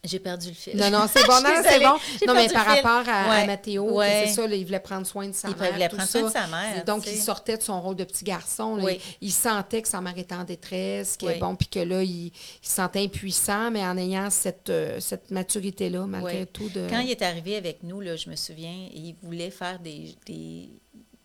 j'ai 0.05 0.19
perdu 0.19 0.49
le 0.49 0.53
fil. 0.55 0.77
Non, 0.77 0.89
non, 0.89 1.05
c'est 1.11 1.23
bon, 1.27 1.41
non, 1.41 1.49
c'est 1.63 1.79
bon. 1.79 1.95
Non, 2.27 2.33
mais 2.33 2.47
par 2.49 2.65
rapport 2.65 3.03
à, 3.07 3.45
Mathéo, 3.45 3.91
ouais. 3.97 4.23
c'est 4.27 4.33
ça, 4.33 4.47
là, 4.47 4.55
il 4.55 4.65
voulait 4.65 4.79
prendre 4.79 5.05
soin 5.05 5.27
de 5.27 5.33
sa 5.33 5.49
Il 5.49 5.55
mère. 5.57 5.73
voulait 5.73 5.89
tout 5.89 5.95
prendre 5.97 6.09
soin 6.09 6.21
de 6.23 6.29
sa 6.29 6.47
mère, 6.47 6.85
Donc, 6.85 7.05
il 7.07 7.17
sortait 7.17 7.57
de 7.57 7.63
son 7.63 7.81
rôle 7.81 7.95
de 7.95 8.03
petit 8.03 8.23
garçon. 8.23 8.75
là. 8.75 8.83
Oui. 8.85 8.99
Il, 9.21 9.27
il 9.27 9.31
sentait 9.31 9.81
que 9.81 9.87
sa 9.87 10.01
mère 10.01 10.17
était 10.17 10.35
en 10.35 10.43
détresse, 10.43 11.17
que, 11.17 11.25
Oui. 11.25 11.39
bon, 11.39 11.55
puis 11.55 11.67
que 11.67 11.79
là, 11.79 12.03
il, 12.03 12.27
il 12.27 12.31
se 12.61 12.75
sentait 12.75 12.99
impuissant, 13.03 13.71
mais 13.71 13.83
en 13.85 13.97
ayant 13.97 14.29
cette, 14.29 14.69
euh, 14.69 14.99
cette 14.99 15.31
maturité-là, 15.31 16.05
malgré 16.05 16.41
Oui. 16.41 16.47
tout. 16.51 16.69
De... 16.69 16.87
Quand 16.89 16.99
il 16.99 17.11
est 17.11 17.21
arrivé 17.21 17.55
avec 17.57 17.83
nous, 17.83 18.01
là, 18.01 18.15
je 18.15 18.29
me 18.29 18.35
souviens, 18.35 18.87
il 18.93 19.15
voulait 19.23 19.51
faire 19.51 19.79
des, 19.79 20.15
des- 20.25 20.69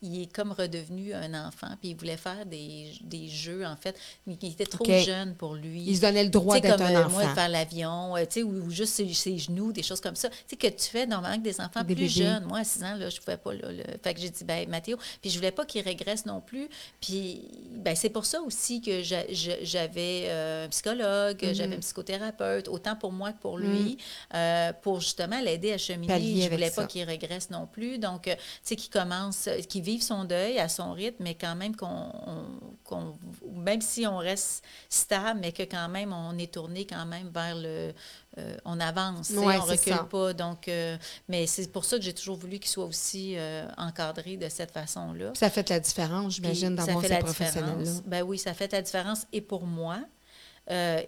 Il 0.03 0.23
est 0.23 0.33
comme 0.33 0.53
redevenu 0.53 1.13
un 1.13 1.35
enfant, 1.47 1.69
puis 1.81 1.91
il 1.91 1.95
voulait 1.97 2.17
faire 2.17 2.47
des, 2.47 2.91
des 3.03 3.29
jeux, 3.29 3.67
en 3.67 3.77
fait, 3.77 3.95
mais 4.27 4.39
il 4.41 4.53
était 4.53 4.65
trop 4.65 4.85
jeune 4.85 5.35
pour 5.35 5.55
lui. 5.55 5.83
il 5.87 5.95
se 5.97 6.01
donnait 6.01 6.25
le 6.25 6.31
droit 6.31 6.59
d'être 6.59 6.81
un 6.81 6.95
euh, 6.95 7.05
enfant. 7.05 7.11
moi, 7.11 7.27
de 7.27 7.35
faire 7.35 7.49
l'avion, 7.51 8.17
euh, 8.17 8.21
tu 8.25 8.27
sais, 8.41 8.43
ou, 8.43 8.51
ou 8.65 8.71
juste 8.71 8.95
ses, 8.95 9.13
ses 9.13 9.37
genoux, 9.37 9.73
des 9.73 9.83
choses 9.83 10.01
comme 10.01 10.17
ça. 10.17 10.31
Tu 10.31 10.37
sais, 10.49 10.57
que 10.57 10.69
tu 10.69 10.89
fais 10.89 11.05
normalement 11.07 11.35
avec 11.39 11.43
des 11.43 11.61
enfants 11.61 11.81
Des 11.81 11.95
plus 11.95 12.07
bébés. 12.07 12.09
jeunes. 12.09 12.45
Moi, 12.45 12.61
à 12.61 12.65
6 12.65 12.83
ans, 12.83 12.95
là, 12.97 13.11
je 13.11 13.19
pouvais 13.21 13.37
pas. 13.37 13.53
Là, 13.53 13.73
le- 13.73 13.85
Fait 14.03 14.15
que 14.15 14.21
j'ai 14.21 14.31
dit, 14.31 14.45
ben 14.45 14.67
Mathéo, 14.71 14.97
puis 15.21 15.31
je 15.31 15.37
voulais 15.37 15.53
pas 15.53 15.67
qu'il 15.67 15.83
régresse 15.83 16.25
non 16.25 16.41
plus. 16.41 16.69
Puis, 17.01 17.43
ben 17.71 17.95
c'est 17.95 18.09
pour 18.11 18.25
ça 18.25 18.41
aussi 18.41 18.81
que 18.81 19.03
j'a- 19.03 19.31
j'a- 19.31 19.63
j'avais 19.63 20.25
euh, 20.29 20.65
un 20.65 20.69
psychologue, 20.69 21.39
Mm-hmm. 21.43 21.55
j'avais 21.55 21.77
un 21.77 21.81
psychothérapeute, 21.81 22.69
autant 22.69 22.97
pour 22.97 23.13
moi 23.13 23.33
que 23.33 23.39
pour 23.41 23.59
lui, 23.59 23.99
euh, 24.35 24.73
pour 24.83 25.01
justement 25.01 25.41
l'aider 25.41 25.73
à 25.73 25.79
cheminer. 25.79 26.07
Pallier 26.13 26.43
je 26.45 26.51
voulais 26.51 26.71
pas 26.71 26.87
qu'il 26.87 27.03
régresse 27.05 27.51
non 27.51 27.67
plus. 27.67 27.99
Donc, 27.99 28.23
tu 28.23 28.33
sais, 28.63 28.77
qu'il 28.77 28.91
commence, 28.91 29.49
qu'il 29.69 29.83
vive 29.91 30.03
son 30.03 30.25
deuil 30.25 30.59
à 30.59 30.69
son 30.69 30.93
rythme, 30.93 31.23
mais 31.25 31.35
quand 31.35 31.57
même 31.57 31.75
qu'on, 31.77 31.87
on- 31.87 32.77
qu'on- 32.85 33.19
même 33.55 33.81
si 33.81 34.07
on 34.07 34.19
reste 34.19 34.63
stable, 34.89 35.41
mais 35.41 35.53
que 35.53 35.63
quand 35.65 35.89
même 35.89 36.13
on 36.13 36.37
est 36.39 36.53
tourné 36.53 36.87
quand 36.87 37.07
même 37.07 37.29
vers 37.35 37.57
le, 37.57 37.93
euh, 38.39 38.57
on 38.65 38.79
avance, 38.81 39.31
Ouais, 39.31 39.57
on 39.59 39.63
recule 39.63 39.93
ça. 39.95 40.05
pas. 40.11 40.33
Donc, 40.33 40.69
euh, 40.69 40.97
mais 41.29 41.47
c'est 41.47 41.71
pour 41.73 41.85
ça 41.85 41.97
que 41.99 42.03
j'ai 42.05 42.15
toujours 42.15 42.37
voulu 42.37 42.59
qu'il 42.59 42.71
soit 42.71 42.85
aussi 42.85 43.35
euh, 43.37 43.67
encadré 43.77 44.37
de 44.37 44.49
cette 44.49 44.71
façon-là. 44.71 45.33
Ça 45.35 45.51
fait 45.51 45.69
la 45.71 45.81
différence, 45.81 46.35
j'imagine, 46.37 46.77
la 46.77 46.85
professionnels-là. 47.19 47.77
différence. 47.77 48.03
Ben 48.07 48.23
oui, 48.23 48.39
ça 48.39 48.55
fait 48.55 48.71
la 48.73 48.83
différence 48.83 49.27
et 49.33 49.41
pour 49.41 49.67
moi 49.67 49.99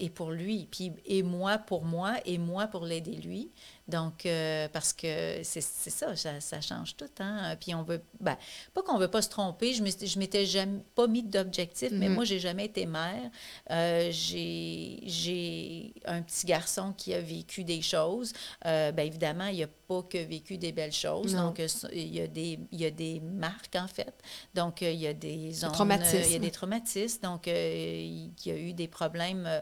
et 0.01 0.11
pour 0.11 0.33
lui. 0.33 0.66
Puis 0.73 0.92
et 1.07 1.23
moi 1.23 1.57
pour 1.57 1.85
moi 1.85 2.14
et 2.25 2.37
moi 2.37 2.66
pour 2.66 2.85
l'aider 2.85 3.14
lui. 3.29 3.49
Donc, 3.88 4.27
euh, 4.27 4.68
parce 4.73 4.92
que 4.92 5.40
c'est 5.42 5.61
ça, 5.61 6.14
ça, 6.14 6.40
ça 6.40 6.61
change 6.61 6.97
tout. 6.97 7.11
Hein? 7.18 7.57
Puis 7.61 7.75
on 7.75 7.83
veut, 7.83 8.01
ben, 8.21 8.37
pas 8.75 8.83
qu'on 8.83 8.97
veut 8.97 9.09
pas 9.11 9.23
se 9.23 9.29
tromper, 9.29 9.75
je 9.75 9.83
ne 9.83 10.18
m'étais 10.18 10.47
jamais 10.47 10.81
pas 10.95 11.07
mis 11.09 11.23
d'objectif, 11.23 11.90
mais 11.92 12.09
Mhm. 12.09 12.14
moi, 12.14 12.25
j'ai 12.25 12.38
jamais 12.38 12.66
été 12.66 12.87
mère. 12.87 13.31
Euh, 13.71 14.11
j'ai 14.12 15.92
un 16.05 16.23
petit 16.23 16.47
garçon 16.47 16.92
qui 16.97 17.12
a 17.14 17.21
vécu 17.21 17.64
des 17.64 17.83
choses. 17.83 18.33
Euh, 18.66 18.92
ben, 18.92 19.07
évidemment, 19.07 19.47
il 19.47 19.61
n'a 19.61 19.66
pas 19.66 20.03
que 20.03 20.18
vécu 20.18 20.59
des 20.59 20.73
belles 20.73 20.92
choses. 20.92 21.35
Non. 21.35 21.47
Donc, 21.49 21.61
euh, 21.61 21.66
il 21.92 22.14
y, 22.14 22.21
a 22.21 22.27
des, 22.27 22.59
il 22.71 22.81
y 22.81 22.87
a 22.87 22.90
des 22.90 23.21
marques, 23.21 23.75
en 23.77 23.88
fait. 23.88 24.14
Donc, 24.55 24.83
euh, 24.83 24.90
il 24.90 25.01
y 25.01 25.07
a 25.07 25.12
des 25.14 25.53
zones, 25.53 25.73
traumatismes. 25.73 26.16
euh, 26.16 26.27
il 26.27 26.33
y 26.33 26.37
a 26.37 26.38
des 26.38 26.51
traumatismes. 26.51 27.21
Donc, 27.23 27.49
euh, 27.49 27.53
il 28.01 28.31
y 28.47 28.51
a 28.51 28.57
eu 28.57 28.73
des 28.73 28.88
problèmes 28.88 29.45
euh, 29.47 29.61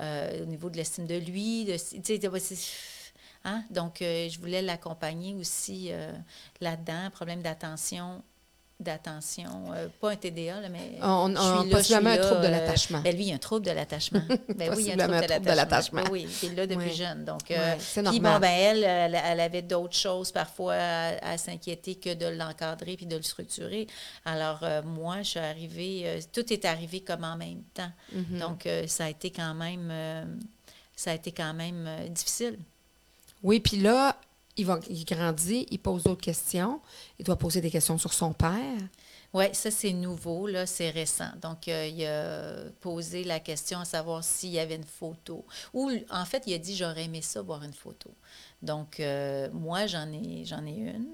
euh, 0.00 0.42
au 0.42 0.46
niveau 0.46 0.70
de 0.70 0.76
l'estime 0.76 1.06
de 1.06 1.16
lui. 1.16 1.64
De, 1.64 1.76
hein? 3.44 3.64
Donc, 3.70 4.02
euh, 4.02 4.28
je 4.28 4.38
voulais 4.38 4.62
l'accompagner 4.62 5.34
aussi 5.34 5.88
euh, 5.90 6.12
là-dedans. 6.60 7.10
Problème 7.12 7.42
d'attention 7.42 8.22
d'attention, 8.80 9.72
euh, 9.72 9.86
pas 10.00 10.10
un 10.10 10.16
TDA, 10.16 10.60
là, 10.60 10.68
mais 10.68 10.98
On- 11.02 11.28
je 11.28 11.38
on- 11.40 11.62
là, 11.62 11.70
possiblement 11.70 12.10
un 12.10 12.16
trouble 12.16 12.40
de 12.40 12.46
euh, 12.46 12.50
l'attachement. 12.50 13.00
ben 13.02 13.14
lui, 13.14 13.22
il 13.22 13.28
y 13.28 13.32
a 13.32 13.36
un 13.36 13.38
trouble 13.38 13.64
de 13.64 13.70
l'attachement. 13.70 14.22
Ben 14.28 14.38
oui, 14.38 14.48
il 14.48 14.58
y 14.58 14.90
a 14.90 14.96
Possiblement 14.96 15.12
un 15.18 15.22
trouble 15.22 15.46
de 15.46 15.52
l'attachement. 15.52 16.02
Oui, 16.10 16.26
il 16.42 16.48
est 16.50 16.54
là 16.56 16.66
depuis 16.66 16.86
Ouais. 16.88 16.92
jeune. 16.92 17.24
Donc, 17.24 17.42
Ouais, 17.48 17.58
euh, 17.58 17.74
c'est 17.78 18.02
puis 18.02 18.18
normal. 18.18 18.32
bon, 18.32 18.38
ben 18.40 18.50
elle, 18.50 18.82
elle, 18.82 19.14
elle 19.24 19.38
avait 19.40 19.62
d'autres 19.62 19.94
choses 19.96 20.32
parfois 20.32 20.74
à, 20.74 21.32
à 21.32 21.38
s'inquiéter 21.38 21.94
que 21.94 22.12
de 22.14 22.26
l'encadrer 22.26 22.96
puis 22.96 23.06
de 23.06 23.14
le 23.14 23.22
structurer. 23.22 23.86
Alors, 24.24 24.64
moi, 24.84 25.18
je 25.22 25.28
suis 25.30 25.38
arrivée, 25.38 26.18
tout 26.32 26.52
est 26.52 26.64
arrivé 26.64 27.02
comme 27.02 27.22
en 27.22 27.36
même 27.36 27.62
temps. 27.74 27.92
Mhm. 28.12 28.38
Donc, 28.40 28.68
ça 28.88 29.04
a 29.04 29.10
été 29.10 29.30
quand 29.30 29.54
même, 29.54 29.92
ça 30.96 31.12
a 31.12 31.14
été 31.14 31.30
quand 31.30 31.54
même 31.54 31.88
difficile. 32.08 32.58
Oui, 33.42 33.60
puis 33.60 33.78
là, 33.78 34.16
il, 34.56 34.66
grandit, 35.04 35.66
il 35.70 35.78
pose 35.78 36.04
d'autres 36.04 36.20
questions. 36.20 36.80
Il 37.18 37.24
doit 37.24 37.36
poser 37.36 37.60
des 37.60 37.70
questions 37.70 37.98
sur 37.98 38.12
son 38.12 38.32
père. 38.32 38.78
Oui, 39.32 39.46
ça, 39.54 39.70
c'est 39.70 39.92
nouveau, 39.92 40.46
là, 40.46 40.66
c'est 40.66 40.90
récent. 40.90 41.30
Donc, 41.40 41.66
euh, 41.66 41.86
il 41.86 42.04
a 42.04 42.70
posé 42.80 43.24
la 43.24 43.40
question 43.40 43.80
à 43.80 43.86
savoir 43.86 44.22
s'il 44.22 44.50
y 44.50 44.58
avait 44.58 44.76
une 44.76 44.84
photo. 44.84 45.46
Ou, 45.72 45.90
en 46.10 46.24
fait, 46.26 46.42
il 46.46 46.52
a 46.52 46.58
dit, 46.58 46.76
j'aurais 46.76 47.04
aimé 47.04 47.22
ça, 47.22 47.40
voir 47.40 47.62
une 47.62 47.72
photo. 47.72 48.10
Donc, 48.62 49.00
euh, 49.00 49.48
moi, 49.52 49.86
j'en 49.86 50.10
ai, 50.12 50.44
j'en 50.44 50.64
ai 50.66 50.70
une 50.76 51.06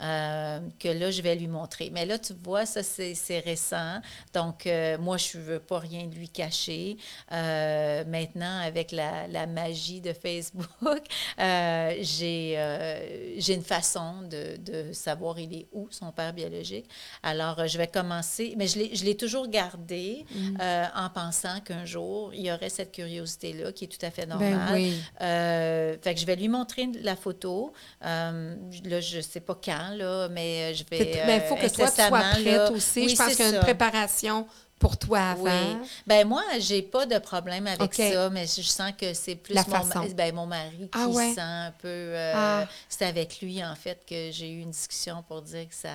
euh, 0.00 0.60
que 0.78 0.88
là, 0.88 1.10
je 1.10 1.22
vais 1.22 1.34
lui 1.34 1.48
montrer. 1.48 1.90
Mais 1.92 2.06
là, 2.06 2.18
tu 2.18 2.32
vois, 2.42 2.66
ça, 2.66 2.82
c'est, 2.82 3.14
c'est 3.14 3.40
récent. 3.40 4.00
Donc, 4.32 4.66
euh, 4.66 4.98
moi, 4.98 5.16
je 5.16 5.38
ne 5.38 5.42
veux 5.42 5.60
pas 5.60 5.78
rien 5.78 6.06
lui 6.06 6.28
cacher. 6.28 6.96
Maintenant, 7.30 8.60
avec 8.60 8.92
la, 8.92 9.28
la 9.28 9.46
magie 9.46 10.00
de 10.00 10.12
Facebook, 10.12 11.02
j'ai, 11.38 13.34
j'ai 13.38 13.54
une 13.54 13.62
façon 13.62 14.22
de, 14.22 14.56
de 14.56 14.92
savoir 14.92 15.38
il 15.38 15.54
est 15.54 15.66
où, 15.72 15.88
son 15.90 16.12
père 16.12 16.32
biologique. 16.32 16.86
Alors, 17.22 17.66
je 17.66 17.78
vais 17.78 17.86
commencer, 17.86 18.54
mais 18.56 18.66
je 18.66 18.78
l'ai, 18.78 18.94
je 18.94 19.04
l'ai 19.04 19.16
toujours 19.16 19.48
gardé 19.48 20.24
euh, 20.60 20.84
en 20.94 21.08
pensant 21.10 21.60
qu'un 21.60 21.84
jour, 21.84 22.32
il 22.34 22.46
y 22.46 22.52
aurait 22.52 22.68
cette 22.68 22.92
curiosité-là 22.92 23.72
qui 23.72 23.84
est 23.84 23.88
tout 23.88 24.04
à 24.04 24.10
fait 24.10 24.26
normale. 24.26 24.68
Ben 24.68 24.74
oui. 24.74 24.94
Euh, 25.20 25.96
fait 26.00 26.14
que 26.14 26.20
je 26.20 26.26
vais 26.26 26.36
lui 26.36 26.48
montrer 26.48 26.88
la 27.02 27.16
photo. 27.16 27.72
Euh, 28.04 28.54
là, 28.84 29.00
je 29.00 29.16
ne 29.18 29.22
sais 29.22 29.40
pas 29.40 29.58
quand, 29.62 29.90
là, 29.96 30.28
mais 30.28 30.74
je 30.74 30.84
vais. 30.90 31.10
Il 31.22 31.26
ben, 31.26 31.40
faut 31.42 31.56
que 31.56 31.68
toi, 31.68 31.88
tu 31.90 31.96
sois 32.02 32.10
prête 32.10 32.44
là- 32.44 32.70
aussi. 32.72 33.00
Oui, 33.00 33.08
je 33.10 33.16
pense 33.16 33.28
c'est 33.30 33.36
qu'il 33.36 33.44
y 33.46 33.48
a 33.48 33.56
une 33.56 33.60
préparation 33.60 34.46
pour 34.78 34.96
toi 34.96 35.20
avant. 35.30 35.44
Oui. 35.44 35.88
Ben 36.06 36.26
moi, 36.26 36.42
j'ai 36.58 36.82
pas 36.82 37.06
de 37.06 37.16
problème 37.18 37.66
avec 37.68 37.94
ça, 37.94 38.30
mais 38.30 38.46
je 38.46 38.62
sens 38.62 38.90
que 38.98 39.14
c'est 39.14 39.36
plus 39.36 39.54
La 39.54 39.64
mon, 39.68 39.84
ma- 39.84 40.08
ben, 40.08 40.34
mon 40.34 40.46
mari 40.46 40.76
qui 40.78 40.88
Ah 40.92 41.06
ouais? 41.08 41.32
sent 41.34 41.40
un 41.40 41.72
peu. 41.78 41.86
euh, 41.88 42.32
Ah. 42.34 42.68
C'est 42.88 43.06
avec 43.06 43.40
lui, 43.40 43.64
en 43.64 43.76
fait, 43.76 44.00
que 44.08 44.30
j'ai 44.32 44.50
eu 44.50 44.60
une 44.62 44.70
discussion 44.72 45.22
pour 45.28 45.42
dire 45.42 45.68
que 45.68 45.74
ça. 45.74 45.90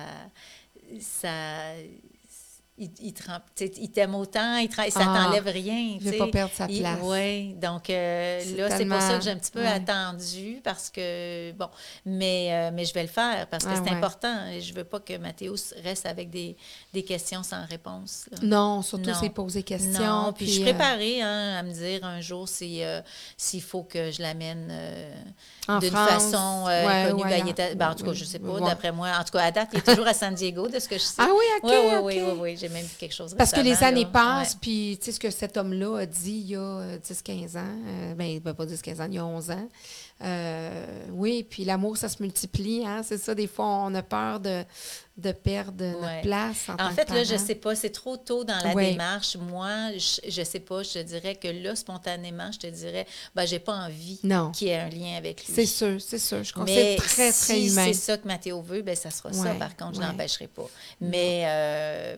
ça 1.00 1.72
il, 2.78 3.90
t'aime 3.90 4.14
autant, 4.14 4.56
il 4.56 4.68
te- 4.68 4.74
ça 4.90 5.00
Ah, 5.00 5.24
t'enlève 5.24 5.46
rien. 5.46 5.76
il 5.78 5.98
veut 5.98 6.04
tu 6.04 6.10
sais. 6.12 6.18
pas 6.18 6.28
perdre 6.28 6.52
sa 6.54 6.66
place. 6.68 6.98
Oui, 7.02 7.54
donc 7.54 7.90
euh, 7.90 8.38
là, 8.56 8.76
c'est 8.76 8.86
pour 8.86 9.00
ça 9.00 9.18
que 9.18 9.24
j'ai 9.24 9.30
un 9.30 9.36
petit 9.38 9.50
peu 9.50 9.60
ouais. 9.60 9.66
attendu 9.66 10.60
parce 10.62 10.88
que, 10.90 11.52
bon, 11.52 11.68
mais, 12.06 12.48
euh, 12.52 12.70
mais 12.72 12.84
je 12.84 12.94
vais 12.94 13.02
le 13.02 13.08
faire 13.08 13.46
parce 13.48 13.64
que 13.64 13.70
Ah, 13.72 13.76
c'est 13.84 13.90
ouais. 13.90 13.96
important. 13.96 14.46
Et 14.52 14.60
Je 14.60 14.72
veux 14.74 14.84
pas 14.84 15.00
que 15.00 15.16
Mathéus 15.18 15.74
reste 15.82 16.06
avec 16.06 16.30
des, 16.30 16.56
des 16.92 17.02
questions 17.04 17.42
sans 17.42 17.64
réponse. 17.66 18.26
là. 18.30 18.38
Non, 18.42 18.82
surtout 18.82 19.10
c'est 19.18 19.30
poser 19.30 19.62
question. 19.62 20.00
Non, 20.00 20.32
puis 20.32 20.46
je 20.46 20.52
suis 20.52 20.60
euh, 20.62 20.64
préparée 20.66 21.20
hein, 21.22 21.56
à 21.58 21.62
me 21.62 21.72
dire 21.72 22.04
un 22.04 22.20
jour 22.20 22.48
si, 22.48 22.82
euh, 22.84 23.00
s'il 23.36 23.62
faut 23.62 23.82
que 23.82 24.10
je 24.10 24.22
l'amène 24.22 24.72
d'une 25.80 25.90
façon 25.90 26.64
ouais, 26.66 27.12
ouais, 27.12 27.12
Ben, 27.44 27.74
ben, 27.76 27.90
en 27.90 27.94
tout 27.94 28.04
cas, 28.04 28.12
je 28.12 28.24
sais 28.24 28.38
pas, 28.38 28.60
d'après 28.60 28.92
moi. 28.92 29.10
En 29.18 29.24
tout 29.24 29.32
cas, 29.32 29.44
à 29.44 29.50
date, 29.50 29.70
il 29.72 29.78
est 29.80 29.82
toujours 29.82 30.06
à 30.06 30.14
San 30.14 30.34
Diego, 30.34 30.68
de 30.68 30.78
ce 30.78 30.88
que 30.88 30.96
je 30.96 31.02
sais. 31.02 31.14
Ah 31.18 31.28
oui, 31.30 31.44
OK, 31.62 31.70
Oui, 31.70 31.76
oui, 32.02 32.22
oui, 32.22 32.32
oui. 32.40 32.56
J'ai 32.68 32.74
même 32.74 32.84
vu 32.84 32.94
quelque 32.98 33.14
chose 33.14 33.34
Parce 33.36 33.50
que 33.52 33.60
les 33.60 33.82
années 33.82 34.04
là. 34.04 34.10
passent, 34.12 34.52
Ouais. 34.52 34.58
puis 34.60 34.98
tu 35.00 35.06
sais 35.06 35.12
ce 35.12 35.20
que 35.20 35.30
cet 35.30 35.56
homme-là 35.56 35.98
a 36.00 36.06
dit 36.06 36.30
il 36.44 36.46
y 36.50 36.56
a 36.56 36.60
euh, 36.60 36.98
10-15 36.98 37.56
ans, 37.58 37.64
euh, 37.86 38.14
ben, 38.14 38.38
ben, 38.40 38.54
pas 38.54 38.66
10-15 38.66 39.00
ans, 39.02 39.06
il 39.08 39.14
y 39.14 39.18
a 39.18 39.24
11 39.26 39.50
ans. 39.50 39.68
Euh, 40.22 40.86
oui, 41.12 41.46
puis 41.48 41.64
l'amour, 41.64 41.96
ça 41.96 42.08
se 42.08 42.20
multiplie, 42.22 42.84
hein, 42.84 43.02
c'est 43.04 43.18
ça, 43.18 43.34
des 43.34 43.46
fois, 43.46 43.66
on 43.66 43.94
a 43.94 44.02
peur 44.02 44.40
de, 44.40 44.64
de 45.16 45.30
perdre 45.32 45.84
Ouais. 45.84 45.92
notre 45.92 46.20
place 46.22 46.68
en, 46.68 46.76
tant 46.76 46.86
En 46.86 46.88
que 46.88 46.94
fait, 46.94 47.10
là, 47.10 47.22
je 47.24 47.36
sais 47.36 47.54
pas, 47.54 47.76
c'est 47.76 47.90
trop 47.90 48.16
tôt 48.16 48.42
dans 48.44 48.58
la 48.64 48.74
Ouais. 48.74 48.90
démarche. 48.90 49.36
Moi, 49.36 49.92
je, 49.96 50.28
je 50.28 50.42
sais 50.42 50.58
pas, 50.60 50.82
je 50.82 50.94
te 50.94 50.98
dirais 51.02 51.36
que 51.36 51.46
là, 51.48 51.76
spontanément, 51.76 52.50
je 52.52 52.58
te 52.58 52.66
dirais, 52.66 53.06
ben, 53.34 53.46
j'ai 53.46 53.60
pas 53.60 53.74
envie 53.74 54.18
qu'il 54.54 54.66
y 54.68 54.70
ait 54.70 54.76
un 54.80 54.88
lien 54.88 55.16
avec 55.16 55.46
lui. 55.46 55.54
C'est 55.54 55.66
sûr, 55.66 56.00
c'est 56.00 56.18
sûr. 56.18 56.42
Je 56.42 56.52
Mais 56.64 56.96
c'est 56.98 57.04
très, 57.04 57.32
très 57.32 57.32
si 57.32 57.68
humain. 57.68 57.84
c'est 57.86 57.92
ça 57.94 58.18
que 58.18 58.26
Mathéo 58.26 58.60
veut, 58.60 58.82
ben 58.82 58.96
ça 58.96 59.10
sera 59.10 59.32
ça. 59.32 59.40
Ouais, 59.40 59.58
Par 59.58 59.76
contre, 59.76 59.94
je 59.96 60.00
n'empêcherai 60.00 60.48
pas. 60.48 60.66
Mais 61.00 61.42
euh, 61.46 62.16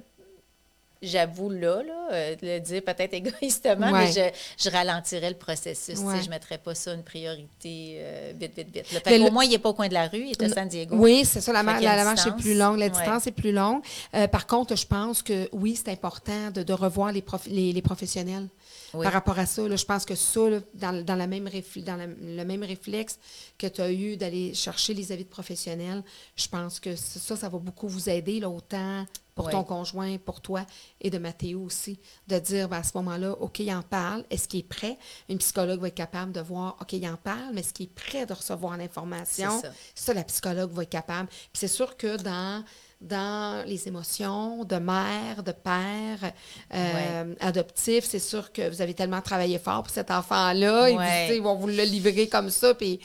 j'avoue 1.02 1.50
là, 1.50 1.82
là 1.82 2.08
euh, 2.12 2.36
de 2.36 2.46
le 2.46 2.60
dire 2.60 2.82
peut-être 2.82 3.14
égoïstement, 3.40 3.90
Ouais. 3.92 4.06
mais 4.06 4.12
je, 4.12 4.64
je 4.64 4.70
ralentirais 4.70 5.30
le 5.30 5.36
processus. 5.36 5.98
Ouais. 6.00 6.18
Je 6.20 6.26
ne 6.26 6.30
mettrais 6.30 6.58
pas 6.58 6.74
ça 6.74 6.92
une 6.92 7.02
priorité 7.02 7.96
euh, 7.98 8.32
vite, 8.38 8.52
vite, 8.56 8.66
vite. 8.74 8.92
là. 8.92 9.00
Mais 9.06 9.10
Fait 9.12 9.18
le- 9.18 9.24
au 9.26 9.30
moins, 9.30 9.44
il 9.44 9.50
n'est 9.50 9.58
pas 9.58 9.70
au 9.70 9.74
coin 9.74 9.88
de 9.88 9.94
la 9.94 10.08
rue, 10.08 10.24
il 10.26 10.30
est 10.32 10.42
à 10.42 10.48
San 10.48 10.68
Diego. 10.68 10.94
Oui, 10.98 11.24
c'est 11.24 11.40
ça, 11.40 11.52
la, 11.52 11.62
marche 11.62 11.82
est 12.26 12.36
plus 12.36 12.54
longue, 12.56 12.78
la 12.78 12.86
Ouais. 12.86 12.90
distance 12.90 13.26
est 13.26 13.32
plus 13.32 13.52
longue. 13.52 13.82
Euh, 14.14 14.26
par 14.28 14.46
contre, 14.46 14.76
je 14.76 14.86
pense 14.86 15.22
que 15.22 15.48
oui, 15.52 15.76
c'est 15.76 15.90
important 15.90 16.50
de, 16.50 16.62
de 16.62 16.72
revoir 16.72 17.12
les, 17.12 17.22
prof- 17.22 17.46
les, 17.48 17.72
les 17.72 17.82
professionnels. 17.82 18.48
Oui. 18.92 19.04
Par 19.04 19.12
rapport 19.12 19.38
à 19.38 19.46
ça, 19.46 19.66
là, 19.68 19.76
je 19.76 19.84
pense 19.84 20.04
que 20.04 20.16
ça, 20.16 20.50
là, 20.50 20.58
dans, 20.74 21.04
dans 21.04 21.14
la 21.14 21.28
même 21.28 21.46
réfl- 21.46 21.84
dans 21.84 21.94
la- 21.96 22.06
le 22.06 22.44
même 22.44 22.64
réflexe 22.64 23.18
que 23.56 23.68
tu 23.68 23.80
as 23.80 23.90
eu 23.92 24.16
d'aller 24.16 24.52
chercher 24.52 24.94
les 24.94 25.12
avis 25.12 25.22
de 25.24 25.28
professionnels, 25.28 26.02
je 26.34 26.48
pense 26.48 26.80
que 26.80 26.96
ça, 26.96 27.36
ça 27.36 27.48
va 27.48 27.58
beaucoup 27.58 27.86
vous 27.88 28.08
aider, 28.10 28.40
là, 28.40 28.48
autant 28.50 29.06
pour 29.42 29.50
ton 29.50 29.64
conjoint, 29.64 30.18
pour 30.18 30.40
toi 30.40 30.64
et 31.00 31.10
de 31.10 31.18
Mathéo 31.18 31.60
aussi, 31.62 31.98
de 32.28 32.38
dire 32.38 32.68
ben, 32.68 32.78
à 32.78 32.82
ce 32.82 32.96
moment-là, 32.96 33.32
OK, 33.40 33.60
il 33.60 33.72
en 33.72 33.82
parle, 33.82 34.24
est-ce 34.30 34.48
qu'il 34.48 34.60
est 34.60 34.68
prêt? 34.68 34.96
Une 35.28 35.38
psychologue 35.38 35.80
va 35.80 35.88
être 35.88 35.94
capable 35.94 36.32
de 36.32 36.40
voir, 36.40 36.76
OK, 36.80 36.92
il 36.92 37.08
en 37.08 37.16
parle, 37.16 37.50
mais 37.52 37.60
est-ce 37.60 37.72
qu'il 37.72 37.86
est 37.86 37.94
prêt 37.94 38.26
de 38.26 38.32
recevoir 38.32 38.76
l'information? 38.76 39.60
Ça. 39.60 39.72
Ça, 39.94 40.14
la 40.14 40.24
psychologue 40.24 40.72
va 40.72 40.82
être 40.82 40.90
capable. 40.90 41.28
Puis 41.28 41.50
c'est 41.54 41.68
sûr 41.68 41.96
que 41.96 42.16
dans, 42.16 42.64
dans 43.00 43.66
les 43.66 43.88
émotions 43.88 44.64
de 44.64 44.76
mère, 44.76 45.42
de 45.42 45.52
père, 45.52 46.32
euh, 46.74 47.34
adoptif, 47.40 48.04
c'est 48.04 48.18
sûr 48.18 48.52
que 48.52 48.68
vous 48.68 48.82
avez 48.82 48.94
tellement 48.94 49.22
travaillé 49.22 49.58
fort 49.58 49.82
pour 49.82 49.92
cet 49.92 50.10
enfant-là. 50.10 50.92
Ouais. 50.92 51.36
ils 51.36 51.42
vont 51.42 51.54
vous 51.54 51.68
le 51.68 51.82
livrer 51.82 52.28
comme 52.28 52.50
ça. 52.50 52.74
Puis, 52.74 53.00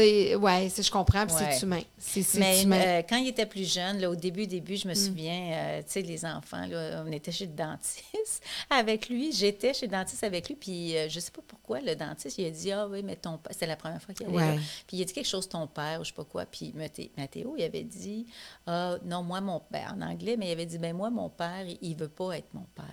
sais, 0.00 0.34
ouais, 0.36 0.68
c'est- 0.68 0.82
je 0.82 0.90
comprends. 0.90 1.26
Puis 1.26 1.34
Ouais. 1.36 1.52
c'est 1.52 1.62
humain. 1.66 1.82
C'est 1.98 2.22
c'est 2.22 2.38
Mais 2.38 2.62
humain. 2.62 2.80
euh, 2.80 3.02
quand 3.08 3.16
il 3.16 3.28
était 3.28 3.46
plus 3.46 3.70
jeune, 3.70 3.98
là, 3.98 4.08
au 4.10 4.16
début, 4.16 4.46
début, 4.46 4.74
Mm. 4.74 4.76
je 4.78 4.88
me 4.88 4.94
souviens, 4.94 5.52
euh, 5.52 5.78
tu 5.82 5.90
sais, 5.92 6.02
les 6.02 6.24
enfants, 6.24 6.66
là, 6.66 7.04
on 7.06 7.12
était 7.12 7.32
chez 7.32 7.46
le 7.46 7.52
dentiste 7.52 8.42
avec 8.70 9.08
lui. 9.08 9.32
J'étais 9.32 9.74
chez 9.74 9.86
le 9.86 9.92
dentiste 9.92 10.24
avec 10.24 10.48
lui, 10.48 10.54
puis 10.56 10.96
euh, 10.96 11.08
je 11.08 11.20
sais 11.20 11.30
pas 11.30 11.42
pourquoi, 11.46 11.80
le 11.80 11.94
dentiste, 11.96 12.38
il 12.38 12.46
a 12.46 12.50
dit, 12.50 12.72
ah 12.72 12.86
oui, 12.88 13.02
mais 13.02 13.16
ton 13.16 13.38
père, 13.38 13.52
c'était 13.52 13.66
la 13.66 13.76
première 13.76 14.00
fois 14.02 14.14
qu'il 14.14 14.26
allait 14.26 14.36
Ouais. 14.36 14.56
là. 14.56 14.60
Puis 14.86 14.96
il 14.96 15.02
a 15.02 15.04
dit 15.04 15.12
quelque 15.12 15.28
chose, 15.28 15.48
ton 15.48 15.66
père, 15.66 16.00
ou 16.00 16.04
je 16.04 16.08
sais 16.08 16.14
pas 16.14 16.24
quoi. 16.24 16.46
Puis 16.46 16.72
Mathé- 16.76 17.10
Mathéo, 17.16 17.54
il 17.58 17.64
avait 17.64 17.84
dit, 17.84 18.26
ah 18.66 18.96
non, 19.04 19.22
moi, 19.22 19.40
mon 19.40 19.60
père, 19.60 19.94
en 19.96 20.02
anglais, 20.02 20.36
mais 20.38 20.48
il 20.48 20.52
avait 20.52 20.66
dit, 20.66 20.78
ben 20.78 20.94
moi, 20.96 21.10
mon 21.10 21.28
père, 21.28 21.64
il, 21.66 21.78
il 21.82 21.96
veut 21.96 22.08
pas 22.08 22.38
être 22.38 22.52
mon 22.54 22.66
père. 22.74 22.84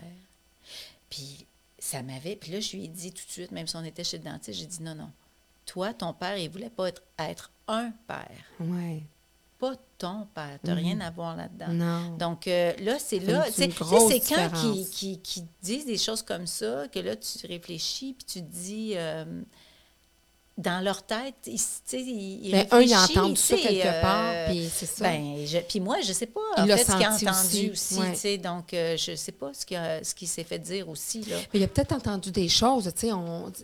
Puis 1.09 1.45
ça 1.79 2.01
m'avait. 2.01 2.35
Puis 2.35 2.51
là, 2.51 2.59
je 2.59 2.75
lui 2.77 2.85
ai 2.85 2.87
dit 2.87 3.11
tout 3.11 3.25
de 3.25 3.31
suite, 3.31 3.51
même 3.51 3.67
si 3.67 3.75
on 3.75 3.83
était 3.83 4.03
chez 4.03 4.17
le 4.17 4.23
dentiste, 4.23 4.57
j'ai 4.59 4.65
dit 4.65 4.81
non, 4.81 4.95
non. 4.95 5.09
Toi, 5.65 5.93
ton 5.93 6.13
père, 6.13 6.37
il 6.37 6.49
voulait 6.49 6.69
pas 6.69 6.89
être, 6.89 7.01
être 7.19 7.51
un 7.67 7.91
père, 8.07 8.29
ouais. 8.59 9.03
pas 9.57 9.73
ton 9.97 10.27
père. 10.33 10.59
Tu 10.63 10.69
n'as 10.69 10.75
rien 10.75 10.99
à 10.99 11.09
voir 11.11 11.35
là-dedans. 11.37 11.69
Non. 11.69 12.17
Donc 12.17 12.47
euh, 12.47 12.73
là, 12.79 12.99
c'est 12.99 13.19
là. 13.19 13.45
C'est 13.51 13.69
quand 13.69 14.49
qu'ils 14.59 14.89
qui, 14.89 15.19
qui 15.21 15.45
disent 15.61 15.85
des 15.85 15.97
choses 15.97 16.21
comme 16.21 16.45
ça 16.47 16.87
que 16.89 16.99
là, 16.99 17.15
tu 17.15 17.47
réfléchis 17.47 18.13
puis 18.13 18.25
tu 18.25 18.41
te 18.41 18.51
dis. 18.51 18.93
euh, 18.95 19.41
dans 20.55 20.83
leur 20.83 21.01
tête, 21.03 21.33
ils, 21.47 21.59
ils, 21.93 22.45
ils 22.45 22.51
Ben, 22.51 22.67
un, 22.69 22.81
il 22.81 22.93
a 22.93 22.99
réfléchissent, 23.01 23.17
entendu 23.17 23.35
ça 23.37 23.57
quelque 23.57 23.87
euh, 23.87 24.01
part, 24.01 24.45
puis 24.49 24.69
c'est 24.71 24.85
ça. 24.85 25.03
Ben, 25.05 25.37
je- 25.47 25.57
puis 25.57 25.79
moi, 25.79 25.97
je 26.01 26.13
sais 26.13 26.27
pas, 26.27 26.41
Il 26.57 26.61
en 26.63 26.65
l'a 26.67 26.77
fait, 26.77 26.83
ce 26.83 26.91
qu'il 26.95 27.05
a 27.05 27.11
entendu 27.11 27.71
aussi, 27.71 27.99
aussi, 27.99 28.27
ouais. 28.27 28.37
donc 28.37 28.71
euh, 28.73 28.95
je 28.95 29.15
sais 29.15 29.31
pas 29.31 29.51
ce 29.53 29.65
qu'il 29.65 29.77
a- 29.77 30.03
ce 30.03 30.13
s'est 30.27 30.43
fait 30.43 30.59
dire 30.59 30.87
aussi, 30.89 31.21
là. 31.21 31.37
Mais 31.53 31.59
il 31.59 31.63
a 31.63 31.67
peut-être 31.67 31.93
entendu 31.93 32.31
des 32.31 32.49
choses, 32.49 32.91
tu 32.95 33.07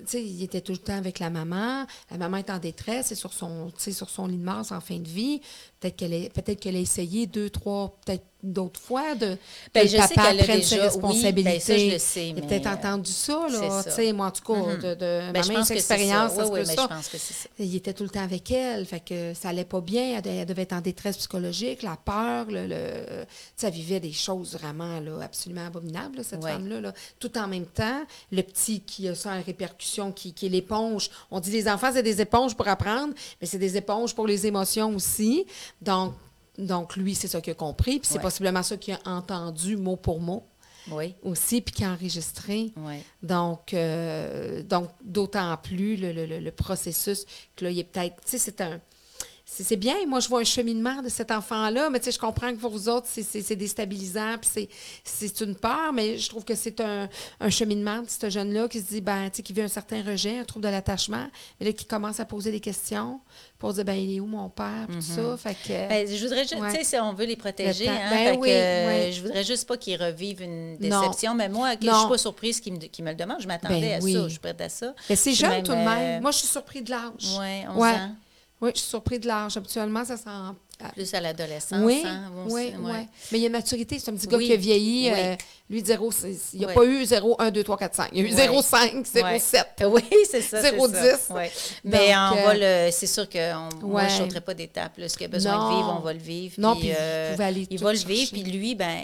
sais, 0.08 0.24
il 0.24 0.42
était 0.44 0.62
tout 0.62 0.72
le 0.72 0.80
temps 0.80 0.98
avec 0.98 1.20
la 1.20 1.30
maman, 1.30 1.86
la 2.10 2.18
maman 2.18 2.38
est 2.38 2.50
en 2.50 2.58
détresse, 2.58 3.12
et 3.12 3.16
sur 3.16 3.34
son, 3.34 3.72
sur 3.78 4.10
son 4.10 4.26
lit 4.26 4.38
de 4.38 4.44
mort 4.44 4.66
en 4.72 4.82
fin 4.82 4.98
de 4.98 5.08
vie, 5.08 5.42
peut-être 5.80 5.96
qu'elle 5.96 6.30
peut-être 6.30 6.60
qu'elle 6.60 6.76
a 6.76 6.80
essayé 6.80 7.28
deux, 7.28 7.52
trois, 7.52 7.96
peut-être 8.04 8.26
d'autres 8.42 8.80
fois 8.80 9.16
de 9.16 9.38
Ben, 9.74 9.88
je 9.88 9.98
sais 9.98 10.16
papa 10.16 10.30
a 10.30 10.36
prenne 10.36 10.62
ses 10.64 10.76
oui, 10.76 10.82
responsabilités. 10.82 11.44
ben, 11.44 11.60
ça, 11.60 11.78
je 11.78 11.92
le 11.92 11.98
sais, 12.00 12.28
il 12.30 12.32
a 12.32 12.34
mais, 12.42 12.48
peut-être 12.48 12.68
euh, 12.68 12.74
entendu 12.74 13.12
ça, 13.12 13.48
là, 13.50 13.60
tu 13.60 13.84
ça. 13.90 13.92
sais, 13.92 14.14
moi, 14.14 14.28
en 14.28 14.32
tout 14.32 14.44
cas, 14.54 14.60
Mhm. 14.60 14.76
de, 14.78 14.94
de 14.96 15.32
Ben, 15.32 15.34
ma 15.34 15.64
c'est 15.66 15.74
expérience, 15.76 16.32
ça. 16.34 16.44
ça 16.46 16.50
Oui, 16.50 16.60
oui, 16.62 16.66
ça. 16.66 16.82
je 16.84 16.88
pense 16.96 17.08
que 17.10 17.18
ça. 17.18 17.34
Il 17.60 17.76
était 17.76 17.94
tout 17.94 18.04
le 18.04 18.10
temps 18.10 18.24
avec 18.24 18.50
elle, 18.52 18.86
fait 18.86 19.02
que 19.02 19.34
ça 19.34 19.50
allait 19.50 19.66
pas 19.66 19.82
bien, 19.82 20.18
elle, 20.18 20.28
elle 20.28 20.46
devait 20.46 20.62
être 20.62 20.74
en 20.74 20.82
détresse 20.82 21.18
psychologique, 21.18 21.84
la 21.84 21.98
peur, 21.98 22.46
le, 22.50 23.26
sais, 23.58 23.68
elle 23.68 23.74
vivait 23.74 24.00
des 24.00 24.14
choses 24.14 24.54
vraiment 24.54 25.00
là, 25.02 25.20
absolument 25.22 25.66
abominables, 25.66 26.18
là, 26.18 26.24
cette 26.24 26.42
femme-là. 26.42 26.80
là. 26.82 26.94
Tout 27.20 27.38
en 27.38 27.48
même 27.48 27.66
temps, 27.66 28.02
le 28.32 28.42
petit 28.42 28.80
qui 28.82 29.08
a 29.10 29.16
ça 29.16 29.32
en 29.32 29.42
répercussion, 29.42 30.12
qui, 30.12 30.34
qui 30.34 30.46
est 30.46 30.50
l'éponge. 30.50 31.10
On 31.30 31.40
dit 31.40 31.52
les 31.52 31.68
enfants, 31.68 31.90
c'est 31.94 32.04
des 32.04 32.22
éponges 32.22 32.56
pour 32.56 32.68
apprendre, 32.68 33.14
mais 33.42 33.48
c'est 33.48 33.58
des 33.58 33.76
éponges 33.76 34.16
pour 34.16 34.28
les 34.28 34.48
émotions 34.48 34.96
aussi. 34.96 35.46
Donc, 35.82 36.14
donc 36.60 36.96
lui, 36.96 37.16
c'est 37.16 37.28
ça 37.28 37.42
qu'il 37.42 37.52
a 37.52 37.56
compris, 37.56 38.00
puis 38.00 38.08
c'est 38.08 38.16
Ouais. 38.16 38.22
possiblement 38.22 38.62
ça 38.64 38.78
qu'il 38.78 38.94
a 38.94 39.00
entendu 39.06 39.78
mot 39.78 39.96
pour 39.96 40.20
mot 40.20 40.46
Oui, 40.92 41.16
aussi, 41.24 41.62
puis 41.62 41.74
qu'il 41.74 41.86
a 41.86 41.92
enregistré. 41.92 42.72
oui. 42.78 42.96
Donc, 43.24 43.74
euh, 43.74 44.62
donc 44.64 44.90
d'autant 45.04 45.56
plus 45.58 45.96
le- 45.98 46.40
le 46.40 46.52
processus 46.52 47.26
que 47.56 47.66
là, 47.66 47.72
il 47.72 47.80
est 47.80 47.84
peut-être. 47.84 48.16
Tu 48.24 48.32
sais, 48.32 48.38
c'est 48.38 48.62
un. 48.62 48.80
C'est 49.52 49.76
bien, 49.76 49.96
moi, 50.08 50.20
je 50.22 50.30
vois 50.30 50.40
un 50.42 50.46
cheminement 50.46 51.02
de 51.02 51.10
cet 51.10 51.32
enfant-là, 51.32 51.90
mais 51.90 52.00
tu 52.00 52.06
sais, 52.06 52.12
je 52.12 52.20
comprends 52.20 52.52
que 52.52 52.58
pour 52.60 52.70
vous 52.72 52.88
autres, 52.88 53.08
c'est- 53.10 53.56
déstabilisant, 53.56 54.38
puis 54.40 54.70
c'est- 55.04 55.42
une 55.42 55.56
peur, 55.56 55.92
mais 55.92 56.18
je 56.18 56.30
trouve 56.30 56.46
que 56.46 56.56
c'est 56.56 56.80
un, 56.80 57.10
un 57.42 57.50
cheminement 57.50 58.02
de 58.02 58.08
ce 58.10 58.30
jeune-là 58.30 58.68
qui 58.70 58.80
se 58.80 58.86
dit, 58.86 59.02
ben, 59.02 59.30
tu 59.30 59.38
sais, 59.38 59.44
qui 59.44 59.52
vit 59.52 59.62
un 59.64 59.68
certain 59.68 60.02
rejet, 60.04 60.38
un 60.40 60.44
trouble 60.46 60.66
de 60.66 60.72
l'attachement, 60.72 61.28
mais 61.60 61.66
là, 61.66 61.74
qui 61.74 61.84
commence 61.86 62.20
à 62.20 62.26
poser 62.26 62.52
des 62.52 62.60
questions 62.62 63.20
pour 63.58 63.74
dire, 63.74 63.84
ben, 63.84 63.96
il 63.96 64.16
est 64.16 64.20
où 64.20 64.28
mon 64.28 64.50
père, 64.50 64.86
puis 64.88 64.98
tout 64.98 65.02
ça. 65.02 65.36
Fait 65.38 65.56
que. 65.56 65.90
Ben, 65.90 66.08
je 66.08 66.24
voudrais 66.24 66.44
juste, 66.44 66.56
Ouais. 66.56 66.70
tu 66.72 66.78
sais, 66.78 66.84
si 66.84 66.96
on 66.98 67.14
veut 67.14 67.26
les 67.26 67.36
protéger, 67.36 67.86
Le 67.86 67.92
hein, 67.92 68.10
ben 68.10 68.18
fait 68.30 68.36
que, 68.38 68.42
oui, 68.42 68.50
euh, 68.52 69.06
oui. 69.08 69.14
je 69.14 69.22
voudrais 69.24 69.44
juste 69.44 69.68
pas 69.68 69.78
qu'ils 69.78 70.02
revivent 70.02 70.42
une 70.44 70.74
Non. 70.80 71.02
déception. 71.02 71.34
Mais 71.36 71.50
moi, 71.50 71.72
je 71.74 71.86
suis 71.86 72.08
pas 72.10 72.18
surprise 72.18 72.62
qu'ils 72.62 72.74
me, 72.74 72.80
le 73.10 73.16
demandent. 73.16 73.42
Je 73.42 73.48
m'attendais 73.48 73.82
Ben 73.82 74.00
à 74.02 74.04
oui. 74.04 74.14
ça. 74.14 74.24
Je 74.24 74.30
suis 74.30 74.40
prête 74.40 74.62
à 74.62 74.70
ça. 74.70 74.94
mais 75.10 75.16
c'est 75.18 75.34
Je 75.34 75.38
jeune 75.42 75.50
même, 75.50 75.64
tout 75.64 75.72
de 75.72 75.78
même. 75.78 76.20
euh, 76.20 76.22
Moi, 76.22 76.32
je 76.32 76.38
suis 76.38 76.48
surpris 76.48 76.82
de 76.82 76.92
l'âge. 76.92 77.38
Ouais, 77.38 77.66
11 77.70 77.78
Ouais. 77.82 77.90
ans. 77.90 78.16
Oui, 78.62 78.72
je 78.76 78.80
suis 78.80 78.90
surpris 78.90 79.20
de 79.20 79.28
l'âge. 79.28 79.56
Habituellement, 79.58 80.04
ça 80.06 80.18
s'en. 80.18 80.56
Plus 80.94 81.14
à 81.14 81.20
l'adolescence. 81.20 81.82
Oui, 81.84 82.02
hein, 82.06 82.32
oui, 82.50 82.72
oui. 82.80 82.92
Mais 83.32 83.38
il 83.40 83.42
y 83.42 83.46
a 83.46 83.50
maturité. 83.50 84.00
C'est 84.00 84.12
un 84.12 84.16
petit 84.16 84.28
gars 84.28 84.38
Oui, 84.38 84.48
qui 84.48 84.54
a 84.54 84.56
vieilli. 84.56 85.10
oui. 85.12 85.20
euh, 85.20 85.36
lui, 85.70 85.86
0, 85.86 86.12
il 86.54 86.60
n'y 86.60 86.66
a 86.66 86.68
Oui. 86.70 86.74
pas 86.74 86.84
eu 86.86 87.06
0, 87.06 87.36
1, 87.38 87.52
2, 87.52 87.64
3, 87.64 87.78
4, 87.78 87.94
5. 87.96 88.10
Il 88.14 88.18
y 88.18 88.22
a 88.22 88.24
eu 88.24 88.28
Oui. 88.30 88.36
0, 88.36 88.62
5, 88.62 89.06
0, 89.06 89.28
Ouais. 89.28 89.40
7. 89.40 89.68
Oui, 89.92 90.02
c'est 90.30 90.42
ça. 90.42 90.62
c'est 90.62 90.72
0,10. 90.76 91.18
ça. 91.28 91.34
Mais 91.84 92.16
on 92.16 92.30
Donc, 92.30 92.40
va 92.46 92.56
euh, 92.56 92.86
le. 92.88 92.92
C'est 92.92 93.06
sûr 93.08 93.30
que 93.30 93.54
on, 93.56 93.88
moi, 93.88 94.02
ouais. 94.02 94.10
je 94.10 94.16
ne 94.16 94.20
sauterai 94.22 94.42
pas 94.42 94.54
d'étape. 94.56 94.94
Ce 95.08 95.16
qu'il 95.16 95.26
a 95.26 95.30
besoin 95.30 95.56
Non. 95.58 95.70
de 95.70 95.76
vivre, 95.76 95.96
on 96.00 96.04
va 96.04 96.14
le 96.14 96.20
vivre. 96.20 96.56
Non, 96.58 96.76
puis, 96.76 96.90
euh, 96.98 97.36
il 97.70 97.80
va 97.80 97.94
le 97.94 98.00
vivre. 98.00 98.32
Puis 98.32 98.44
lui, 98.44 98.74
ben, 98.76 98.98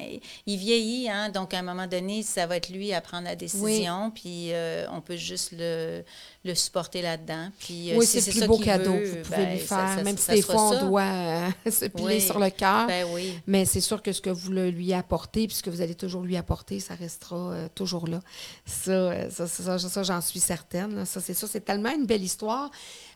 il 0.47 0.57
vieillit. 0.57 1.07
Hein, 1.09 1.30
donc, 1.30 1.53
à 1.53 1.59
un 1.59 1.61
moment 1.61 1.86
donné, 1.88 2.24
ça 2.24 2.47
va 2.47 2.57
être 2.57 2.70
lui 2.70 2.93
à 2.93 3.01
prendre 3.01 3.26
la 3.26 3.36
décision. 3.36 4.11
Puis 4.11 4.49
euh, 4.51 4.86
on 4.91 5.01
peut 5.01 5.18
juste 5.18 5.51
le, 5.57 6.03
le 6.43 6.55
supporter 6.55 7.01
là-dedans. 7.03 7.49
Puis, 7.59 7.91
euh, 7.91 7.97
oui, 7.97 8.05
si 8.07 8.22
c'est 8.22 8.32
le 8.34 8.39
ça 8.39 8.45
plus 8.47 8.57
beau 8.57 8.63
cadeau 8.63 8.91
veut, 8.93 8.99
que 9.01 9.05
vous 9.05 9.22
pouvez 9.24 9.38
ben, 9.45 9.51
lui 9.53 9.59
ça- 9.59 9.78
faire. 9.78 9.95
ça- 9.97 10.03
même 10.03 10.18
si 10.18 10.24
ça 10.24 10.34
des 10.34 10.41
fois, 10.41 10.55
on 10.70 10.74
ça. 10.74 10.80
doit 10.80 11.01
euh, 11.03 11.49
se 11.72 11.86
piler 11.86 12.16
Oui. 12.16 12.22
sur 12.22 12.39
le 12.39 12.49
cœur. 12.49 12.88
Ben 12.88 13.05
oui. 13.13 13.34
Mais 13.45 13.66
c'est 13.66 13.82
sûr 13.82 14.01
que 14.01 14.11
ce 14.11 14.22
que 14.22 14.32
vous 14.32 14.51
lui 14.51 14.93
apportez, 14.93 15.45
puis 15.47 15.55
ce 15.57 15.61
que 15.61 15.70
vous 15.70 15.82
allez 15.82 15.93
toujours 15.95 16.24
lui 16.24 16.36
apporter, 16.36 16.55
ça 16.80 16.95
restera 16.95 17.36
euh, 17.51 17.68
toujours 17.74 18.08
là. 18.08 18.20
Ça, 18.66 18.91
euh, 18.91 19.30
ça, 19.30 19.47
ça, 19.47 19.78
ça, 19.78 20.03
j'en 20.03 20.22
suis 20.22 20.39
certaine. 20.39 20.95
là. 20.95 21.06
Ça, 21.06 21.22
c'est 21.22 21.34
ça. 21.34 21.47
C'est 21.47 21.62
tellement 21.66 21.91
une 21.93 22.06
belle 22.06 22.24
histoire. 22.24 22.70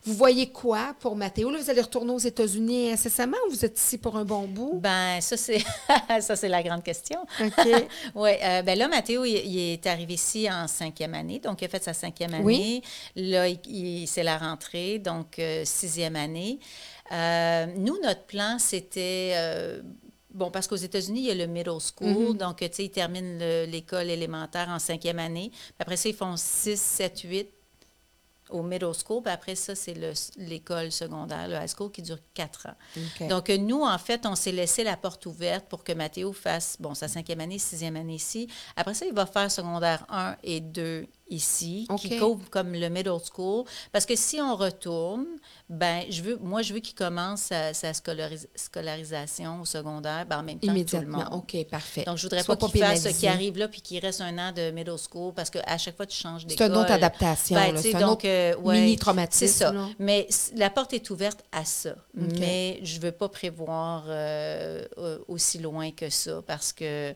Vous 0.05 0.13
voyez 0.13 0.49
quoi 0.51 0.95
pour 0.99 1.15
Mathéo? 1.15 1.49
Là, 1.51 1.59
vous 1.59 1.69
allez 1.69 1.81
retourner 1.81 2.11
aux 2.11 2.17
États-Unis 2.19 2.91
incessamment 2.91 3.37
ou 3.47 3.51
vous 3.51 3.65
êtes 3.65 3.77
ici 3.77 3.97
pour 3.97 4.15
un 4.17 4.23
bon 4.25 4.47
bout? 4.47 4.79
Ben, 4.81 5.19
ça, 5.21 5.35
c'est 5.37 5.59
ça, 6.21 6.35
c'est 6.35 6.47
la 6.47 6.63
grande 6.63 6.83
question. 6.83 7.19
OK. 7.41 7.67
oui, 8.15 8.29
euh, 8.41 8.61
ben 8.61 8.77
là, 8.77 8.87
Mathéo, 8.87 9.25
il, 9.25 9.35
il 9.45 9.73
est 9.73 9.85
arrivé 9.87 10.13
ici 10.13 10.49
en 10.51 10.67
cinquième 10.67 11.13
année, 11.15 11.39
donc 11.39 11.61
il 11.61 11.65
a 11.65 11.67
fait 11.67 11.83
sa 11.83 11.93
cinquième 11.93 12.33
année. 12.33 12.43
Oui. 12.45 12.81
Là, 13.15 13.47
il- 13.49 13.59
il- 13.67 14.07
c'est 14.07 14.23
la 14.23 14.37
rentrée, 14.37 14.99
donc 14.99 15.37
euh, 15.39 15.63
sixième 15.65 16.15
année. 16.15 16.59
Nous, 17.11 17.97
notre 18.03 18.23
plan, 18.25 18.57
c'était... 18.59 19.33
Bon, 20.39 20.49
parce 20.49 20.67
qu'aux 20.67 20.75
États-Unis, 20.77 21.19
il 21.19 21.25
y 21.27 21.31
a 21.31 21.35
le 21.35 21.45
middle 21.47 21.79
school. 21.81 22.07
Donc, 22.33 22.57
tu 22.59 22.67
sais, 22.71 22.85
ils 22.85 22.89
terminent 22.91 23.37
le- 23.39 23.65
l'école 23.65 24.09
élémentaire 24.09 24.69
en 24.69 24.79
cinquième 24.79 25.19
année. 25.19 25.49
Puis 25.51 25.73
après 25.79 25.97
ça, 25.97 26.07
ils 26.09 26.15
font 26.15 26.35
6, 26.37 26.79
7, 26.81 27.19
8 27.25 27.49
au 28.49 28.63
middle 28.63 28.93
school. 28.95 29.21
Puis 29.21 29.31
après 29.31 29.53
ça, 29.55 29.75
c'est 29.75 29.93
le- 29.93 30.13
l'école 30.37 30.91
secondaire, 30.91 31.47
le 31.47 31.55
high 31.55 31.67
school, 31.67 31.91
qui 31.91 32.01
dure 32.01 32.17
quatre 32.33 32.67
ans. 32.67 32.75
Donc, 33.27 33.49
nous, 33.49 33.83
en 33.83 33.97
fait, 33.97 34.25
on 34.25 34.33
s'est 34.35 34.51
laissé 34.51 34.83
la 34.83 34.97
porte 34.97 35.25
ouverte 35.27 35.65
pour 35.67 35.83
que 35.83 35.91
Mathéo 35.91 36.33
fasse, 36.33 36.77
bon, 36.79 36.95
sa 36.95 37.07
cinquième 37.07 37.41
année, 37.41 37.59
sixième 37.59 37.95
année 37.95 38.15
ici. 38.15 38.47
Après 38.75 38.93
ça, 38.95 39.05
il 39.05 39.13
va 39.13 39.25
faire 39.25 39.51
secondaire 39.51 40.05
1 40.09 40.35
et 40.43 40.61
2 40.61 41.05
ici, 41.29 41.87
qui 41.99 42.17
couvre 42.17 42.49
comme 42.49 42.73
le 42.73 42.89
middle 42.89 43.17
school. 43.31 43.65
Parce 43.91 44.05
que 44.05 44.15
si 44.15 44.39
on 44.41 44.55
retourne, 44.55 45.25
ben, 45.69 46.03
je 46.09 46.21
veux, 46.23 46.37
moi, 46.37 46.61
je 46.61 46.73
veux 46.73 46.79
qu'il 46.79 46.95
commence 46.95 47.41
sa, 47.41 47.73
sa 47.73 47.91
scolaris- 47.91 48.47
scolarisation 48.55 49.61
au 49.61 49.65
secondaire 49.65 50.25
ben, 50.25 50.39
en 50.39 50.43
même 50.43 50.59
temps 50.59 50.61
que 50.61 50.65
tout 50.67 50.73
le 50.73 50.77
Immédiatement. 51.03 51.17
monde. 51.29 51.43
OK, 51.53 51.65
parfait. 51.69 52.03
Donc, 52.05 52.17
je 52.17 52.23
voudrais 52.23 52.43
Soit 52.43 52.55
pas 52.55 52.67
qu'il 52.67 52.79
fasse, 52.81 53.01
pénalisé. 53.03 53.19
qu'il 53.19 53.29
arrive 53.29 53.57
là 53.57 53.67
puis 53.67 53.81
qu'il 53.81 53.99
reste 53.99 54.21
un 54.21 54.37
an 54.37 54.51
de 54.51 54.71
middle 54.71 54.95
school 54.97 55.33
parce 55.33 55.49
qu'à 55.49 55.77
chaque 55.77 55.95
fois, 55.95 56.05
tu 56.05 56.17
changes 56.17 56.45
d'école. 56.45 56.67
C'est 56.67 56.73
une 56.73 56.77
autre 56.79 56.91
adaptation, 56.91 57.55
Ben, 57.55 57.77
C'est 57.77 57.95
un 57.95 57.99
donc, 57.99 58.09
autre 58.19 58.27
euh, 58.27 58.55
ouais, 58.57 58.81
mini-traumatisme, 58.81 59.39
C'est 59.39 59.47
ça. 59.47 59.73
Mais 59.99 60.27
la 60.55 60.69
porte 60.69 60.93
est 60.93 61.09
ouverte 61.09 61.43
à 61.51 61.65
ça. 61.65 61.95
Mais 62.13 62.79
je 62.83 62.97
ne 62.97 63.01
veux 63.03 63.11
pas 63.11 63.29
prévoir 63.29 64.05
euh, 64.07 64.85
euh, 64.97 65.19
aussi 65.27 65.59
loin 65.59 65.91
que 65.91 66.09
ça 66.09 66.41
parce 66.45 66.73
que 66.73 67.13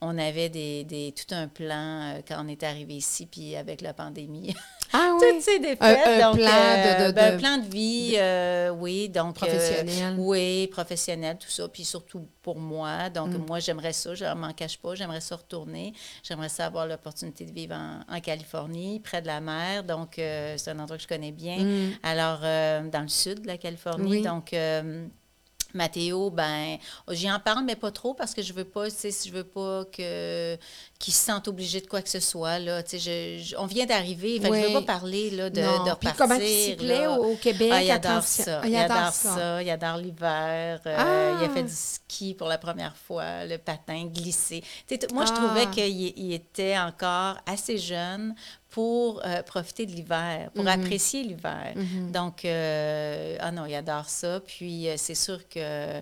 on 0.00 0.18
avait 0.18 0.48
des, 0.48 0.84
des- 0.84 1.12
tout 1.16 1.34
un 1.34 1.48
plan 1.48 2.14
euh, 2.16 2.20
quand 2.26 2.36
on 2.44 2.48
est 2.48 2.62
arrivé 2.62 2.94
ici, 2.94 3.26
puis 3.26 3.56
avec 3.56 3.80
la 3.80 3.94
pandémie. 3.94 4.54
Ah 4.92 5.12
Toutes 5.20 5.22
oui. 5.36 5.40
ces 5.42 5.58
défaites. 5.60 5.80
Un- 5.80 6.12
un 6.12 6.30
donc, 6.30 6.36
plan 6.40 6.50
euh, 6.52 7.00
de- 7.04 7.06
de- 7.08 7.12
ben, 7.12 7.30
de- 7.30 7.34
un 7.34 7.38
plan 7.38 7.58
de 7.58 7.68
vie, 7.72 8.14
euh, 8.18 8.70
oui. 8.70 9.08
Donc, 9.08 9.36
Professionnel. 9.36 10.14
oui, 10.18 10.66
professionnel, 10.68 11.38
tout 11.38 11.48
ça. 11.48 11.68
Puis 11.68 11.84
surtout 11.84 12.28
pour 12.42 12.58
moi. 12.58 13.08
Donc, 13.08 13.30
Mm. 13.30 13.46
moi, 13.46 13.60
j'aimerais 13.60 13.92
ça. 13.94 14.14
Je 14.14 14.24
ne 14.24 14.34
m'en 14.34 14.52
cache 14.52 14.76
pas. 14.78 14.94
J'aimerais 14.94 15.20
ça 15.22 15.36
retourner. 15.36 15.94
J'aimerais 16.22 16.48
ça 16.50 16.66
avoir 16.66 16.86
l'opportunité 16.86 17.46
de 17.46 17.52
vivre 17.52 17.74
en, 17.74 18.00
en 18.14 18.20
Californie, 18.20 19.00
près 19.00 19.22
de 19.22 19.26
la 19.26 19.40
mer. 19.40 19.84
Donc, 19.84 20.14
c'est 20.16 20.68
un 20.68 20.78
endroit 20.78 20.96
que 20.98 21.02
je 21.02 21.08
connais 21.08 21.32
bien. 21.32 21.58
Mm. 21.58 21.92
Alors, 22.02 22.40
dans 22.40 23.02
le 23.02 23.08
sud 23.08 23.40
de 23.42 23.46
la 23.46 23.56
Californie. 23.56 24.10
Oui. 24.10 24.22
Donc, 24.22 24.54
Mathéo, 25.74 26.30
ben, 26.30 26.78
j'y 27.10 27.30
en 27.30 27.38
parle, 27.40 27.64
mais 27.64 27.76
pas 27.76 27.90
trop 27.90 28.14
parce 28.14 28.32
que 28.34 28.42
je 28.42 28.52
veux 28.52 28.64
pas, 28.64 28.90
tu 28.90 29.10
je 29.10 29.32
veux 29.32 29.44
pas 29.44 29.84
que 29.86 30.56
qu'il 30.98 31.12
se 31.12 31.24
sente 31.26 31.48
obligé 31.48 31.80
de 31.80 31.86
quoi 31.86 32.00
que 32.00 32.08
ce 32.08 32.20
soit 32.20 32.58
là. 32.58 32.82
Tu 32.82 32.96
on 33.58 33.66
vient 33.66 33.84
d'arriver, 33.84 34.38
que 34.38 34.46
je 34.46 34.50
Oui. 34.50 34.62
veux 34.62 34.72
pas 34.72 34.82
parler 34.82 35.30
là 35.30 35.50
de, 35.50 35.60
Non. 35.60 35.84
de 35.84 35.90
Puis 35.96 36.08
repartir. 36.08 36.16
comment 36.16 36.36
il 36.40 36.76
plaît 36.76 37.06
au, 37.08 37.32
au 37.32 37.36
Québec? 37.36 37.70
Ah, 37.72 37.82
il 37.82 37.90
à 37.90 37.94
adore. 37.94 38.22
Ah, 38.46 38.66
il 38.66 38.76
adore 38.76 39.12
ça. 39.12 39.62
Il 39.62 39.68
adore 39.70 39.96
l'hiver. 39.98 40.80
Euh, 40.86 40.96
Ah! 40.96 41.38
Il 41.40 41.44
a 41.44 41.50
fait 41.52 41.64
du 41.64 41.74
ski 41.74 42.34
pour 42.34 42.48
la 42.48 42.58
première 42.58 42.96
fois, 42.96 43.44
le 43.44 43.58
patin 43.58 44.04
glissé. 44.06 44.62
Moi, 45.12 45.24
je 45.26 45.32
Ah! 45.32 45.34
trouvais 45.34 45.66
qu'il 45.70 46.12
il 46.16 46.32
était 46.32 46.78
encore 46.78 47.36
assez 47.46 47.76
jeune 47.78 48.34
pour 48.74 49.24
euh, 49.24 49.40
profiter 49.44 49.86
de 49.86 49.92
l'hiver, 49.92 50.50
pour 50.52 50.64
Mm-hmm. 50.64 50.68
apprécier 50.84 51.22
l'hiver. 51.22 51.74
Donc, 52.12 52.44
euh, 52.44 53.36
ah 53.38 53.52
non, 53.52 53.66
il 53.66 53.74
adore 53.76 54.08
ça. 54.08 54.40
Puis, 54.40 54.88
euh, 54.88 54.94
c'est 54.96 55.14
sûr 55.14 55.38
que... 55.48 56.00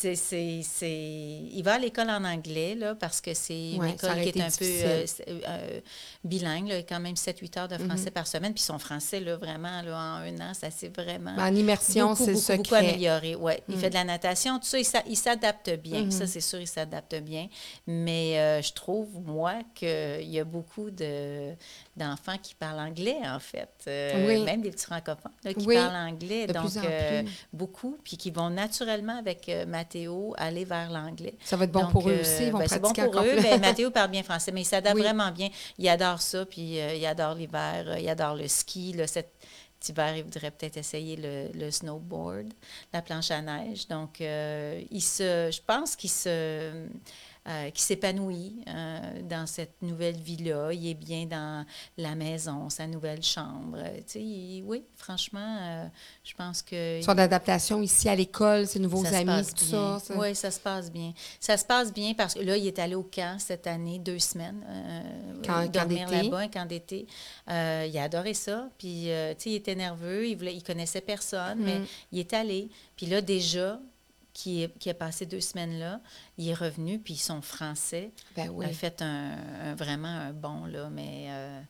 sais, 0.00 0.14
c'est, 0.16 0.60
c'est- 0.62 1.40
il 1.52 1.62
va 1.62 1.74
à 1.74 1.78
l'école 1.78 2.10
en 2.10 2.24
anglais, 2.24 2.74
là, 2.74 2.94
parce 2.94 3.20
que 3.20 3.34
c'est 3.34 3.72
une 3.72 3.80
Ouais, 3.80 3.90
école 3.92 4.20
qui 4.22 4.28
est 4.30 4.40
un 4.40 4.48
peu 4.50 4.64
euh, 4.64 5.04
c'est, 5.06 5.24
euh, 5.28 5.80
bilingue, 6.24 6.68
là, 6.68 6.82
quand 6.82 7.00
même 7.00 7.16
7-8 7.16 7.56
heures 7.58 7.68
de 7.68 7.76
français 7.78 8.10
Mm-hmm. 8.10 8.12
par 8.12 8.26
semaine. 8.26 8.54
Puis 8.54 8.62
son 8.62 8.78
français, 8.78 9.20
là, 9.20 9.36
vraiment, 9.36 9.82
là, 9.82 9.96
en 9.96 10.22
un 10.22 10.40
an, 10.50 10.54
ça 10.54 10.70
s'est 10.70 10.88
vraiment 10.94 11.34
En 11.38 11.54
immersion, 11.54 12.10
beaucoup, 12.10 12.24
c'est 12.24 12.32
beaucoup, 12.32 12.46
beaucoup 12.56 12.64
secret. 12.68 12.88
amélioré. 12.88 13.34
Ouais. 13.36 13.62
Il 13.68 13.76
Mm. 13.76 13.78
fait 13.78 13.90
de 13.90 13.94
la 13.94 14.04
natation, 14.04 14.58
tout 14.58 14.66
ça, 14.66 14.78
il 14.78 14.84
s'a- 14.84 15.04
il 15.06 15.16
s'adapte 15.16 15.70
bien. 15.78 16.02
Mm-hmm. 16.04 16.10
Ça, 16.10 16.26
c'est 16.26 16.40
sûr, 16.40 16.60
il 16.60 16.66
s'adapte 16.68 17.14
bien. 17.16 17.48
Mais 17.86 18.38
euh, 18.38 18.62
je 18.62 18.72
trouve, 18.72 19.08
moi, 19.24 19.54
qu'il 19.74 20.28
y 20.30 20.38
a 20.38 20.44
beaucoup 20.44 20.90
de, 20.90 21.54
d'enfants 21.96 22.38
qui 22.42 22.54
parlent 22.54 22.78
anglais, 22.78 23.18
en 23.24 23.40
fait. 23.40 23.68
Euh, 23.88 24.26
Oui. 24.26 24.42
Même 24.44 24.62
des 24.62 24.70
petits 24.70 24.86
francophones 24.86 25.32
là, 25.44 25.52
qui 25.52 25.66
Oui, 25.66 25.74
parlent 25.74 25.96
anglais. 26.08 26.46
de 26.46 26.52
Donc, 26.52 26.70
euh, 26.76 27.22
beaucoup. 27.52 27.98
Puis 28.04 28.16
qui 28.16 28.30
vont 28.30 28.48
naturellement, 28.48 29.18
avec 29.18 29.48
euh, 29.48 29.66
Mathéo, 29.66 30.34
aller 30.38 30.64
vers 30.64 30.90
l'anglais. 30.90 31.34
Ça 31.44 31.56
va 31.56 31.64
être 31.64 31.72
bon 31.72 31.80
Donc, 31.82 31.92
pour 31.92 32.08
eux 32.08 32.18
aussi. 32.20 32.44
Ils 32.44 32.52
vont 32.52 32.58
ben, 32.58 32.68
c'est 32.68 32.78
bon 32.80 32.92
pour 32.92 33.18
eux. 33.20 33.36
Ben, 33.42 33.60
Mathéo 33.60 33.90
parle 33.90 34.10
bien 34.10 34.22
français, 34.22 34.52
mais 34.52 34.62
il 34.62 34.66
s'adapte 34.66 34.96
Oui. 34.96 35.02
vraiment 35.02 35.30
bien. 35.30 35.48
Il 35.78 35.88
adore 35.88 36.22
ça, 36.22 36.46
puis 36.46 36.78
il 36.78 37.06
adore 37.06 37.34
l'hiver, 37.34 37.98
il 37.98 38.08
adore 38.08 38.36
le 38.36 38.46
ski. 38.48 38.92
Là, 38.92 39.06
cet 39.06 39.32
hiver, 39.88 40.16
il 40.16 40.22
voudrait 40.24 40.50
peut-être 40.52 40.76
essayer 40.76 41.16
le, 41.16 41.48
le 41.58 41.70
snowboard, 41.70 42.52
la 42.92 43.02
planche 43.02 43.30
à 43.30 43.42
neige. 43.42 43.88
Donc, 43.88 44.20
il 44.20 45.02
se, 45.02 45.50
je 45.52 45.60
pense 45.66 45.96
qu'il 45.96 46.10
se... 46.10 46.86
euh, 47.48 47.70
qu'il 47.70 47.80
s'épanouit 47.80 48.62
euh, 48.68 49.22
dans 49.22 49.46
cette 49.46 49.80
nouvelle 49.82 50.16
vie-là. 50.16 50.72
Il 50.72 50.86
est 50.88 50.94
bien 50.94 51.24
dans 51.26 51.64
la 51.96 52.14
maison, 52.14 52.68
sa 52.68 52.86
nouvelle 52.86 53.22
chambre. 53.22 53.78
Euh, 53.78 53.96
Tu 53.98 54.02
sais, 54.06 54.22
il- 54.22 54.62
oui, 54.66 54.84
franchement, 54.96 55.56
euh, 55.60 55.86
je 56.22 56.34
pense 56.34 56.60
que... 56.62 57.00
Son 57.02 57.16
adaptation 57.16 57.80
ici 57.80 58.08
à 58.08 58.14
l'école, 58.14 58.66
ses 58.66 58.78
nouveaux 58.78 59.04
Ça 59.04 59.18
amis, 59.18 59.46
tout 59.56 59.64
ça. 59.64 59.98
ça. 60.00 60.14
Oui, 60.18 60.34
ça 60.34 60.50
se 60.50 60.60
passe 60.60 60.92
bien. 60.92 61.12
Ça 61.40 61.56
se 61.56 61.64
passe 61.64 61.92
bien 61.92 62.12
parce 62.14 62.34
que 62.34 62.40
là, 62.40 62.56
il 62.56 62.66
est 62.66 62.78
allé 62.78 62.94
au 62.94 63.02
camp 63.04 63.38
cette 63.38 63.66
année, 63.66 63.98
deux 63.98 64.18
semaines. 64.18 64.62
camp 65.44 65.66
dormir 65.72 66.08
d'été. 66.08 66.22
là-bas, 66.24 66.38
un 66.40 66.48
camp 66.48 66.66
d'été. 66.66 67.06
Il 67.48 67.98
a 67.98 68.02
adoré 68.02 68.34
ça. 68.34 68.68
Puis, 68.78 69.04
tu 69.04 69.08
sais, 69.08 69.36
il 69.46 69.54
était 69.54 69.74
nerveux. 69.74 70.26
Il 70.28 70.36
voulait, 70.36 70.54
il 70.54 70.62
connaissait 70.62 71.00
personne, 71.00 71.58
mais 71.60 71.78
Mm. 71.80 71.86
il 72.12 72.18
est 72.18 72.32
allé. 72.34 72.68
Puis 72.96 73.06
là, 73.06 73.20
déjà, 73.22 73.80
qui, 74.32 74.62
est- 74.62 74.78
qui 74.78 74.92
passé 74.94 75.26
deux 75.26 75.40
semaines 75.40 75.78
là, 75.78 76.00
il 76.38 76.48
est 76.48 76.54
revenu, 76.54 76.98
puis 76.98 77.16
son 77.16 77.42
français 77.42 78.10
Ben 78.36 78.50
oui. 78.50 78.64
a 78.66 78.68
fait 78.68 79.02
un, 79.02 79.36
un- 79.64 79.74
vraiment 79.74 80.08
un 80.08 80.32
bon, 80.32 80.64
là, 80.66 80.88
mais... 80.90 81.26
euh, 81.30 81.60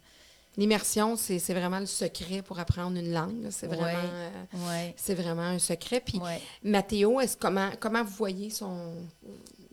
L'immersion, 0.56 1.14
c'est 1.16 1.38
vraiment 1.54 1.78
le 1.78 1.86
secret 1.86 2.42
pour 2.42 2.58
apprendre 2.58 2.98
une 2.98 3.12
langue. 3.12 3.46
C'est 3.50 3.68
Ouais. 3.68 3.76
vraiment, 3.76 3.98
euh, 4.12 4.68
ouais, 4.68 4.94
c'est 4.96 5.14
vraiment 5.14 5.42
un 5.42 5.60
secret. 5.60 6.00
Puis, 6.04 6.18
ouais. 6.18 6.42
Mathéo, 6.64 7.20
comment 7.38 7.70
comment 7.78 8.02
vous 8.02 8.10
voyez 8.16 8.50
son 8.50 8.94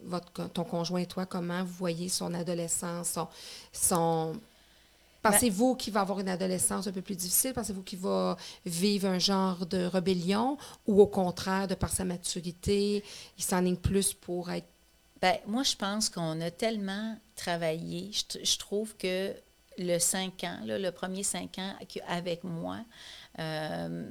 votre 0.03 0.47
ton 0.49 0.63
conjoint 0.63 0.99
et 1.01 1.07
toi 1.07 1.25
comment 1.25 1.63
vous 1.63 1.73
voyez 1.73 2.09
son 2.09 2.31
adolescence, 2.35 3.09
son, 3.13 3.27
son 3.73 4.33
Pensez-vous 5.31 5.75
qu'il 5.75 5.93
va 5.93 6.01
avoir 6.01 6.19
une 6.19 6.29
adolescence 6.29 6.87
un 6.87 6.91
peu 6.91 7.01
plus 7.01 7.15
difficile? 7.15 7.53
Pensez-vous 7.53 7.83
qu'il 7.83 7.99
va 7.99 8.37
vivre 8.65 9.07
un 9.07 9.19
genre 9.19 9.65
de 9.65 9.85
rébellion? 9.85 10.57
Ou 10.85 11.01
au 11.01 11.07
contraire, 11.07 11.67
de 11.67 11.75
par 11.75 11.91
sa 11.91 12.05
maturité, 12.05 13.03
il 13.37 13.43
s'enligne 13.43 13.77
plus 13.77 14.13
pour 14.13 14.51
être... 14.51 14.67
Ben, 15.21 15.37
moi, 15.47 15.63
je 15.63 15.75
pense 15.75 16.09
qu'on 16.09 16.39
a 16.41 16.51
tellement 16.51 17.17
travaillé. 17.35 18.11
Je, 18.43 18.57
trouve 18.57 18.95
que 18.97 19.33
le 19.77 19.97
5 19.97 20.43
ans, 20.43 20.59
là, 20.65 20.77
le 20.77 20.91
premier 20.91 21.23
5 21.23 21.57
ans 21.57 21.73
avec 22.07 22.43
moi, 22.43 22.79
euh, 23.39 24.09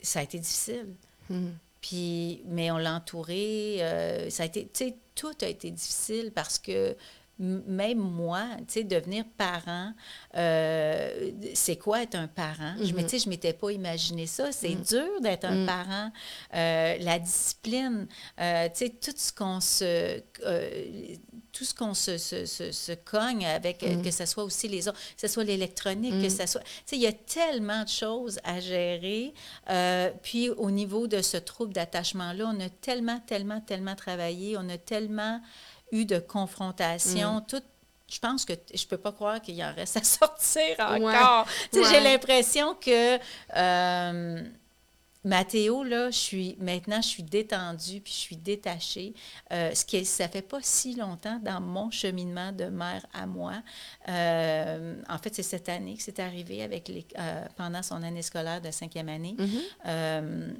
ça 0.00 0.20
a 0.20 0.22
été 0.22 0.38
difficile. 0.38 0.94
Hmm. 1.28 1.50
Puis, 1.80 2.42
mais 2.46 2.70
on 2.70 2.78
l'a 2.78 2.94
entouré. 2.94 3.78
euh, 3.80 4.30
ça 4.30 4.44
a 4.44 4.46
été, 4.46 4.68
tu 4.72 4.84
sais, 4.84 4.96
tout 5.14 5.34
a 5.40 5.46
été 5.46 5.70
difficile 5.70 6.32
parce 6.32 6.58
que 6.58 6.96
même 7.38 7.98
moi, 7.98 8.44
tu 8.60 8.64
sais, 8.74 8.84
devenir 8.84 9.24
parent, 9.36 9.92
euh, 10.36 11.30
c'est 11.54 11.76
quoi 11.76 12.02
être 12.02 12.14
un 12.14 12.28
parent? 12.28 12.74
Je 12.82 12.92
me, 12.94 13.06
sais, 13.06 13.18
je 13.18 13.28
m'étais 13.28 13.52
pas 13.52 13.70
imaginé 13.70 14.26
ça. 14.26 14.52
C'est 14.52 14.74
dur 14.74 15.20
d'être 15.20 15.44
un 15.44 15.56
Mhm. 15.56 15.66
parent. 15.66 16.10
Euh, 16.54 16.96
la 16.98 17.18
discipline, 17.18 18.06
euh, 18.40 18.68
tu 18.68 18.86
sais, 18.86 18.88
tout 18.90 19.12
ce 19.16 19.32
qu'on 19.32 19.60
se... 19.60 20.20
tout 21.52 21.64
ce 21.64 21.74
qu'on 21.74 21.94
se, 21.94 22.18
se, 22.18 22.44
se, 22.44 22.70
se 22.70 22.92
cogne 22.92 23.46
avec, 23.46 23.78
que 24.02 24.10
ce 24.10 24.26
soit 24.26 24.44
aussi 24.44 24.68
les 24.68 24.88
autres, 24.88 24.98
que 25.14 25.20
ce 25.22 25.28
soit 25.28 25.44
l'électronique, 25.44 26.20
que 26.22 26.28
ce 26.28 26.46
soit... 26.46 26.60
Tu 26.60 26.66
sais, 26.84 26.96
il 26.96 27.02
y 27.02 27.06
a 27.06 27.12
tellement 27.14 27.82
de 27.84 27.88
choses 27.88 28.38
à 28.44 28.60
gérer. 28.60 29.32
Puis, 30.22 30.50
au 30.50 30.70
niveau 30.70 31.06
de 31.06 31.22
ce 31.22 31.36
trouble 31.38 31.72
d'attachement-là, 31.72 32.52
on 32.54 32.60
a 32.60 32.68
tellement, 32.68 33.20
tellement, 33.26 33.60
tellement 33.62 33.94
travaillé, 33.94 34.56
on 34.58 34.68
a 34.68 34.76
tellement 34.78 35.40
eu 35.92 36.04
de 36.04 36.18
confrontations, 36.18 37.40
tout 37.40 37.62
je 38.08 38.20
pense 38.20 38.44
que 38.44 38.52
je 38.72 38.86
peux 38.86 38.98
pas 38.98 39.12
croire 39.12 39.42
qu'il 39.42 39.56
y 39.56 39.64
en 39.64 39.74
reste 39.74 39.96
à 39.96 40.04
sortir 40.04 40.76
encore. 40.78 41.46
Ouais. 41.72 41.84
J'ai 41.90 42.00
l'impression 42.00 42.74
que 42.74 43.18
euh, 43.56 44.42
Mathéo, 45.24 45.82
là, 45.82 46.10
je 46.12 46.16
suis, 46.16 46.56
maintenant, 46.60 47.02
je 47.02 47.08
suis 47.08 47.24
détendue, 47.24 48.00
puis 48.00 48.12
je 48.12 48.18
suis 48.18 48.36
détachée. 48.36 49.12
Euh, 49.52 49.74
ce 49.74 49.84
qui 49.84 49.96
est, 49.96 50.04
ça 50.04 50.28
fait 50.28 50.42
pas 50.42 50.60
si 50.62 50.94
longtemps 50.94 51.40
dans 51.42 51.60
mon 51.60 51.90
cheminement 51.90 52.52
de 52.52 52.66
mère 52.66 53.04
à 53.12 53.26
moi. 53.26 53.54
Euh, 54.08 55.02
en 55.08 55.18
fait, 55.18 55.34
c'est 55.34 55.42
cette 55.42 55.68
année 55.68 55.96
que 55.96 56.02
c'est 56.02 56.20
arrivé 56.20 56.62
avec 56.62 56.86
les, 56.86 57.04
pendant 57.56 57.82
son 57.82 58.04
année 58.04 58.22
scolaire 58.22 58.60
de 58.60 58.70
cinquième 58.70 59.08
année. 59.08 59.36
Euh, 59.86 60.52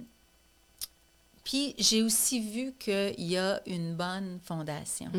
puis 1.46 1.76
j'ai 1.78 2.02
aussi 2.02 2.40
vu 2.40 2.72
qu'il 2.76 3.14
y 3.24 3.36
a 3.36 3.60
une 3.66 3.94
bonne 3.94 4.40
fondation, 4.42 5.12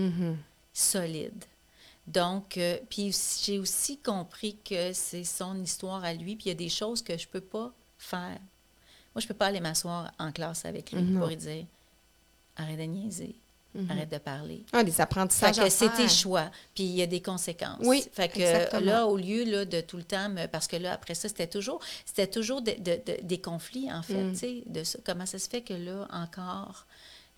solide. 0.74 1.46
Donc, 2.06 2.58
euh, 2.58 2.78
puis 2.90 3.16
j'ai 3.42 3.60
aussi 3.60 3.98
compris 3.98 4.58
que 4.58 4.92
c'est 4.92 5.24
son 5.24 5.56
histoire 5.64 6.04
à 6.04 6.14
lui, 6.14 6.36
puis 6.36 6.46
il 6.46 6.50
y 6.50 6.52
a 6.52 6.56
des 6.56 6.68
choses 6.68 7.02
que 7.02 7.18
je 7.18 7.30
peux 7.30 7.40
pas 7.40 7.72
faire. 7.98 8.40
Moi, 9.16 9.22
je 9.22 9.28
peux 9.28 9.34
pas 9.34 9.46
aller 9.46 9.62
m'asseoir 9.62 10.12
en 10.20 10.34
classe 10.34 10.66
avec 10.66 10.92
lui 10.92 11.02
pour 11.14 11.28
lui 11.28 11.38
dire 11.38 11.66
arrête 12.58 12.78
de 12.78 12.84
niaiser, 12.84 13.36
arrête 13.90 14.10
de 14.12 14.18
parler. 14.18 14.64
Ah, 14.74 14.84
des 14.84 14.92
Fait 14.92 15.02
apprentissages 15.04 15.58
que 15.58 15.62
à 15.62 15.70
c'est 15.70 15.90
tes 15.94 16.08
choix, 16.10 16.50
puis 16.74 16.84
il 16.84 16.96
y 16.96 17.02
a 17.02 17.06
des 17.08 17.22
conséquences. 17.22 17.80
Oui, 17.84 18.04
fait 18.12 18.28
que 18.30 18.40
exactement. 18.40 18.82
là, 18.82 19.06
au 19.08 19.18
lieu 19.18 19.44
là, 19.44 19.66
de 19.66 19.82
tout 19.82 19.98
le 19.98 20.04
temps, 20.04 20.34
parce 20.52 20.68
que 20.68 20.76
là, 20.78 20.94
après 20.94 21.14
ça, 21.16 21.28
c'était 21.28 21.48
toujours, 21.48 21.80
c'était 22.06 22.28
toujours 22.28 22.62
de- 22.62 22.72
de- 22.72 23.02
de- 23.06 23.20
des 23.22 23.40
conflits, 23.40 23.92
en 23.92 24.02
fait, 24.02 24.24
Mm. 24.24 24.32
tu 24.34 24.38
sais, 24.40 24.64
de 24.66 24.84
ça. 24.84 25.00
Comment 25.06 25.26
ça 25.26 25.38
se 25.40 25.48
fait 25.50 25.62
que 25.62 25.74
là, 25.74 26.08
encore, 26.12 26.86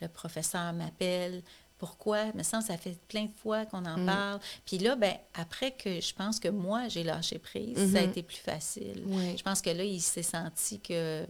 le 0.02 0.08
professeur 0.08 0.72
m'appelle, 0.74 1.42
pourquoi? 1.78 2.26
Mais 2.36 2.44
ça, 2.44 2.60
ça 2.62 2.78
fait 2.78 2.98
plein 3.08 3.24
de 3.26 3.32
fois 3.42 3.66
qu'on 3.66 3.82
Mm. 3.82 3.88
en 3.88 4.06
parle. 4.06 4.40
Puis 4.66 4.78
là, 4.80 4.96
ben, 4.96 5.14
après 5.34 5.72
que 5.72 6.00
je 6.02 6.14
pense 6.14 6.40
que 6.40 6.48
moi, 6.50 6.88
j'ai 6.90 7.04
lâché 7.04 7.40
prise, 7.40 7.76
ça 7.94 8.00
a 8.00 8.02
Mhm. 8.04 8.10
été 8.10 8.24
plus 8.24 8.38
facile. 8.38 9.04
Oui. 9.08 9.36
Je 9.38 9.44
pense 9.44 9.62
que 9.62 9.70
là, 9.70 9.84
il 9.84 10.02
s'est 10.02 10.24
senti 10.24 10.80
que, 10.80 11.26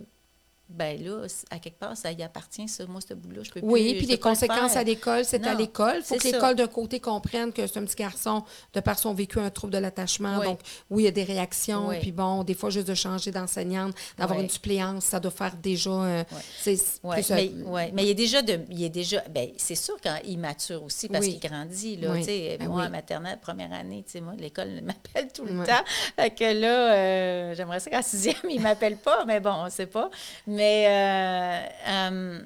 ben 0.70 1.04
là, 1.04 1.26
à 1.50 1.60
quelque 1.60 1.80
part, 1.80 1.98
ça 1.98 2.12
y 2.12 2.22
appartient, 2.24 2.68
ça, 2.68 2.86
moi, 2.88 3.02
ce 3.02 3.14
bout-là, 3.14 3.42
je 3.44 3.52
peux 3.52 3.60
plus. 3.60 3.70
Oui, 3.70 3.90
je 3.94 3.98
puis 3.98 4.06
les 4.06 4.14
le 4.16 4.22
conséquences 4.22 4.76
à 4.76 4.84
l'école, 4.84 5.26
c'est 5.26 5.46
à 5.46 5.54
l'école. 5.56 5.96
Il 5.98 6.04
faut 6.04 6.16
c'est 6.16 6.30
que 6.30 6.34
l'école, 6.36 6.56
d'un 6.56 6.68
côté, 6.68 7.00
comprenne 7.00 7.52
que 7.52 7.66
c'est 7.66 7.80
un 7.80 7.86
petit 7.86 7.96
garçon, 7.96 8.44
de 8.74 8.80
par 8.80 9.00
son 9.00 9.14
vécu, 9.14 9.40
un 9.40 9.50
trouble 9.50 9.74
de 9.74 9.80
l'attachement. 9.80 10.38
Oui. 10.40 10.46
Donc, 10.46 10.60
oui, 10.90 11.04
il 11.04 11.06
y 11.06 11.10
a 11.10 11.12
des 11.12 11.24
réactions. 11.24 11.88
Oui. 11.88 12.00
Puis 12.00 12.12
bon, 12.12 12.44
des 12.44 12.54
fois, 12.54 12.70
juste 12.70 12.88
de 12.88 12.94
changer 12.94 13.32
d'enseignante, 13.32 13.96
d'avoir 14.18 14.38
Oui. 14.38 14.44
une 14.46 14.50
suppléance, 14.50 15.06
ça 15.06 15.20
doit 15.20 15.32
faire 15.32 15.56
déjà. 15.56 15.90
euh, 15.90 16.24
Oui. 16.32 16.38
c'est- 16.62 17.00
Oui, 17.04 17.16
plus, 17.16 17.32
euh, 17.32 17.36
mais, 17.74 17.92
mais 17.94 18.04
il 18.04 18.10
est 18.10 18.14
déjà 18.16 18.42
de, 18.42 18.60
il 18.70 18.84
est 18.84 18.90
déjà, 18.90 19.22
ben, 19.30 19.50
c'est 19.58 19.76
sûr 19.76 19.96
quand 20.04 20.18
il 20.24 20.38
mature 20.38 20.84
aussi 20.84 21.08
parce 21.08 21.26
Oui. 21.26 21.40
qu'il 21.40 21.50
grandit 21.50 21.98
là, 21.98 22.12
Oui, 22.12 22.26
ben 22.60 22.68
moi 22.68 22.82
oui. 22.82 22.88
en 22.88 22.90
maternelle 22.92 23.40
première 23.42 23.74
année, 23.74 24.06
moi 24.22 24.34
l'école 24.38 24.70
m'appelle 24.84 25.30
tout 25.34 25.46
le 25.46 25.66
temps, 25.66 25.84
fait 26.16 26.30
que 26.32 26.44
là, 26.60 26.94
euh, 26.94 27.56
j'aimerais 27.56 27.80
ça 27.80 27.90
qu'en 27.90 28.02
sixième 28.02 28.36
il 28.50 28.62
m'appelle 28.62 28.98
pas, 28.98 29.26
mais 29.26 29.40
bon, 29.40 29.54
on 29.66 29.70
sait 29.70 29.86
pas, 29.88 30.10
mais 30.46 30.59
euh, 30.88 31.68
euh, 31.88 32.42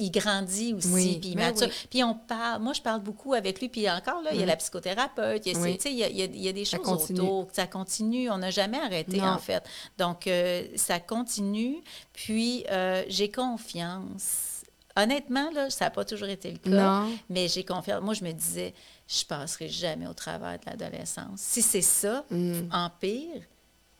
il 0.00 0.10
grandit 0.12 0.74
aussi, 0.74 0.88
Oui, 0.92 1.18
puis 1.20 1.30
il 1.30 1.36
mature. 1.36 1.66
oui. 1.66 1.86
Puis 1.90 2.04
on 2.04 2.14
parle, 2.14 2.62
moi 2.62 2.72
je 2.72 2.80
parle 2.80 3.00
beaucoup 3.00 3.34
avec 3.34 3.60
lui, 3.60 3.68
puis 3.68 3.90
encore 3.90 4.22
là, 4.22 4.30
il 4.32 4.36
y 4.36 4.38
a 4.38 4.42
Mhm. 4.42 4.48
la 4.48 4.56
psychothérapeute, 4.56 5.44
il 5.46 5.52
y 5.52 5.56
a, 5.56 5.60
Oui. 5.60 5.78
il 5.84 5.90
y 5.92 6.04
a, 6.04 6.08
il 6.08 6.16
y 6.16 6.22
a- 6.22 6.24
il 6.26 6.42
y 6.42 6.48
a 6.48 6.52
des 6.52 6.64
Ça 6.64 6.76
choses 6.76 6.86
continue. 6.86 7.20
autour, 7.20 7.48
ça 7.52 7.66
continue, 7.66 8.30
on 8.30 8.38
n'a 8.38 8.50
jamais 8.50 8.78
arrêté 8.78 9.16
Non. 9.16 9.26
en 9.26 9.38
fait. 9.38 9.62
Donc 9.98 10.26
euh, 10.28 10.64
ça 10.76 11.00
continue, 11.00 11.82
puis 12.12 12.64
euh, 12.70 13.02
j'ai 13.08 13.30
confiance. 13.30 14.44
Honnêtement, 14.96 15.50
là, 15.52 15.70
ça 15.70 15.86
n'a 15.86 15.90
pas 15.90 16.04
toujours 16.04 16.28
été 16.28 16.50
le 16.52 16.58
cas. 16.58 16.70
Non. 16.70 17.10
Mais 17.30 17.46
j'ai 17.48 17.64
confiance. 17.64 18.02
Moi, 18.02 18.14
je 18.14 18.24
me 18.24 18.32
disais, 18.32 18.74
je 19.06 19.24
passerai 19.24 19.68
jamais 19.68 20.06
au 20.08 20.12
travers 20.12 20.58
de 20.58 20.64
l'adolescence. 20.66 21.40
Si 21.40 21.62
c'est 21.62 21.82
ça, 21.82 22.24
Mm. 22.30 22.68
en 22.72 22.90
pire, 23.00 23.42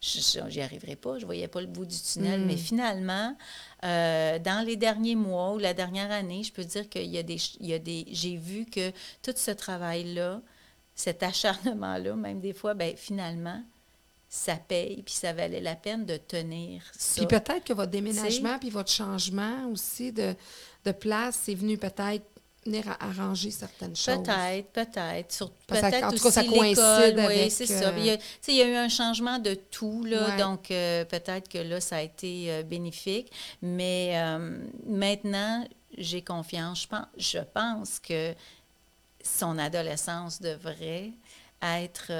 je 0.00 0.40
n'y 0.40 0.60
arriverai 0.60 0.96
pas. 0.96 1.18
Je 1.18 1.26
voyais 1.26 1.48
pas 1.48 1.60
le 1.60 1.66
bout 1.66 1.84
du 1.84 1.96
tunnel. 2.00 2.44
Mais 2.44 2.56
finalement, 2.56 3.36
euh, 3.84 4.38
dans 4.38 4.64
les 4.64 4.76
derniers 4.76 5.16
mois 5.16 5.54
ou 5.54 5.58
la 5.58 5.74
dernière 5.74 6.10
année, 6.10 6.42
je 6.42 6.52
peux 6.52 6.64
dire 6.64 6.88
qu'il 6.88 7.10
y 7.10 7.18
a 7.18 7.22
des, 7.22 7.38
il 7.60 7.66
y 7.66 7.74
a 7.74 7.78
des, 7.78 8.06
j'ai 8.10 8.36
vu 8.36 8.64
que 8.64 8.90
tout 9.22 9.34
ce 9.34 9.50
travail-là, 9.50 10.40
cet 10.94 11.22
acharnement-là, 11.22 12.14
même 12.14 12.40
des 12.40 12.52
fois, 12.52 12.74
ben 12.74 12.96
finalement, 12.96 13.62
ça 14.28 14.56
paye, 14.56 15.02
puis 15.02 15.14
ça 15.14 15.32
valait 15.32 15.60
la 15.60 15.74
peine 15.74 16.04
de 16.04 16.16
tenir 16.16 16.82
ça. 16.96 17.24
Puis 17.24 17.26
peut-être 17.26 17.64
que 17.64 17.72
votre 17.72 17.90
déménagement, 17.90 18.58
puis 18.58 18.70
votre 18.70 18.90
changement 18.90 19.68
aussi 19.72 20.12
de, 20.12 20.34
de 20.84 20.92
place, 20.92 21.40
c'est 21.44 21.54
venu 21.54 21.78
peut-être 21.78 22.24
à 22.88 23.06
arranger 23.08 23.50
certaines 23.50 23.96
choses. 23.96 24.22
Peut-être, 24.22 24.68
peut-être. 24.72 25.32
Sur- 25.32 25.50
Parce 25.66 25.80
que, 25.80 25.86
Peut-être 25.90 26.04
en 26.04 26.08
aussi 26.08 26.16
tout 26.18 26.22
cas, 26.24 26.30
ça 26.30 26.44
coïncide 26.44 27.14
oui, 27.16 27.24
avec, 27.24 27.50
c'est 27.52 27.70
euh, 27.70 27.80
ça. 27.82 27.92
Puis 27.92 28.00
Il 28.02 28.06
y, 28.06 28.10
a, 28.10 28.16
tu 28.16 28.22
sais, 28.40 28.52
il 28.52 28.56
y 28.58 28.62
a 28.62 28.68
eu 28.68 28.74
un 28.76 28.88
changement 28.88 29.38
de 29.38 29.54
tout, 29.54 30.04
là, 30.04 30.28
Ouais. 30.28 30.36
donc 30.36 30.70
euh, 30.70 31.04
peut-être 31.04 31.48
que 31.48 31.58
là, 31.58 31.80
ça 31.80 31.96
a 31.96 32.02
été 32.02 32.46
euh, 32.52 32.62
bénéfique. 32.62 33.32
Mais 33.62 34.12
euh, 34.14 34.58
maintenant, 34.86 35.66
j'ai 35.96 36.22
confiance. 36.22 36.82
Je 36.82 36.88
pense, 36.88 37.06
je 37.16 37.38
pense 37.54 37.98
que 37.98 38.34
son 39.22 39.58
adolescence 39.58 40.40
devrait 40.40 41.10
être... 41.62 42.12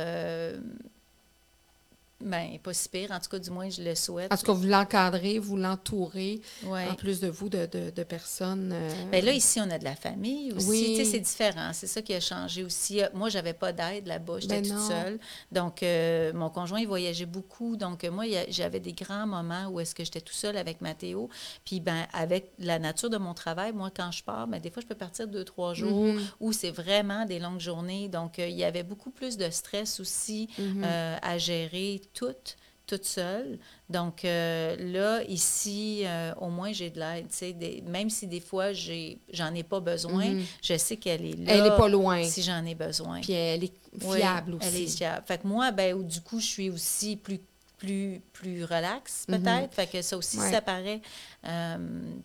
ben, 2.20 2.58
pas 2.62 2.74
si 2.74 2.88
pire. 2.88 3.12
En 3.12 3.20
tout 3.20 3.28
cas, 3.30 3.38
du 3.38 3.48
moins, 3.50 3.70
je 3.70 3.80
le 3.80 3.94
souhaite. 3.94 4.32
En 4.32 4.36
tout 4.36 4.44
cas, 4.46 4.52
vous 4.52 4.66
l'encadrez, 4.66 5.38
vous 5.38 5.56
l'entourez, 5.56 6.40
Ouais. 6.64 6.88
en 6.88 6.94
plus 6.94 7.20
de 7.20 7.28
vous, 7.28 7.48
de, 7.48 7.66
de, 7.66 7.90
de 7.90 8.02
personnes. 8.02 8.72
euh, 8.74 8.90
Ben 9.12 9.24
là, 9.24 9.32
ici, 9.32 9.60
on 9.60 9.70
a 9.70 9.78
de 9.78 9.84
la 9.84 9.94
famille 9.94 10.52
aussi. 10.52 10.66
Oui. 10.68 10.94
Tu 10.96 11.04
sais, 11.04 11.10
c'est 11.12 11.20
différent. 11.20 11.70
C'est 11.72 11.86
ça 11.86 12.02
qui 12.02 12.12
a 12.14 12.20
changé 12.20 12.64
aussi. 12.64 13.00
Euh, 13.02 13.06
Moi, 13.14 13.28
j'avais 13.28 13.52
pas 13.52 13.72
d'aide 13.72 14.08
là-bas. 14.08 14.40
J'étais 14.40 14.56
Ben 14.60 14.64
toute 14.64 14.72
non. 14.78 14.88
seule. 14.88 15.18
Donc, 15.52 15.82
euh, 15.84 16.32
mon 16.32 16.50
conjoint, 16.50 16.80
il 16.80 16.88
voyageait 16.88 17.24
beaucoup. 17.26 17.76
Donc, 17.76 18.02
euh, 18.02 18.10
moi, 18.10 18.24
j'avais 18.48 18.80
des 18.80 18.94
grands 18.94 19.26
moments 19.28 19.68
où 19.68 19.78
est-ce 19.78 19.94
que 19.94 20.02
j'étais 20.04 20.20
tout 20.20 20.34
seul 20.34 20.56
avec 20.56 20.80
Mathéo. 20.80 21.28
Puis, 21.64 21.78
ben, 21.78 22.06
avec 22.12 22.50
la 22.58 22.80
nature 22.80 23.10
de 23.10 23.18
mon 23.18 23.32
travail, 23.34 23.72
moi, 23.72 23.90
quand 23.94 24.10
je 24.10 24.24
pars, 24.24 24.48
ben, 24.48 24.60
des 24.60 24.70
fois, 24.70 24.82
je 24.82 24.88
peux 24.88 24.96
partir 24.96 25.28
deux, 25.28 25.44
trois 25.44 25.72
jours 25.74 26.04
Mhm. 26.14 26.20
où 26.40 26.52
c'est 26.52 26.70
vraiment 26.72 27.24
des 27.26 27.38
longues 27.38 27.60
journées. 27.60 28.08
Donc, 28.08 28.40
euh, 28.40 28.48
il 28.48 28.56
y 28.56 28.64
avait 28.64 28.82
beaucoup 28.82 29.10
plus 29.10 29.36
de 29.36 29.48
stress 29.50 30.00
aussi 30.00 30.48
Mhm. 30.58 30.84
à 31.22 31.38
gérer 31.38 32.00
toute 32.14 32.56
toute 32.86 33.04
seule. 33.04 33.58
Donc 33.90 34.24
euh, 34.24 34.74
là, 34.78 35.22
ici, 35.24 36.04
euh, 36.06 36.32
au 36.40 36.48
moins, 36.48 36.72
j'ai 36.72 36.88
de 36.88 36.98
l'aide. 36.98 37.26
des- 37.58 37.82
Même 37.86 38.08
si 38.08 38.26
des 38.26 38.40
fois, 38.40 38.72
j'ai, 38.72 39.18
j'en 39.30 39.54
ai 39.54 39.62
pas 39.62 39.78
besoin, 39.80 40.24
Mhm. 40.24 40.44
je 40.62 40.74
sais 40.78 40.96
qu'elle 40.96 41.26
est 41.26 41.36
là. 41.36 41.52
Elle 41.54 41.62
n'est 41.64 41.76
pas 41.76 41.88
loin. 41.90 42.24
Si 42.24 42.40
j'en 42.42 42.64
ai 42.64 42.74
besoin. 42.74 43.20
Puis 43.20 43.34
elle 43.34 43.64
est 43.64 43.74
Oui, 44.04 44.16
fiable 44.16 44.54
aussi. 44.54 44.66
Elle 44.68 44.76
est 44.84 44.86
fiable. 44.96 45.22
Fait 45.26 45.36
que 45.36 45.46
moi, 45.46 45.70
ben, 45.70 46.02
du 46.02 46.22
coup, 46.22 46.40
je 46.40 46.46
suis 46.46 46.70
aussi 46.70 47.16
plus 47.16 47.40
plus 47.78 48.20
plus 48.32 48.64
relax 48.64 49.24
Mhm. 49.28 49.40
peut-être 49.42 49.74
fait 49.74 49.86
que 49.86 50.02
ça 50.02 50.16
aussi 50.16 50.38
Ouais. 50.38 50.50
ça 50.50 50.60
paraît 50.60 51.00
euh, 51.46 51.78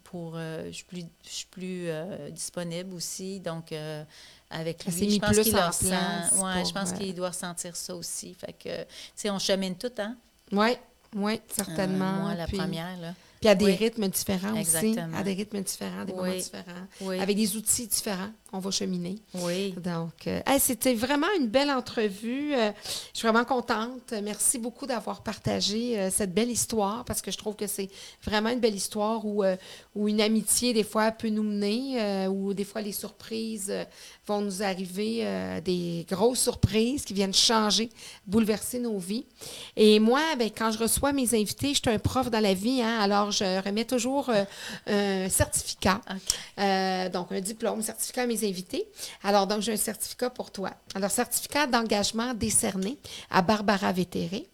pour 0.03 0.33
euh, 0.35 0.65
je 0.67 0.71
suis 0.71 0.83
plus 0.83 1.05
je 1.23 1.29
suis 1.29 1.45
plus 1.45 1.87
euh, 1.87 2.29
disponible 2.31 2.93
aussi 2.95 3.39
donc 3.39 3.71
avec 4.49 4.83
s'est 4.83 4.91
lui 4.91 5.15
je 5.15 5.19
pense 5.19 5.37
qu'il 5.37 5.53
ouais 5.53 6.61
pour, 6.61 6.65
je 6.65 6.73
pense 6.73 6.91
qu'il 6.93 7.15
doit 7.15 7.29
ressentir 7.29 7.75
ça 7.75 7.95
aussi 7.95 8.33
fait 8.33 8.53
que 8.53 8.81
tu 8.83 8.87
sais 9.15 9.29
on 9.29 9.39
chemine 9.39 9.75
tout 9.75 9.91
hein? 9.99 10.15
Oui, 10.51 10.75
oui, 11.15 11.39
certainement. 11.49 12.11
moi 12.23 12.35
la 12.35 12.45
puis, 12.47 12.57
première 12.57 12.97
là 12.97 13.13
Puis 13.43 13.49
à 13.49 13.55
des 13.55 13.65
Oui. 13.65 13.75
rythmes 13.75 14.07
différents 14.07 14.51
aussi. 14.53 14.61
Exactement. 14.61 15.17
À 15.17 15.21
des 15.23 15.33
rythmes 15.33 15.61
différents, 15.61 16.05
des 16.05 16.13
moments 16.13 16.31
différents. 16.31 16.87
oui 17.01 17.19
Avec 17.19 17.35
des 17.35 17.57
outils 17.57 17.87
différents, 17.87 18.29
on 18.53 18.59
va 18.59 18.71
cheminer. 18.71 19.17
oui 19.33 19.71
Donc, 19.83 20.27
euh, 20.27 20.39
hey, 20.47 20.61
c'était 20.61 20.93
vraiment 20.93 21.27
une 21.37 21.47
belle 21.47 21.69
entrevue. 21.69 22.53
Euh, 22.55 22.71
je 23.13 23.19
suis 23.19 23.27
vraiment 23.27 23.43
contente. 23.43 24.13
Merci 24.23 24.59
beaucoup 24.59 24.85
d'avoir 24.85 25.23
partagé 25.23 25.99
euh, 25.99 26.09
cette 26.09 26.33
belle 26.33 26.49
histoire 26.49 27.03
parce 27.03 27.21
que 27.21 27.31
je 27.31 27.37
trouve 27.37 27.57
que 27.57 27.67
c'est 27.67 27.89
vraiment 28.23 28.47
une 28.47 28.61
belle 28.61 28.75
histoire 28.75 29.25
où, 29.25 29.43
où 29.93 30.07
une 30.07 30.21
amitié, 30.21 30.71
des 30.71 30.85
fois, 30.85 31.11
peut 31.11 31.27
nous 31.27 31.43
mener, 31.43 32.27
où 32.29 32.53
des 32.53 32.63
fois, 32.63 32.79
les 32.79 32.93
surprises 32.93 33.73
vont 34.25 34.39
nous 34.39 34.63
arriver, 34.63 35.59
des 35.65 36.05
grosses 36.09 36.39
surprises 36.39 37.03
qui 37.03 37.13
viennent 37.13 37.33
changer, 37.33 37.89
bouleverser 38.25 38.79
nos 38.79 38.97
vies. 38.97 39.25
Et 39.75 39.99
moi, 39.99 40.21
ben, 40.39 40.49
quand 40.55 40.71
je 40.71 40.79
reçois 40.79 41.11
mes 41.11 41.33
invités, 41.35 41.73
je 41.73 41.81
suis 41.81 41.89
un 41.89 41.99
prof 41.99 42.29
dans 42.31 42.39
la 42.39 42.53
vie, 42.53 42.81
hein, 42.81 42.99
alors 43.01 43.32
je 43.33 43.63
remets 43.63 43.85
toujours 43.85 44.29
euh, 44.29 45.25
un 45.25 45.29
certificat. 45.29 46.01
Euh, 46.59 47.09
donc, 47.09 47.31
un 47.31 47.41
diplôme, 47.41 47.81
certificat 47.81 48.23
à 48.23 48.27
mes 48.27 48.47
invités. 48.47 48.87
Alors, 49.23 49.47
donc, 49.47 49.61
j'ai 49.61 49.73
un 49.73 49.77
certificat 49.77 50.29
pour 50.29 50.51
toi. 50.51 50.71
Alors, 50.95 51.11
certificat 51.11 51.67
d'engagement 51.67 52.33
décerné 52.33 52.97
à 53.29 53.41
Barbara 53.41 53.91
Vétéré 53.91 54.47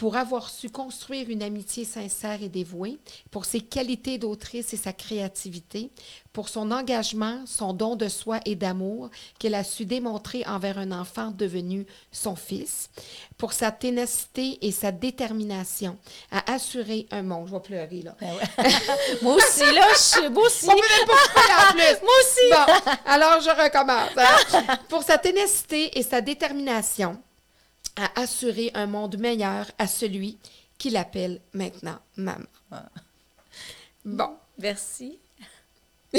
pour 0.00 0.16
avoir 0.16 0.48
su 0.48 0.70
construire 0.70 1.28
une 1.28 1.42
amitié 1.42 1.84
sincère 1.84 2.42
et 2.42 2.48
dévouée, 2.48 2.96
pour 3.30 3.44
ses 3.44 3.60
qualités 3.60 4.16
d'autrice 4.16 4.72
et 4.72 4.78
sa 4.78 4.94
créativité, 4.94 5.90
pour 6.32 6.48
son 6.48 6.70
engagement, 6.70 7.42
son 7.44 7.74
don 7.74 7.96
de 7.96 8.08
soi 8.08 8.40
et 8.46 8.54
d'amour 8.54 9.10
qu'elle 9.38 9.54
a 9.54 9.62
su 9.62 9.84
démontrer 9.84 10.42
envers 10.46 10.78
un 10.78 10.90
enfant 10.90 11.32
devenu 11.32 11.84
son 12.12 12.34
fils, 12.34 12.88
pour 13.36 13.52
sa 13.52 13.72
ténacité 13.72 14.56
et 14.66 14.72
sa 14.72 14.90
détermination 14.90 15.98
à 16.30 16.50
assurer 16.50 17.06
un 17.10 17.20
monde. 17.22 17.48
Je 17.48 17.52
vais 17.52 17.60
pleurer, 17.60 18.00
là. 18.00 18.16
Ben 18.22 18.32
ouais. 18.36 18.70
moi 19.22 19.34
aussi 19.34 19.70
là 19.70 19.86
je 19.92 19.98
suis 19.98 20.28
moi 20.30 20.46
aussi 20.46 20.64
On 20.66 20.76
peut 20.76 20.76
même 20.98 21.08
pas 21.08 21.68
en 21.68 21.72
plus. 21.72 22.00
moi 22.02 22.14
aussi 22.22 22.50
Bon, 22.50 22.92
alors 23.04 23.38
je 23.42 23.50
recommence. 23.50 24.10
hein. 24.16 24.78
Pour 24.88 25.02
sa 25.02 25.18
ténacité 25.18 25.98
et 25.98 26.02
sa 26.02 26.22
détermination 26.22 27.18
à 28.00 28.20
assurer 28.20 28.70
un 28.74 28.86
monde 28.86 29.18
meilleur 29.18 29.66
à 29.78 29.86
celui 29.86 30.38
qui 30.78 30.90
l'appelle 30.90 31.40
maintenant 31.52 31.98
maman. 32.16 32.44
Bon. 34.04 34.30
Merci. 34.58 35.18
Ah, 36.12 36.18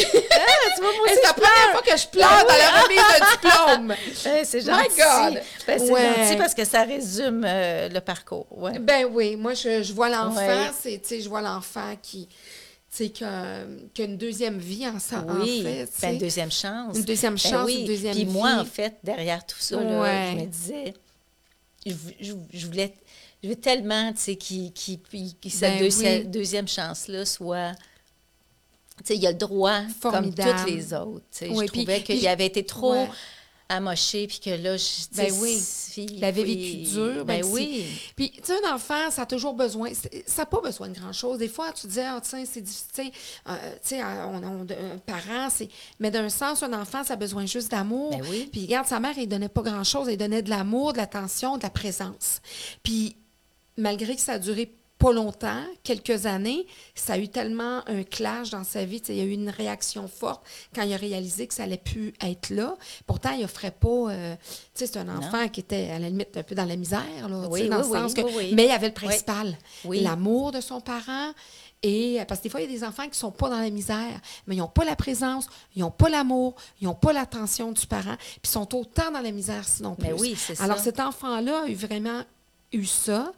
tu 0.77 0.81
vois, 0.83 0.91
moi 0.93 1.07
c'est 1.09 1.21
la 1.21 1.33
première 1.33 1.71
fois 1.73 1.81
que 1.81 1.97
je 1.97 2.07
pleure 2.07 2.45
dans 2.47 2.57
la 2.57 2.81
remise 2.81 2.97
de 2.97 3.31
diplôme. 3.33 3.87
Ben, 4.23 4.45
c'est 4.45 4.59
My 4.59 4.63
gentil. 4.65 4.95
God! 5.35 5.41
Ben, 5.67 5.79
c'est 5.79 5.91
Ouais. 5.91 6.15
gentil 6.15 6.37
parce 6.37 6.53
que 6.53 6.63
ça 6.63 6.83
résume 6.83 7.43
euh, 7.45 7.89
le 7.89 7.99
parcours. 7.99 8.47
Ouais. 8.51 8.79
Ben 8.79 9.05
oui, 9.11 9.35
moi, 9.35 9.53
je, 9.53 9.83
je 9.83 9.91
vois 9.91 10.07
l'enfant, 10.09 10.37
Ouais. 10.37 10.71
c'est, 11.03 11.19
je 11.21 11.27
vois 11.27 11.41
l'enfant 11.41 11.93
qui, 12.01 12.27
tu 12.27 12.35
sais, 12.89 13.09
qui 13.09 13.25
a, 13.25 13.65
qui 13.93 14.01
a 14.03 14.05
une 14.05 14.17
deuxième 14.17 14.59
vie 14.59 14.87
en, 14.87 14.97
ça, 14.97 15.25
Oui, 15.27 15.59
en 15.59 15.63
fait, 15.65 15.89
ben, 16.01 16.13
une 16.13 16.19
deuxième 16.19 16.51
chance. 16.53 16.97
Une 16.97 17.03
deuxième 17.03 17.33
Ben 17.33 17.39
chance, 17.51 17.65
oui. 17.65 17.79
une 17.81 17.87
deuxième 17.87 18.13
Puis 18.15 18.25
moi, 18.25 18.53
en 18.61 18.65
fait, 18.65 18.95
derrière 19.03 19.45
tout 19.45 19.59
ça, 19.59 19.75
là, 19.75 20.01
Ouais. 20.01 20.29
je 20.31 20.37
me 20.41 20.45
disais, 20.45 20.93
je, 21.85 21.93
je- 22.19 22.33
je 22.53 22.65
voulais, 22.67 22.93
je 23.43 23.49
veux 23.49 23.55
tellement, 23.55 24.11
tu 24.13 24.19
sais, 24.21 24.35
qu'il- 24.35 24.71
qu'il- 24.73 24.99
qu'il- 25.01 25.35
que 25.41 25.49
sa 25.49 25.69
Ben 25.69 25.79
deux- 25.79 25.97
oui. 25.99 26.25
deuxième 26.25 26.67
chance-là 26.67 27.25
soit... 27.25 27.73
Tu 28.97 29.07
sais, 29.07 29.15
il 29.17 29.25
a 29.25 29.31
le 29.31 29.37
droit, 29.37 29.81
Formidable. 29.99 30.49
comme 30.51 30.59
toutes 30.65 30.73
les 30.75 30.93
autres. 30.93 31.25
Oui, 31.41 31.49
je 31.49 31.71
puis- 31.71 31.85
trouvais 31.85 32.03
qu'il 32.03 32.27
avait 32.27 32.45
été 32.45 32.63
trop 32.63 32.91
Ouais. 32.93 33.09
Amoché, 33.71 34.27
puis 34.27 34.39
que 34.39 34.49
là, 34.51 34.77
je, 34.77 34.83
Ben 35.15 35.33
oui. 35.39 35.57
puis- 35.91 36.05
vécu 36.43 36.91
dur, 36.91 37.25
Ben 37.25 37.43
si- 37.43 37.49
oui. 37.49 37.85
Puis, 38.15 38.31
tu 38.31 38.41
sais, 38.43 38.53
un 38.65 38.75
enfant, 38.75 39.09
ça 39.11 39.23
a 39.23 39.25
toujours 39.25 39.53
besoin, 39.53 39.89
ça 39.93 40.41
n'a 40.41 40.45
pas 40.45 40.61
besoin 40.61 40.89
de 40.89 40.97
grand-chose. 40.99 41.37
Des 41.39 41.47
fois, 41.47 41.71
tu 41.73 41.83
te 41.83 41.87
dis, 41.87 41.99
ah, 41.99 42.19
tiens, 42.23 42.43
c'est 42.49 42.61
difficile, 42.61 43.11
euh, 43.49 43.53
tu 43.81 43.89
sais, 43.89 44.01
euh, 44.01 44.25
on, 44.27 44.43
on, 44.43 44.61
un 44.63 44.97
parent, 45.05 45.49
c'est... 45.49 45.69
Mais 45.99 46.11
d'un 46.11 46.29
sens, 46.29 46.63
un 46.63 46.73
enfant, 46.73 47.03
ça 47.03 47.13
a 47.13 47.17
besoin 47.17 47.45
juste 47.45 47.71
d'amour. 47.71 48.11
Ben 48.11 48.23
oui. 48.29 48.49
Puis, 48.51 48.61
regarde, 48.63 48.87
sa 48.87 48.99
mère, 48.99 49.13
elle 49.17 49.27
donnait 49.27 49.49
pas 49.49 49.61
grand-chose. 49.61 50.07
Elle 50.09 50.17
donnait 50.17 50.41
de 50.41 50.49
l'amour, 50.49 50.93
de 50.93 50.97
l'attention, 50.97 51.57
de 51.57 51.63
la 51.63 51.69
présence. 51.69 52.41
Puis, 52.83 53.15
malgré 53.77 54.15
que 54.15 54.21
ça 54.21 54.33
a 54.33 54.39
duré 54.39 54.73
pas 55.01 55.11
longtemps, 55.13 55.63
quelques 55.83 56.27
années, 56.27 56.67
ça 56.93 57.13
a 57.13 57.17
eu 57.17 57.27
tellement 57.27 57.81
un 57.87 58.03
clash 58.03 58.51
dans 58.51 58.63
sa 58.63 58.85
vie. 58.85 59.01
Il 59.09 59.15
y 59.15 59.21
a 59.21 59.23
eu 59.23 59.31
une 59.31 59.49
réaction 59.49 60.07
forte 60.07 60.43
quand 60.75 60.83
il 60.83 60.93
a 60.93 60.97
réalisé 60.97 61.47
que 61.47 61.53
ça 61.55 61.63
allait 61.63 61.77
plus 61.77 62.13
être 62.21 62.51
là. 62.51 62.75
Pourtant, 63.07 63.31
il 63.31 63.43
offrait 63.43 63.71
pas. 63.71 63.87
euh, 64.11 64.35
tu 64.35 64.51
sais, 64.75 64.87
c'est 64.87 64.97
un 64.99 65.09
enfant 65.17 65.47
qui 65.49 65.59
était 65.61 65.89
à 65.89 65.97
la 65.99 66.07
limite 66.09 66.37
un 66.37 66.43
peu 66.43 66.53
dans 66.55 66.65
la 66.65 66.75
misère, 66.75 67.27
là, 67.27 67.47
Oui, 67.49 67.61
oui, 67.63 67.67
le 67.69 67.83
sens 67.83 68.11
oui, 68.11 68.13
que. 68.13 68.21
oui, 68.21 68.33
oui. 68.37 68.51
Mais 68.53 68.65
il 68.65 68.69
y 68.69 68.73
avait 68.73 68.89
le 68.89 68.93
principal, 68.93 69.57
Oui. 69.85 70.01
l'amour 70.01 70.51
de 70.51 70.61
son 70.61 70.79
parent. 70.81 71.31
Et 71.83 72.19
parce 72.27 72.39
que 72.39 72.43
des 72.43 72.49
fois, 72.49 72.61
il 72.61 72.69
y 72.69 72.75
a 72.75 72.77
des 72.77 72.83
enfants 72.83 73.07
qui 73.09 73.17
sont 73.17 73.31
pas 73.31 73.49
dans 73.49 73.59
la 73.59 73.71
misère, 73.71 74.19
mais 74.45 74.55
ils 74.55 74.59
n'ont 74.59 74.67
pas 74.67 74.85
la 74.85 74.95
présence, 74.95 75.47
ils 75.75 75.79
n'ont 75.81 75.89
pas 75.89 76.09
l'amour, 76.09 76.53
ils 76.79 76.85
n'ont 76.85 76.93
pas 76.93 77.11
l'attention 77.11 77.71
du 77.71 77.87
parent, 77.87 78.17
puis 78.19 78.41
ils 78.43 78.49
sont 78.49 78.75
autant 78.75 79.09
dans 79.11 79.21
la 79.21 79.31
misère 79.31 79.67
sinon 79.67 79.95
plus. 79.95 80.09
Ben 80.09 80.15
oui, 80.19 80.35
c'est 80.37 80.61
Alors 80.61 80.77
ça. 80.77 80.83
cet 80.83 80.99
enfant-là 80.99 81.63
a 81.63 81.67
eu 81.67 81.73
vraiment 81.73 82.21
eu 82.71 82.85
ça. 82.85 83.31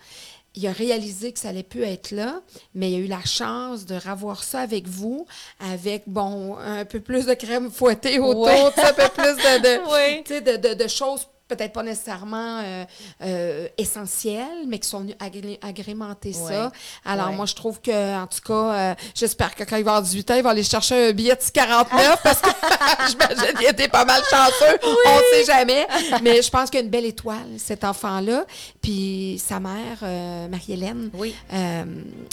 Il 0.56 0.68
a 0.68 0.72
réalisé 0.72 1.32
que 1.32 1.39
ça 1.39 1.49
allait 1.49 1.64
plus 1.64 1.82
être 1.84 2.12
là, 2.12 2.41
mais 2.76 2.91
il 2.91 2.95
a 2.95 2.99
eu 2.99 3.08
la 3.08 3.24
chance 3.26 3.86
de 3.88 3.95
revoir 3.95 4.43
ça 4.43 4.60
avec 4.60 4.88
vous, 4.88 5.26
avec, 5.60 6.04
bon, 6.08 6.58
un 6.60 6.86
peu 6.86 6.99
plus 6.99 7.26
de 7.26 7.34
crème 7.34 7.72
fouettée 7.72 8.20
autour, 8.20 8.41
Ouais. 8.43 8.66
un 8.66 8.93
peu 8.93 9.10
plus 9.16 9.36
de, 9.36 9.62
de, 9.64 9.91
Oui. 10.18 10.24
tu 10.24 10.34
sais, 10.36 10.41
de, 10.41 10.58
de- 10.58 10.74
de 10.76 10.88
choses 10.88 11.28
peut-être 11.56 11.74
pas 11.74 11.84
nécessairement 11.84 12.60
euh, 12.64 12.86
euh, 13.24 13.68
essentielles, 13.78 14.66
mais 14.68 14.80
qui 14.80 14.88
sont 14.89 14.99
venues 14.99 15.16
agré- 15.20 15.60
agrémenter 15.62 16.34
ça. 16.34 16.72
Alors, 17.06 17.30
Ouais. 17.30 17.36
moi, 17.36 17.45
je 17.45 17.56
trouve 17.56 17.80
que, 17.82 18.16
en 18.22 18.28
tout 18.28 18.41
cas, 18.45 18.54
euh, 18.74 18.95
j'espère 19.16 19.56
que 19.56 19.64
quand 19.64 19.78
il 19.78 19.84
va 19.84 19.91
avoir 19.91 20.04
18 20.04 20.32
ans, 20.32 20.36
il 20.36 20.43
va 20.43 20.49
aller 20.51 20.64
chercher 20.64 21.10
un 21.10 21.12
billet 21.14 21.36
de 21.36 21.51
49 21.54 22.22
parce 22.24 22.41
que 22.41 22.49
j'imagine 23.10 23.58
qu'il 23.58 23.68
était 23.68 23.88
pas 23.88 24.06
mal 24.06 24.22
chanceux. 24.30 24.78
On 24.84 24.89
ne 25.18 25.43
sait 25.43 25.45
jamais. 25.51 25.88
Mais 26.22 26.41
je 26.41 26.49
pense 26.49 26.70
qu'il 26.70 26.80
y 26.80 26.82
a 26.82 26.86
une 26.86 26.91
belle 26.91 27.06
étoile, 27.06 27.47
cet 27.58 27.84
enfant-là. 27.84 28.45
Puis 28.82 29.41
sa 29.43 29.60
mère, 29.60 29.99
euh, 30.04 30.47
Marie-Hélène, 30.47 31.10
Oui. 31.14 31.36
euh, 31.54 31.84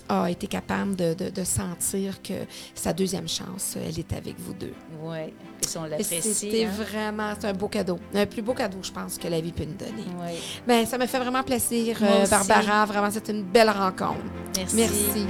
a 0.08 0.30
été 0.30 0.46
capable 0.46 0.96
de, 0.96 1.14
de- 1.14 1.30
de 1.30 1.44
sentir 1.44 2.22
que 2.22 2.34
sa 2.74 2.92
deuxième 2.92 3.28
chance, 3.28 3.76
elle 3.76 3.98
est 3.98 4.12
avec 4.12 4.38
vous 4.38 4.54
deux. 4.54 4.74
Oui. 5.02 5.32
C'était 6.00 6.64
hein. 6.64 6.70
vraiment, 6.76 7.32
un 7.42 7.52
beau 7.52 7.68
cadeau. 7.68 7.98
Un 8.14 8.26
plus 8.26 8.42
beau 8.42 8.54
cadeau, 8.54 8.78
je 8.82 8.90
pense, 8.90 9.09
que 9.18 9.28
la 9.28 9.40
vie 9.40 9.52
peut 9.52 9.64
nous 9.64 9.74
donner. 9.74 10.04
Oui. 10.20 10.38
Ben, 10.66 10.86
ça 10.86 10.98
me 10.98 11.06
fait 11.06 11.18
vraiment 11.18 11.42
plaisir, 11.42 11.98
euh. 12.02 12.26
Barbara. 12.26 12.84
Vraiment, 12.86 13.10
c'était 13.10 13.32
une 13.32 13.42
belle 13.44 13.70
rencontre. 13.70 14.20
Merci. 14.56 14.76
Merci. 14.76 15.26